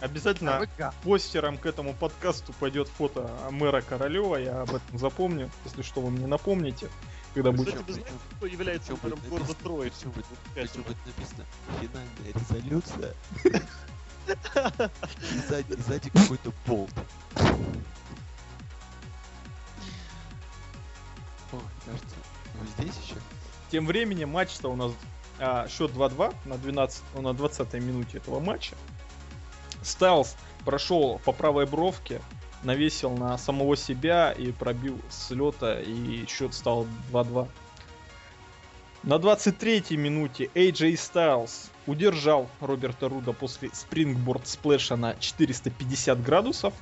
обязательно 0.00 0.66
постером 1.02 1.58
к 1.58 1.66
этому 1.66 1.94
подкасту 1.94 2.52
пойдет 2.60 2.88
фото 2.88 3.28
мэра 3.50 3.82
Королева, 3.82 4.36
я 4.36 4.62
об 4.62 4.74
этом 4.74 4.98
запомню, 4.98 5.50
если 5.64 5.82
что, 5.82 6.00
вы 6.00 6.10
мне 6.10 6.26
напомните, 6.26 6.88
когда 7.34 7.50
Кстати, 7.52 7.74
будет... 7.76 7.86
вы 7.86 7.92
знаете, 7.94 8.12
кто 8.36 8.46
является 8.46 8.92
мэром 9.02 9.18
города 9.28 9.48
написано- 9.52 9.62
Троиц? 9.62 9.92
причем 9.98 10.10
будет- 10.12 10.26
минут. 10.74 10.86
будет 10.86 11.06
написано 11.06 11.46
финальная 11.80 12.32
резолюция. 12.34 13.14
И 15.34 15.38
сзади, 15.48 15.72
сзади 15.82 16.10
какой-то 16.10 16.52
болт. 16.66 16.90
Ой, 21.52 21.60
кажется, 21.84 22.16
вы 22.54 22.66
здесь 22.78 22.96
еще? 23.04 23.16
Тем 23.70 23.86
временем 23.86 24.30
матч-то 24.30 24.68
у 24.70 24.76
нас 24.76 24.92
а, 25.38 25.68
счет 25.68 25.90
2-2 25.90 26.34
на 26.46 26.56
12, 26.56 27.02
на 27.20 27.34
20 27.34 27.74
минуте 27.74 28.18
этого 28.18 28.40
матча. 28.40 28.76
Стайлз 29.82 30.36
прошел 30.64 31.18
по 31.24 31.32
правой 31.32 31.66
бровке, 31.66 32.22
навесил 32.64 33.10
на 33.10 33.36
самого 33.38 33.76
себя 33.76 34.32
и 34.32 34.52
пробил 34.52 35.00
с 35.08 35.30
лета, 35.30 35.80
и 35.80 36.26
счет 36.26 36.54
стал 36.54 36.86
2-2. 37.12 37.48
На 39.02 39.18
23 39.18 39.96
минуте 39.98 40.50
AJ 40.54 40.94
Styles 40.94 41.70
удержал 41.86 42.48
Роберта 42.60 43.08
Руда 43.08 43.32
после 43.32 43.68
спрингборд 43.72 44.46
сплэша 44.46 44.96
на 44.96 45.14
450 45.14 46.22
градусов. 46.22 46.72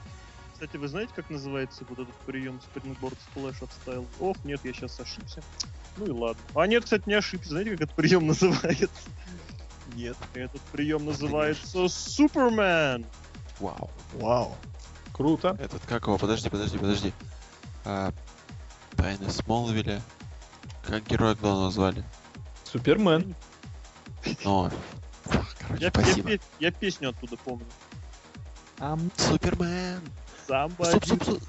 Кстати, 0.53 0.77
вы 0.77 0.87
знаете, 0.87 1.13
как 1.17 1.29
называется 1.31 1.85
вот 1.89 1.99
этот 1.99 2.15
прием 2.25 2.61
springboard 2.61 3.19
splash 3.31 3.57
от 3.63 3.71
Styles? 3.71 4.07
Ох, 4.21 4.37
нет, 4.45 4.61
я 4.63 4.73
сейчас 4.73 5.01
ошибся. 5.01 5.43
Ну 5.97 6.07
и 6.07 6.11
ладно. 6.11 6.41
А 6.55 6.69
нет, 6.69 6.85
кстати, 6.85 7.03
не 7.07 7.15
ошибся. 7.15 7.49
Знаете, 7.49 7.73
как 7.73 7.81
этот 7.81 7.97
прием 7.97 8.27
называется? 8.29 8.89
Нет. 9.97 10.17
Этот 10.35 10.61
прием 10.71 11.05
называется 11.05 11.89
Супермен. 11.89 13.05
Вау. 13.59 13.91
Вау. 14.15 14.57
Круто. 15.13 15.57
Этот, 15.59 15.85
как 15.87 16.07
его? 16.07 16.19
Подожди, 16.19 16.49
подожди, 16.49 16.79
подожди. 16.79 17.13
А, 17.85 18.13
Тайны 18.97 19.31
Смолвиля. 19.31 20.01
Как 20.85 21.07
героя 21.07 21.35
главного 21.35 21.71
звали? 21.71 22.05
Супермен. 22.65 23.35
Ну, 24.45 24.71
короче, 25.59 25.81
Я, 25.81 25.87
я 25.87 25.91
спасибо. 25.91 26.29
пе- 26.31 26.41
я 26.61 26.71
песню 26.71 27.11
оттуда 27.11 27.37
помню. 27.37 27.67
Супермен. 29.17 30.01
Somebody 30.49 30.91
Суп, 30.91 31.05
суп, 31.05 31.25
суп. 31.25 31.49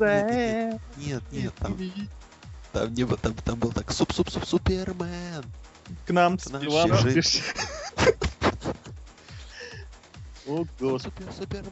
Нет, 0.98 1.24
нет, 1.32 1.54
там, 1.56 1.78
там 2.72 2.94
не 2.94 3.04
было, 3.06 3.18
там, 3.18 3.34
там 3.34 3.60
был 3.60 3.72
так, 3.72 3.92
суп, 3.92 4.12
суп, 4.14 4.30
суп, 4.30 4.46
Супермен. 4.46 5.44
К 6.06 6.12
нам 6.12 6.38
К 6.38 6.46
нам 6.52 6.62
пиши. 7.14 7.42
О, 10.48 10.66
господи. 10.80 11.04
Супер, 11.04 11.34
Супермен 11.34 11.72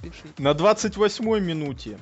к 0.00 0.02
нам 0.04 0.12
спешит. 0.12 0.38
На 0.38 0.54
28 0.54 1.24
минуте 1.40 1.98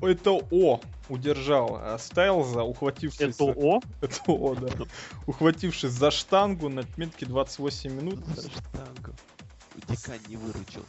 это 0.00 0.32
О 0.32 0.80
удержал 1.08 1.76
а, 1.80 1.98
Стайлза, 1.98 2.62
ухватившись... 2.62 3.20
Это 3.20 3.32
за- 3.32 3.44
О? 3.52 3.80
Это 4.00 4.20
О, 4.26 4.54
да. 4.54 4.68
Ухватившись 5.26 5.90
за 5.92 6.10
штангу 6.10 6.68
на 6.68 6.82
отметке 6.82 7.26
28 7.26 7.92
минут. 7.92 8.24
За 8.26 8.48
штангу. 8.50 9.14
Дикань 9.88 10.20
не 10.28 10.36
выручил. 10.36 10.84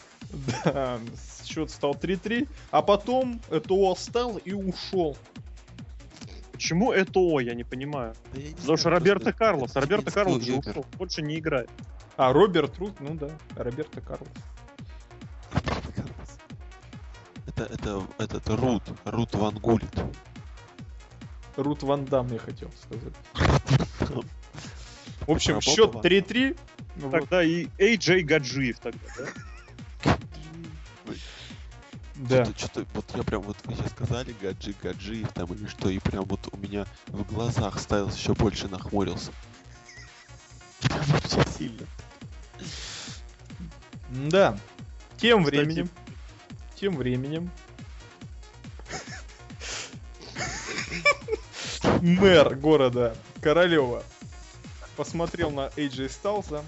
Да, 0.66 1.00
счет 1.46 1.70
стал 1.72 1.94
3-3. 1.94 2.48
А 2.72 2.82
потом 2.82 3.40
это 3.50 3.74
О 3.74 3.96
встал 3.96 4.38
и 4.38 4.52
ушел. 4.54 5.16
Почему 6.52 6.92
это 6.92 7.20
О, 7.20 7.40
я 7.40 7.54
не 7.56 7.64
понимаю. 7.64 8.14
Да 8.34 8.42
я 8.42 8.48
не 8.50 8.54
Потому 8.56 8.78
что 8.78 8.90
знаю, 8.90 8.98
Роберто 9.00 9.24
просто 9.26 9.38
Карлос. 9.40 9.76
Роберто 9.76 10.12
Карлос 10.12 10.44
же 10.44 10.52
юмор. 10.52 10.70
ушел. 10.70 10.86
Больше 10.98 11.22
не 11.22 11.38
играет. 11.40 11.70
А 12.18 12.34
Роберт 12.34 12.78
Рут, 12.80 13.00
ну 13.00 13.14
да, 13.16 13.30
Роберто 13.56 14.02
Карлос. 14.02 14.28
Это, 17.60 17.74
это, 17.74 18.08
этот 18.18 18.50
Рут, 18.50 18.84
Рут 19.04 19.36
Ван 19.36 19.56
Гулит. 19.56 19.94
Рут 21.58 21.84
Ван 21.84 22.06
Дам, 22.06 22.32
я 22.32 22.40
хотел 22.40 22.72
сказать. 22.82 23.14
В 25.28 25.32
общем, 25.32 25.60
счет 25.60 25.94
Ван 25.94 26.04
3-3. 26.04 26.58
Вот. 26.96 27.12
Тогда 27.12 27.44
и 27.44 27.66
AJ 27.78 28.22
Гаджиев 28.22 28.80
тогда, 28.80 29.00
да? 29.18 30.18
Да. 32.16 32.46
Что-то, 32.46 32.86
вот 32.94 33.06
я 33.16 33.24
прям, 33.24 33.42
вот 33.42 33.58
вы 33.66 33.76
сейчас 33.76 33.92
сказали, 33.92 34.36
Гаджи, 34.42 34.74
Гаджи, 34.82 35.26
там 35.34 35.54
или 35.54 35.68
что, 35.68 35.90
и 35.90 36.00
прям 36.00 36.26
вот 36.26 36.50
у 36.52 36.58
меня 36.58 36.86
в 37.08 37.24
глазах 37.24 37.80
Стайлс 37.80 38.18
еще 38.18 38.34
больше 38.36 38.68
нахмурился. 38.68 39.32
Прям 40.82 41.02
очень 41.16 41.52
сильно. 41.58 41.86
Да. 44.30 44.58
Тем 45.18 45.44
Кстати- 45.44 45.58
временем. 45.58 45.90
Тем 46.80 46.96
временем. 46.96 47.50
Мэр 52.02 52.56
города 52.56 53.16
Королева 53.42 54.04
посмотрел 54.96 55.52
на 55.52 55.68
AJ 55.76 56.10
Сталза 56.10 56.64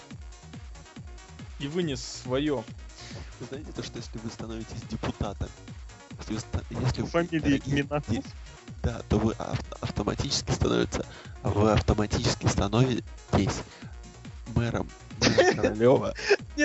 и 1.59 1.67
вынес 1.67 2.03
свое. 2.23 2.63
Вы 3.39 3.45
знаете 3.47 3.71
то, 3.71 3.83
что 3.83 3.99
если 3.99 4.17
вы 4.17 4.29
становитесь 4.29 4.81
депутатом, 4.89 5.49
если 6.27 6.33
вы, 6.33 6.41
если 6.81 7.01
вы, 7.03 7.39
дорогие 7.39 7.87
да, 8.83 9.01
то 9.07 9.17
вы 9.17 9.33
ав- 9.37 9.59
автоматически 9.81 10.51
становится, 10.51 11.05
вы 11.43 11.71
автоматически 11.71 12.47
становитесь 12.47 13.03
мэром 14.55 14.89
мэра 15.21 15.53
Королева. 15.55 16.13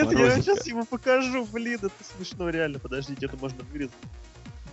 Нет, 0.05 0.19
я 0.19 0.41
сейчас 0.41 0.67
ему 0.67 0.85
покажу, 0.85 1.47
блин, 1.53 1.79
это 1.83 1.91
смешно, 2.17 2.51
реально. 2.51 2.79
Подождите, 2.79 3.27
это 3.27 3.37
можно 3.37 3.63
вырезать. 3.73 3.95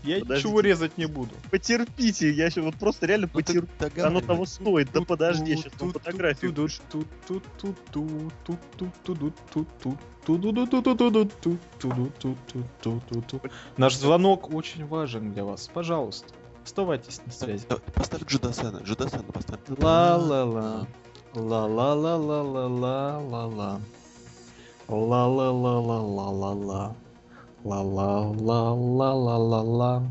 Я 0.03 0.19
Подождите. 0.19 0.47
ничего 0.49 0.59
резать 0.59 0.97
не 0.97 1.05
буду. 1.05 1.34
Потерпите, 1.49 2.30
я 2.30 2.49
сейчас 2.49 2.65
вот 2.65 2.76
просто 2.76 3.05
реально 3.05 3.30
Ну, 3.34 3.39
потерплю. 3.39 4.05
Оно 4.05 4.19
того 4.19 4.45
стоит. 4.45 4.91
Да 4.91 5.01
подожди, 5.01 5.51
я 5.51 5.57
сейчас 5.57 5.71
вам 5.80 5.93
фотографию. 5.93 6.53
Наш 13.78 13.95
звонок 13.95 14.53
очень 14.53 14.86
важен 14.86 15.32
для 15.34 15.45
вас. 15.45 15.69
Пожалуйста, 15.74 16.34
оставайтесь 16.65 17.21
на 17.26 17.32
связи. 17.32 17.65
Да, 17.69 17.78
Поставь 17.93 18.26
Джудасана, 18.26 18.80
Джудасана 18.84 19.24
поставь. 19.24 19.59
Ла-ла-ла. 19.69 20.86
Ла-ла-ла-ла-ла-ла-ла-ла. 21.34 23.80
Ла-ла-ла-ла-ла-ла-ла. 24.93 26.93
Ла-ла-ла-ла-ла-ла-ла. 27.63 30.03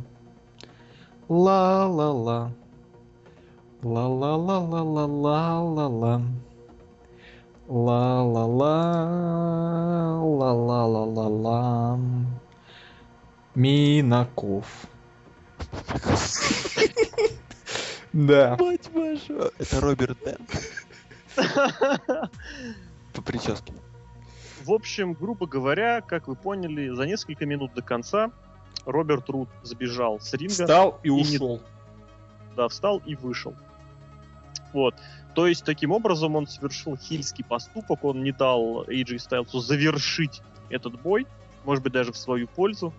Ла-ла-ла. 1.29 2.51
Ла-ла-ла-ла-ла-ла-ла-ла. 3.83 6.23
Ла-ла-ла. 7.69 8.77
Ла-ла-ла-ла-ла. 10.21 11.99
Минаков. 13.55 14.89
Да. 18.13 18.57
Мать 18.59 18.91
вашу! 18.93 19.53
Это 19.59 19.81
Роберт 19.81 20.19
Дент. 20.25 20.51
По 23.15 23.23
прическе. 23.23 23.73
В 24.65 24.73
общем, 24.73 25.13
грубо 25.15 25.47
говоря, 25.47 26.01
как 26.01 26.29
вы 26.29 26.35
поняли, 26.37 26.89
за 26.91 27.05
несколько 27.07 27.47
минут 27.47 27.73
до 27.75 27.83
конца 27.83 28.31
Роберт 28.85 29.29
Рут 29.29 29.49
сбежал 29.63 30.21
с 30.21 30.33
ринга, 30.35 30.53
Встал 30.53 31.01
и 31.03 31.11
не- 31.11 31.21
ушел. 31.37 31.61
да, 32.57 32.69
встал 32.69 33.03
и 33.05 33.15
вышел. 33.15 33.55
Вот. 34.73 34.95
То 35.35 35.47
есть, 35.47 35.65
таким 35.65 35.93
образом, 35.93 36.37
он 36.37 36.47
совершил 36.47 36.97
хильский 36.97 37.45
поступок, 37.45 38.05
он 38.05 38.23
не 38.23 38.33
дал 38.33 38.85
AJ 38.85 39.19
Стайлсу 39.19 39.61
завершить 39.61 40.43
этот 40.71 41.01
бой, 41.01 41.27
может 41.65 41.83
быть, 41.85 41.93
даже 41.93 42.13
в 42.13 42.17
свою 42.19 42.47
пользу. 42.49 42.93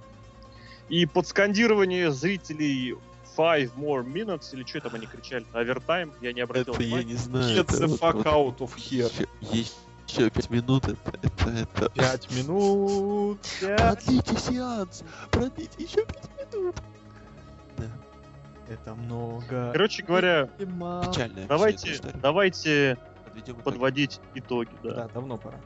И 0.89 1.05
под 1.05 1.27
скандирование 1.27 2.11
зрителей 2.11 2.95
Five 3.35 3.71
more 3.75 4.05
minutes, 4.05 4.49
или 4.53 4.63
что 4.63 4.79
там 4.81 4.93
они 4.93 5.07
кричали, 5.07 5.43
овертайм, 5.53 6.13
я 6.21 6.33
не 6.33 6.41
обратил 6.41 6.75
Это 6.75 6.83
я 6.83 7.01
не 7.03 7.15
знаю. 7.15 7.57
Get 7.57 7.61
это 7.63 7.77
the 7.77 7.87
вот- 7.87 7.99
fuck 7.99 8.13
вот 8.17 8.25
out 8.27 8.57
of 8.59 8.75
here. 8.75 9.27
Еще, 9.41 9.71
еще 10.13 10.29
пять 10.29 10.49
минут, 10.49 10.87
это, 10.87 11.13
это, 11.21 11.49
это... 11.49 11.89
Пять 11.89 12.31
минут. 12.31 13.39
Продлите 13.59 14.37
сеанс! 14.37 15.03
Продлите 15.31 15.83
еще 15.83 16.05
пять 16.05 16.29
минут! 16.53 16.75
Да, 17.77 17.85
Это 18.69 18.95
много. 18.95 19.71
Короче 19.71 20.03
говоря, 20.03 20.45
печальная 20.57 21.47
давайте, 21.47 21.99
давайте 22.21 22.97
Подведем 23.25 23.53
итоги. 23.53 23.63
подводить 23.63 24.21
итоги, 24.35 24.69
да. 24.83 24.93
Да, 24.93 25.07
давно 25.09 25.37
пора. 25.37 25.59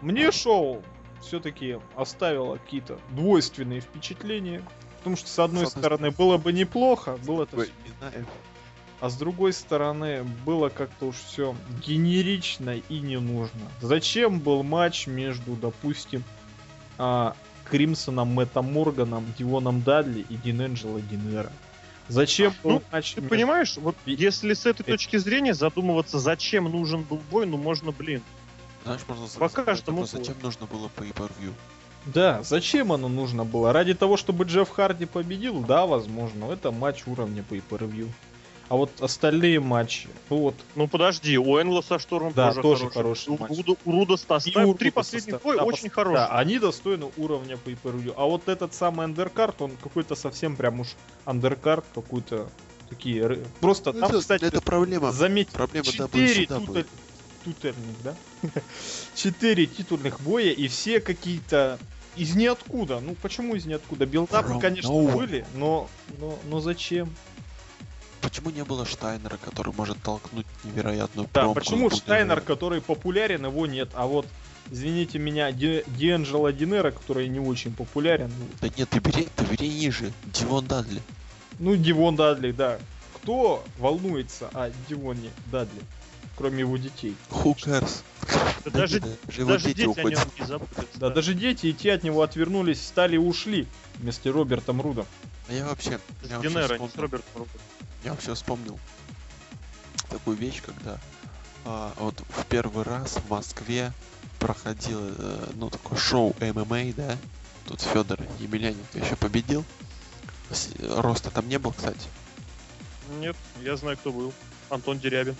Мне 0.00 0.32
шоу 0.32 0.82
все-таки 1.20 1.78
оставило 1.94 2.56
какие-то 2.56 2.98
двойственные 3.10 3.80
впечатления. 3.80 4.62
Потому 4.98 5.16
что, 5.16 5.28
с 5.28 5.38
одной 5.38 5.66
С 5.66 5.70
одной 5.70 5.82
стороны, 5.82 6.10
было 6.10 6.38
бы 6.38 6.52
неплохо, 6.52 7.16
было 7.24 7.44
это 7.44 7.56
Ой, 7.56 7.70
не 7.84 7.92
знаю. 7.98 8.26
А 9.02 9.10
с 9.10 9.16
другой 9.16 9.52
стороны 9.52 10.22
было 10.46 10.68
как-то 10.68 11.06
уж 11.06 11.16
все 11.16 11.56
генерично 11.84 12.76
и 12.76 13.00
не 13.00 13.18
нужно. 13.18 13.60
Зачем 13.80 14.38
был 14.38 14.62
матч 14.62 15.08
между, 15.08 15.56
допустим, 15.56 16.22
а, 16.98 17.34
Кримсоном, 17.68 18.28
Мэттом 18.28 18.72
Морганом, 18.72 19.26
Дионом 19.36 19.82
Дадли 19.82 20.24
и 20.28 20.36
Диненджело 20.36 21.00
Динера? 21.00 21.50
Зачем 22.06 22.54
был 22.62 22.70
Ну, 22.74 22.82
матч 22.92 23.14
Ты 23.14 23.22
между- 23.22 23.36
понимаешь, 23.36 23.76
вот 23.76 23.96
если 24.06 24.54
с 24.54 24.66
этой 24.66 24.84
точки 24.84 25.16
зрения 25.16 25.54
задумываться, 25.54 26.20
зачем 26.20 26.66
нужен 26.66 27.02
был 27.02 27.20
бой, 27.28 27.44
ну 27.44 27.56
можно, 27.56 27.90
блин. 27.90 28.22
Знаешь, 28.84 29.00
можно 29.08 29.24
По 29.24 29.48
задать 29.48 29.66
каждому 29.66 30.06
зачем 30.06 30.36
нужно 30.40 30.66
было 30.66 30.86
по 30.86 31.02
per 31.02 31.32
Да, 32.06 32.44
зачем 32.44 32.92
оно 32.92 33.08
нужно 33.08 33.44
было? 33.44 33.72
Ради 33.72 33.94
того, 33.94 34.16
чтобы 34.16 34.44
Джефф 34.44 34.70
Харди 34.70 35.06
победил? 35.06 35.60
Да, 35.62 35.86
возможно. 35.86 36.44
Это 36.52 36.70
матч 36.70 37.02
уровня 37.08 37.42
по 37.42 37.54
per 37.54 38.12
А 38.72 38.76
вот 38.76 38.90
остальные 39.02 39.60
матчи, 39.60 40.08
ну 40.30 40.38
вот, 40.38 40.54
Ну 40.76 40.88
подожди, 40.88 41.36
у 41.36 41.60
Энла 41.60 41.82
со 41.82 41.98
Штормом 41.98 42.32
Да, 42.34 42.54
тоже, 42.54 42.62
тоже 42.62 42.88
хороший. 42.88 42.94
хороший 42.94 43.28
У, 43.28 43.38
матч. 43.38 43.50
Руда- 43.50 43.80
у 43.84 43.92
Руда 43.92 44.16
с 44.16 44.24
у 44.66 44.74
Три 44.74 44.90
последних 44.90 45.42
боя 45.42 45.58
да, 45.58 45.64
очень 45.64 45.88
пос- 45.88 45.90
хорошие. 45.90 46.16
Да, 46.26 46.38
они 46.38 46.58
достойны 46.58 47.10
уровня 47.18 47.58
по 47.58 47.68
per 47.68 48.14
А 48.16 48.24
вот 48.24 48.48
этот 48.48 48.72
самый 48.72 49.04
андеркарт, 49.04 49.60
он 49.60 49.72
какой-то 49.76 50.14
совсем 50.14 50.56
прям 50.56 50.80
уж 50.80 50.86
андеркарт, 51.26 51.84
какой-то 51.94 52.48
такие... 52.88 53.40
Просто 53.60 53.92
там, 53.92 54.08
это, 54.08 54.20
кстати, 54.20 54.44
это 54.44 54.62
проблема. 54.62 55.12
заметь, 55.12 55.48
Проблема 55.50 55.84
четыре 55.84 56.44
WCW. 56.46 56.64
тутель- 56.66 56.86
тутельных, 57.44 58.02
да? 58.02 58.14
Четыре 59.14 59.66
титульных 59.66 60.18
боя, 60.22 60.50
и 60.50 60.66
все 60.68 61.00
какие-то 61.00 61.78
из 62.16 62.34
ниоткуда. 62.34 63.00
Ну 63.00 63.16
почему 63.20 63.54
из 63.54 63.66
ниоткуда? 63.66 64.06
Билдапы, 64.06 64.58
конечно, 64.58 64.90
были, 64.90 65.44
но, 65.56 65.90
но, 66.18 66.38
но 66.48 66.60
зачем? 66.60 67.14
Почему 68.22 68.50
не 68.50 68.64
было 68.64 68.86
Штайнера, 68.86 69.36
который 69.36 69.74
может 69.74 70.00
толкнуть 70.02 70.46
невероятную 70.64 71.28
Да, 71.34 71.48
почему 71.48 71.90
Штайнер, 71.90 72.40
который 72.40 72.80
популярен, 72.80 73.44
его 73.44 73.66
нет, 73.66 73.90
а 73.94 74.06
вот 74.06 74.26
Извините 74.70 75.18
меня, 75.18 75.50
Ди- 75.52 75.82
Диэнджело 75.86 76.50
Динера, 76.50 76.92
который 76.92 77.28
не 77.28 77.40
очень 77.40 77.74
популярен. 77.74 78.32
Да 78.60 78.68
нет, 78.76 78.88
ты 78.88 79.00
бери, 79.00 79.28
ты 79.36 79.44
бери 79.44 79.68
ниже. 79.68 80.12
Дивон 80.26 80.66
Дадли. 80.66 81.02
Ну, 81.58 81.76
Дивон 81.76 82.16
Дадли, 82.16 82.52
да. 82.52 82.78
Кто 83.16 83.64
волнуется 83.78 84.48
о 84.54 84.70
Дивоне 84.88 85.30
Дадли, 85.50 85.80
кроме 86.36 86.60
его 86.60 86.76
детей? 86.76 87.16
Who 87.30 87.54
cares? 87.56 88.02
Да 88.64 88.70
Да 88.70 88.70
даже, 88.70 89.00
даже 89.00 89.66
дети 89.66 89.76
дети 89.78 89.86
о 89.86 89.90
уходят. 89.90 90.18
нем 90.20 90.28
не 90.38 90.46
заботятся. 90.46 90.98
Да, 90.98 91.10
даже 91.10 91.34
дети 91.34 91.66
и 91.66 91.72
те 91.72 91.92
от 91.92 92.04
него 92.04 92.22
отвернулись, 92.22 92.78
встали 92.78 93.16
и 93.16 93.18
ушли 93.18 93.66
вместе 93.96 94.30
с 94.30 94.32
Робертом 94.32 94.80
Рудом. 94.80 95.06
А 95.48 95.52
я 95.52 95.66
вообще, 95.66 95.98
С 96.22 96.30
я 96.30 96.36
вообще, 96.38 96.48
Динера, 96.50 96.78
не 96.78 96.88
с 96.88 96.96
Робертом 96.96 97.30
Рудом. 97.34 97.60
Я 98.04 98.12
вообще 98.12 98.34
вспомнил 98.34 98.78
такую 100.08 100.36
вещь, 100.36 100.62
когда 100.64 100.98
а, 101.64 101.92
вот 101.98 102.22
в 102.28 102.44
первый 102.46 102.84
раз 102.84 103.12
в 103.16 103.30
Москве 103.30 103.92
проходило, 104.38 105.12
э, 105.16 105.50
ну, 105.54 105.70
такое 105.70 105.96
шоу 105.96 106.34
ММА, 106.40 106.92
да? 106.96 107.16
Тут 107.66 107.80
Федор 107.80 108.18
Емельяненко 108.40 108.98
еще 108.98 109.14
победил. 109.16 109.64
Роста 110.80 111.30
там 111.30 111.48
не 111.48 111.58
был, 111.58 111.72
кстати. 111.72 112.08
Нет, 113.20 113.36
я 113.62 113.76
знаю, 113.76 113.96
кто 113.96 114.12
был. 114.12 114.32
Антон 114.68 114.98
Дерябин. 114.98 115.36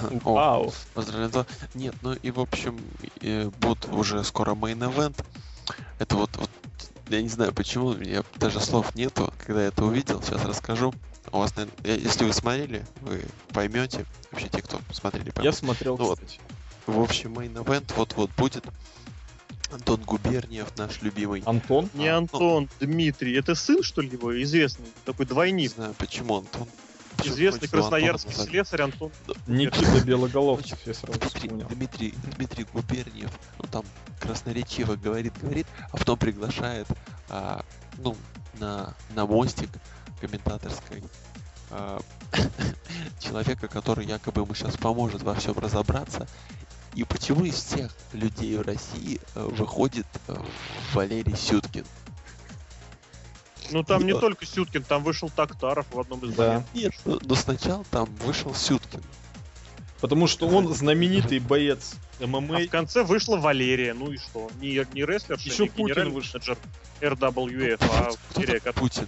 Вау. 0.24 0.72
Поздравляю. 0.94 1.46
Нет, 1.74 1.94
ну 2.02 2.14
и 2.14 2.30
в 2.30 2.40
общем, 2.40 2.80
э, 3.20 3.50
будет 3.60 3.84
уже 3.86 4.24
скоро 4.24 4.54
main 4.54 4.81
event. 4.81 5.22
Это 5.98 6.16
вот, 6.16 6.30
вот, 6.36 6.50
я 7.08 7.20
не 7.20 7.28
знаю 7.28 7.52
почему, 7.52 7.88
у 7.88 7.96
меня 7.96 8.22
даже 8.36 8.60
слов 8.60 8.94
нету, 8.94 9.32
когда 9.44 9.62
я 9.62 9.68
это 9.68 9.84
увидел, 9.84 10.22
сейчас 10.22 10.44
расскажу. 10.44 10.94
У 11.32 11.38
вас, 11.38 11.54
наверно- 11.56 11.74
я- 11.84 11.94
если 11.96 12.24
вы 12.24 12.32
смотрели, 12.32 12.84
вы 13.02 13.24
поймете, 13.52 14.04
вообще 14.32 14.48
те, 14.48 14.62
кто 14.62 14.80
смотрели, 14.92 15.26
Я 15.26 15.32
поймут. 15.32 15.54
смотрел, 15.54 15.96
Ну 15.98 16.04
вот. 16.06 16.20
В 16.86 17.00
общем, 17.00 17.34
main 17.38 17.62
event 17.62 17.92
вот-вот 17.96 18.30
будет. 18.36 18.64
Антон 19.72 20.00
Губерниев, 20.02 20.66
наш 20.76 21.00
любимый. 21.02 21.42
Антон? 21.46 21.88
Не 21.94 22.08
А, 22.08 22.12
ну- 22.12 22.18
Антон, 22.18 22.68
Дмитрий. 22.80 23.34
Это 23.38 23.54
сын, 23.54 23.82
что 23.84 24.00
ли, 24.00 24.08
его? 24.10 24.42
Известный. 24.42 24.86
Такой 25.04 25.26
Не 25.26 25.30
двойник. 25.30 25.72
знаю, 25.72 25.94
почему 25.96 26.38
Антон. 26.38 26.66
Почему 27.16 27.34
Известный 27.34 27.68
красноярский 27.68 28.30
назвать? 28.30 28.48
слесарь 28.48 28.82
Антон. 28.82 29.12
Никита 29.46 30.00
Белоголовцев, 30.04 30.78
я 30.86 30.94
сразу 30.94 31.20
Дмитрий, 31.20 31.40
вспомнил. 31.40 31.68
Дмитрий, 31.68 32.14
Дмитрий 32.36 32.66
Губерниев, 32.72 33.30
ну 33.58 33.64
там 33.70 33.84
красноречиво 34.20 34.96
говорит, 34.96 35.34
говорит, 35.40 35.66
а 35.92 35.96
потом 35.98 36.18
приглашает, 36.18 36.86
а, 37.28 37.64
ну, 37.98 38.16
на, 38.58 38.94
на 39.14 39.26
мостик 39.26 39.68
комментаторской 40.20 41.02
а, 41.70 42.00
человека, 43.20 43.68
который 43.68 44.06
якобы 44.06 44.42
ему 44.42 44.54
сейчас 44.54 44.76
поможет 44.76 45.22
во 45.22 45.34
всем 45.34 45.58
разобраться. 45.58 46.26
И 46.94 47.04
почему 47.04 47.44
из 47.44 47.54
всех 47.54 47.92
людей 48.12 48.56
в 48.56 48.62
России 48.62 49.20
э, 49.36 49.44
выходит 49.44 50.06
э, 50.26 50.34
Валерий 50.92 51.36
Сюткин? 51.36 51.84
Ну 53.70 53.84
там 53.84 54.04
не 54.04 54.12
только 54.18 54.44
Сюткин, 54.44 54.82
там 54.82 55.04
вышел 55.04 55.30
Тактаров 55.30 55.86
в 55.92 56.00
одном 56.00 56.24
из 56.24 56.34
Да. 56.34 56.48
боев. 56.48 56.64
Нет, 56.74 56.92
ну, 57.04 57.20
но 57.22 57.34
сначала 57.36 57.84
там 57.92 58.06
вышел 58.16 58.52
Сюткин. 58.54 59.02
Потому 60.00 60.26
что 60.26 60.48
он 60.48 60.74
знаменитый 60.74 61.38
боец 61.38 61.92
А 62.20 62.26
ММА. 62.26 62.58
в 62.60 62.68
конце 62.68 63.04
вышла 63.04 63.36
Валерия. 63.36 63.94
Ну 63.94 64.10
и 64.10 64.16
что? 64.16 64.50
Не, 64.60 64.84
не 64.94 65.04
рестлерша, 65.04 65.48
Ещё 65.48 65.64
не 65.64 65.68
Путин 65.68 66.10
вышел. 66.12 66.40
менеджер 66.40 66.58
RWF, 67.00 67.78
а 67.82 68.10
Валерия, 68.34 68.72
Путин? 68.72 69.06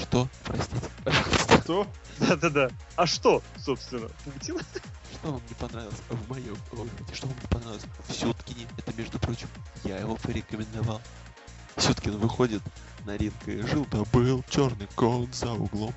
Что? 0.00 0.28
Простите. 0.44 0.90
Кто? 1.62 1.86
Да-да-да. 2.18 2.70
А 2.96 3.06
что, 3.06 3.42
собственно? 3.58 4.08
Путин? 4.24 4.58
Что 5.12 5.32
вам 5.32 5.42
не 5.48 5.54
понравилось 5.54 5.96
в 6.08 6.28
моем 6.30 6.56
выходе? 6.72 7.14
Что 7.14 7.26
вам 7.26 7.36
не 7.40 7.48
понравилось 7.48 7.82
в 8.08 8.12
Сюткине? 8.12 8.66
Это, 8.76 8.92
между 8.96 9.18
прочим, 9.18 9.48
я 9.84 9.98
его 9.98 10.16
порекомендовал. 10.16 11.00
Сюткин 11.76 12.16
выходит 12.18 12.62
на 13.04 13.16
ринг 13.16 13.34
и 13.46 13.60
жил 13.62 13.86
да 13.90 14.02
был 14.12 14.42
черный 14.48 14.88
кот 14.94 15.34
за 15.34 15.52
углом. 15.52 15.94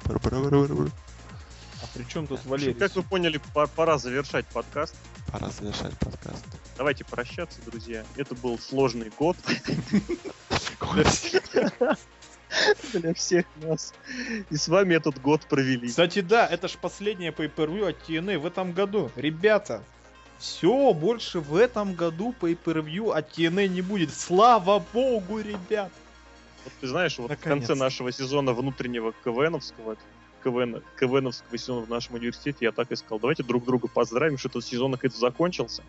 А 1.82 1.88
при 1.94 2.04
чем 2.04 2.28
тут 2.28 2.40
общем, 2.40 2.52
Валерий? 2.52 2.74
Как 2.74 2.94
вы 2.96 3.04
поняли, 3.04 3.40
по- 3.54 3.68
пора 3.68 3.98
завершать 3.98 4.46
подкаст. 4.48 4.96
Пора 5.32 5.50
завершать 5.50 5.98
подкаст. 5.98 6.44
Давайте 6.78 7.06
прощаться, 7.06 7.60
друзья. 7.66 8.06
Это 8.18 8.36
был 8.36 8.60
сложный 8.60 9.12
год 9.18 9.38
для 12.94 13.14
всех 13.14 13.46
нас. 13.62 13.94
И 14.50 14.56
с 14.56 14.68
вами 14.68 14.96
этот 14.96 15.22
год 15.22 15.42
провели. 15.48 15.88
Кстати, 15.88 16.22
да, 16.22 16.48
это 16.48 16.68
ж 16.68 16.78
последнее 16.82 17.32
pay 17.32 17.52
per 17.54 17.90
от 17.90 17.98
TNA 18.08 18.38
в 18.40 18.46
этом 18.46 18.72
году. 18.74 19.12
Ребята, 19.16 19.84
все, 20.38 20.94
больше 20.94 21.40
в 21.40 21.56
этом 21.56 21.94
году 21.94 22.34
pay 22.40 22.58
per 22.62 23.12
от 23.12 23.38
TNA 23.38 23.68
не 23.68 23.82
будет. 23.82 24.14
Слава 24.14 24.84
богу, 24.94 25.40
ребят! 25.40 25.92
Вот 26.64 26.74
ты 26.82 26.88
знаешь, 26.88 27.18
вот 27.18 27.28
в 27.28 27.30
Наконец-то. 27.30 27.68
конце 27.68 27.76
нашего 27.76 28.12
сезона 28.12 28.54
внутреннего 28.54 29.14
КВНовского, 29.24 29.96
КВН, 30.44 30.82
КВНовского 31.00 31.58
сезона 31.58 31.86
в 31.86 31.90
нашем 31.90 32.16
университете 32.16 32.66
я 32.66 32.72
так 32.72 32.92
и 32.92 32.96
сказал, 32.96 33.20
давайте 33.20 33.44
друг 33.44 33.66
друга 33.66 33.88
поздравим, 33.88 34.38
что 34.38 34.50
этот 34.50 34.66
сезон 34.66 34.92
наконец 34.92 35.16
закончился. 35.16 35.84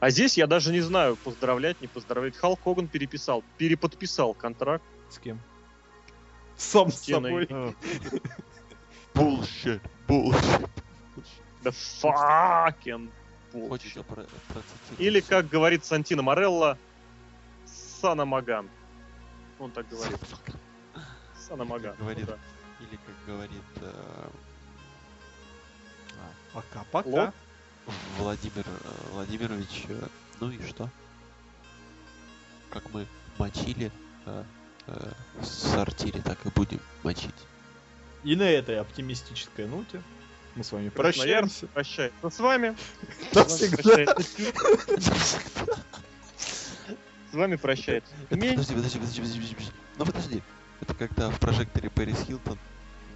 А 0.00 0.10
здесь 0.10 0.38
я 0.38 0.46
даже 0.46 0.72
не 0.72 0.80
знаю, 0.80 1.16
поздравлять, 1.16 1.80
не 1.80 1.88
поздравлять. 1.88 2.36
Халк 2.36 2.60
Хоган 2.62 2.86
переписал, 2.86 3.42
переподписал 3.56 4.32
контракт 4.32 4.84
С 5.10 5.18
кем? 5.18 5.40
Сам 6.58 6.90
с 6.90 7.00
с 7.00 7.06
собой. 7.06 7.46
Bullshit, 9.14 9.80
bullshit. 10.06 10.68
Да 11.62 11.70
fucking 11.70 13.10
bullshit. 13.52 13.68
Хочешь 13.68 13.94
про-? 14.06 14.26
Или, 14.98 15.20
как 15.20 15.48
говорит 15.48 15.84
Сантино 15.84 16.22
Морелло, 16.22 16.76
Сана 18.00 18.24
Маган. 18.24 18.68
Он 19.58 19.70
так 19.70 19.88
говорит. 19.88 20.18
Сана 21.48 21.64
Маган. 21.64 21.94
ну 21.98 22.04
Говорит. 22.04 22.26
да. 22.26 22.38
Или 22.80 22.96
как 22.96 23.14
говорит 23.26 23.62
э, 23.80 24.28
Пока-пока. 26.52 27.08
Лоб. 27.08 27.34
Владимир 28.18 28.64
э, 28.66 29.10
Владимирович, 29.12 29.86
э, 29.88 30.06
ну 30.40 30.50
и 30.50 30.62
что? 30.66 30.88
Как 32.70 32.88
мы 32.92 33.06
мочили 33.38 33.90
э, 34.26 34.44
э, 34.88 35.44
сортире, 35.44 36.20
так 36.22 36.44
и 36.44 36.50
будем 36.50 36.80
мочить. 37.02 37.34
И 38.24 38.34
на 38.36 38.50
этой 38.50 38.78
оптимистической 38.80 39.66
ноте 39.66 40.02
мы 40.54 40.64
с 40.64 40.72
вами 40.72 40.88
прощаемся. 40.88 41.66
прощается 41.68 42.30
с 42.30 42.38
вами. 42.40 42.76
Навсегда. 43.34 44.16
С 47.30 47.34
вами 47.34 47.56
прощается. 47.56 48.12
Подожди, 48.28 48.54
подожди, 48.54 48.74
подожди, 48.74 48.98
подожди, 48.98 49.20
подожди, 49.20 49.54
подожди. 49.54 49.72
Ну 49.98 50.04
подожди. 50.06 50.42
Это 50.80 50.94
когда 50.94 51.30
в 51.30 51.38
прожекторе 51.38 51.90
Пэрис 51.90 52.20
Хилтон, 52.26 52.58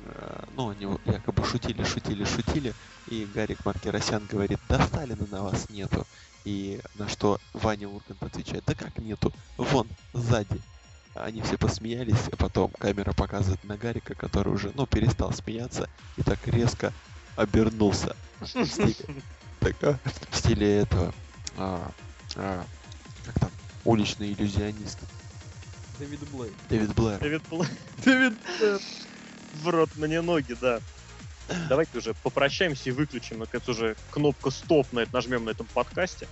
э, 0.05 0.45
ну, 0.57 0.71
они 0.71 0.87
якобы 1.05 1.45
шутили, 1.45 1.85
шутили, 1.85 2.25
шутили, 2.25 2.75
и 3.09 3.27
Гарик 3.35 3.65
Маркеросян 3.65 4.27
говорит, 4.27 4.59
да 4.69 4.85
Сталина 4.87 5.27
на 5.31 5.43
вас 5.45 5.71
нету. 5.71 6.07
И 6.45 6.81
на 6.97 7.09
что 7.09 7.39
Ваня 7.53 7.89
Ургант 7.89 8.23
отвечает, 8.23 8.65
да 8.67 8.75
как 8.75 8.99
нету, 8.99 9.33
вон, 9.57 9.87
сзади. 10.13 10.61
Они 11.15 11.43
все 11.43 11.59
посмеялись, 11.59 12.29
а 12.31 12.37
потом 12.37 12.71
камера 12.71 13.13
показывает 13.13 13.63
на 13.65 13.77
Гарика, 13.77 14.15
который 14.15 14.53
уже, 14.53 14.73
ну, 14.75 14.87
перестал 14.87 15.33
смеяться, 15.33 15.89
и 16.17 16.23
так 16.23 16.39
резко 16.47 16.93
обернулся. 17.37 18.17
В 18.41 18.47
стиле, 18.47 18.95
так, 19.61 19.77
а, 19.83 19.99
в 20.31 20.37
стиле 20.37 20.79
этого. 20.79 21.15
а, 21.59 21.91
а, 22.37 22.65
как 23.27 23.39
там? 23.39 23.51
Уличный 23.85 24.33
иллюзионист. 24.33 24.99
Дэвид 25.99 26.21
Блейк. 26.31 26.53
Дэвид 26.69 26.95
Блэр. 26.95 27.21
Дэвид 27.21 27.43
Бл- 27.51 27.67
Дэвид 28.05 28.35
в 29.63 29.69
рот 29.69 29.91
мне 29.97 30.21
ноги, 30.21 30.57
да. 30.61 30.81
Давайте 31.69 31.99
уже 31.99 32.15
попрощаемся 32.15 32.89
и 32.89 32.93
выключим, 32.93 33.41
наконец, 33.41 33.69
уже 33.69 33.97
кнопка 34.11 34.51
стоп 34.51 34.91
на 34.93 35.01
это 35.01 35.15
нажмем 35.15 35.45
на 35.45 35.51
этом 35.51 35.67
подкасте, 35.67 36.27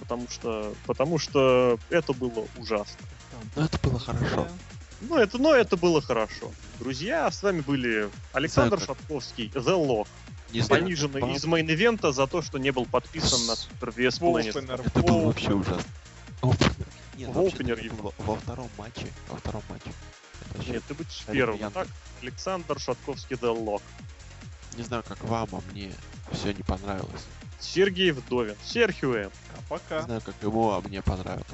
потому 0.00 0.26
что, 0.28 0.74
потому 0.86 1.18
что 1.18 1.78
это 1.90 2.12
было 2.12 2.46
ужасно. 2.56 2.98
Ну 3.56 3.62
это 3.64 3.78
было 3.78 3.98
хорошо. 3.98 4.48
Ну 5.00 5.16
это, 5.16 5.38
но 5.38 5.52
это 5.54 5.76
было 5.76 6.00
хорошо. 6.00 6.50
Друзья, 6.78 7.30
с 7.30 7.42
вами 7.42 7.60
были 7.60 8.08
Александр 8.32 8.76
Знаю, 8.78 8.86
Шатковский, 8.98 9.48
The 9.54 9.64
Lock, 9.86 10.08
Не 10.52 10.60
знаю, 10.60 10.82
пониженный 10.82 11.20
вам- 11.20 11.32
из 11.34 11.44
мейн-ивента 11.44 12.12
за 12.12 12.26
то, 12.26 12.40
что 12.42 12.58
не 12.58 12.70
был 12.70 12.86
подписан 12.86 13.44
на 13.46 13.52
Super 13.52 13.94
VS 13.94 14.20
Planet. 14.20 14.52
Волпенер. 14.52 14.80
Это 14.80 15.00
было 15.00 15.02
Волпенер. 15.02 15.26
вообще 15.26 15.52
ужасно. 15.54 15.84
Нет, 17.16 17.28
В 17.30 17.34
вообще, 17.34 17.54
опенер 17.56 17.74
это 17.78 17.84
его. 17.84 18.14
во 18.18 18.36
втором 18.36 18.70
матче. 18.78 19.06
Во 19.28 19.36
втором 19.36 19.62
матче. 19.68 19.90
Это 20.40 20.56
вообще- 20.58 20.72
Нет, 20.72 20.82
ты 20.88 20.94
будешь 20.94 21.24
первым. 21.30 21.70
Так, 21.70 21.88
Александр 22.22 22.80
Шатковский, 22.80 23.36
The 23.36 23.54
Lock. 23.64 23.82
Не 24.76 24.82
знаю, 24.84 25.04
как 25.06 25.22
вам, 25.24 25.48
а 25.52 25.60
мне 25.72 25.92
все 26.32 26.52
не 26.52 26.62
понравилось. 26.62 27.22
Сергей 27.60 28.10
Вдовин, 28.10 28.56
Серхио 28.64 29.14
М. 29.14 29.30
А 29.54 29.58
Не 29.58 29.64
пока. 29.68 30.02
знаю, 30.02 30.20
как 30.22 30.34
ему, 30.42 30.70
а 30.70 30.80
мне 30.80 31.00
понравилось. 31.02 31.44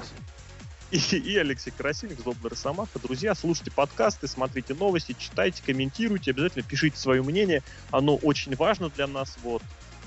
и, 1.11 1.17
и 1.17 1.37
Алексей 1.37 1.71
Красильник, 1.71 2.19
Злобный 2.19 2.49
Росомаха. 2.49 2.99
Друзья, 2.99 3.33
слушайте 3.35 3.71
подкасты, 3.71 4.27
смотрите 4.27 4.73
новости, 4.73 5.15
читайте, 5.17 5.63
комментируйте, 5.65 6.31
обязательно 6.31 6.63
пишите 6.63 6.97
свое 6.97 7.23
мнение. 7.23 7.63
Оно 7.91 8.15
очень 8.17 8.55
важно 8.55 8.89
для 8.89 9.07
нас. 9.07 9.37
Вот. 9.43 9.63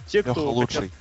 Те, 0.06 0.18
Леха 0.18 0.32
кто 0.32 0.52
лучший. 0.52 0.90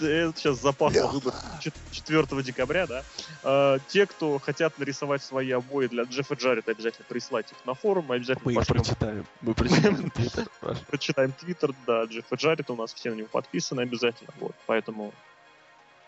это 0.00 0.32
сейчас 0.38 0.60
запасный 0.60 1.08
выбор 1.08 1.34
чет- 1.60 1.74
4 1.90 2.42
декабря, 2.42 2.86
да. 2.86 3.04
Э, 3.42 3.78
те, 3.88 4.06
кто 4.06 4.38
хотят 4.38 4.78
нарисовать 4.78 5.22
свои 5.22 5.50
обои 5.50 5.86
для 5.86 6.04
Джеффа 6.04 6.34
Джарета, 6.34 6.70
обязательно 6.70 7.04
прислать 7.08 7.50
их 7.52 7.58
на 7.66 7.74
форум, 7.74 8.06
мы 8.08 8.16
обязательно 8.16 8.44
Мы 8.46 8.52
их 8.52 8.58
пошлем 8.58 8.76
прочитаем. 8.82 9.26
Мы 9.40 9.54
прочитаем 9.54 10.10
твиттер 10.14 10.48
прочитаем 10.86 11.32
твиттер, 11.32 11.74
да, 11.86 12.04
Джеффа 12.04 12.36
Джарета, 12.36 12.72
у 12.72 12.76
нас 12.76 12.94
все 12.94 13.10
на 13.10 13.14
него 13.14 13.28
подписаны 13.28 13.82
обязательно, 13.82 14.32
вот, 14.40 14.54
поэтому, 14.66 15.12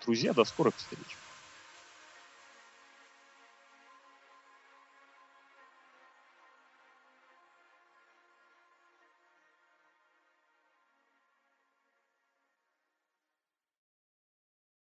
друзья, 0.00 0.32
до 0.32 0.44
скорых 0.44 0.76
встреч. 0.76 1.19